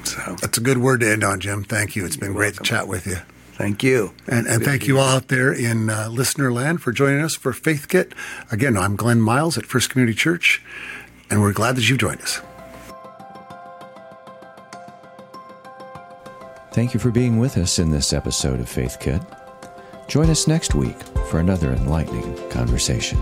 So 0.04 0.36
that's 0.40 0.58
a 0.58 0.60
good 0.60 0.78
word 0.78 1.00
to 1.00 1.10
end 1.10 1.24
on, 1.24 1.40
Jim. 1.40 1.64
Thank 1.64 1.96
you. 1.96 2.04
It's 2.04 2.16
been 2.16 2.32
great 2.32 2.54
welcome. 2.54 2.64
to 2.64 2.70
chat 2.70 2.88
with 2.88 3.06
you. 3.06 3.18
Thank 3.52 3.82
you. 3.82 4.12
And, 4.28 4.46
and 4.46 4.62
thank 4.62 4.86
you 4.86 4.98
all 4.98 5.08
out 5.08 5.28
there 5.28 5.52
in 5.52 5.90
uh, 5.90 6.08
listener 6.08 6.52
land 6.52 6.80
for 6.80 6.92
joining 6.92 7.20
us 7.20 7.34
for 7.34 7.52
Faith 7.52 7.88
Kit. 7.88 8.12
Again, 8.52 8.76
I'm 8.76 8.94
Glenn 8.94 9.20
Miles 9.20 9.58
at 9.58 9.66
First 9.66 9.90
Community 9.90 10.16
Church, 10.16 10.62
and 11.28 11.40
we're 11.40 11.52
glad 11.52 11.74
that 11.74 11.88
you've 11.88 11.98
joined 11.98 12.22
us. 12.22 12.40
Thank 16.72 16.94
you 16.94 17.00
for 17.00 17.10
being 17.10 17.38
with 17.38 17.58
us 17.58 17.80
in 17.80 17.90
this 17.90 18.12
episode 18.12 18.60
of 18.60 18.68
Faith 18.68 18.98
Kit. 19.00 19.20
Join 20.06 20.30
us 20.30 20.46
next 20.46 20.76
week 20.76 20.96
for 21.28 21.40
another 21.40 21.72
enlightening 21.72 22.36
conversation. 22.50 23.18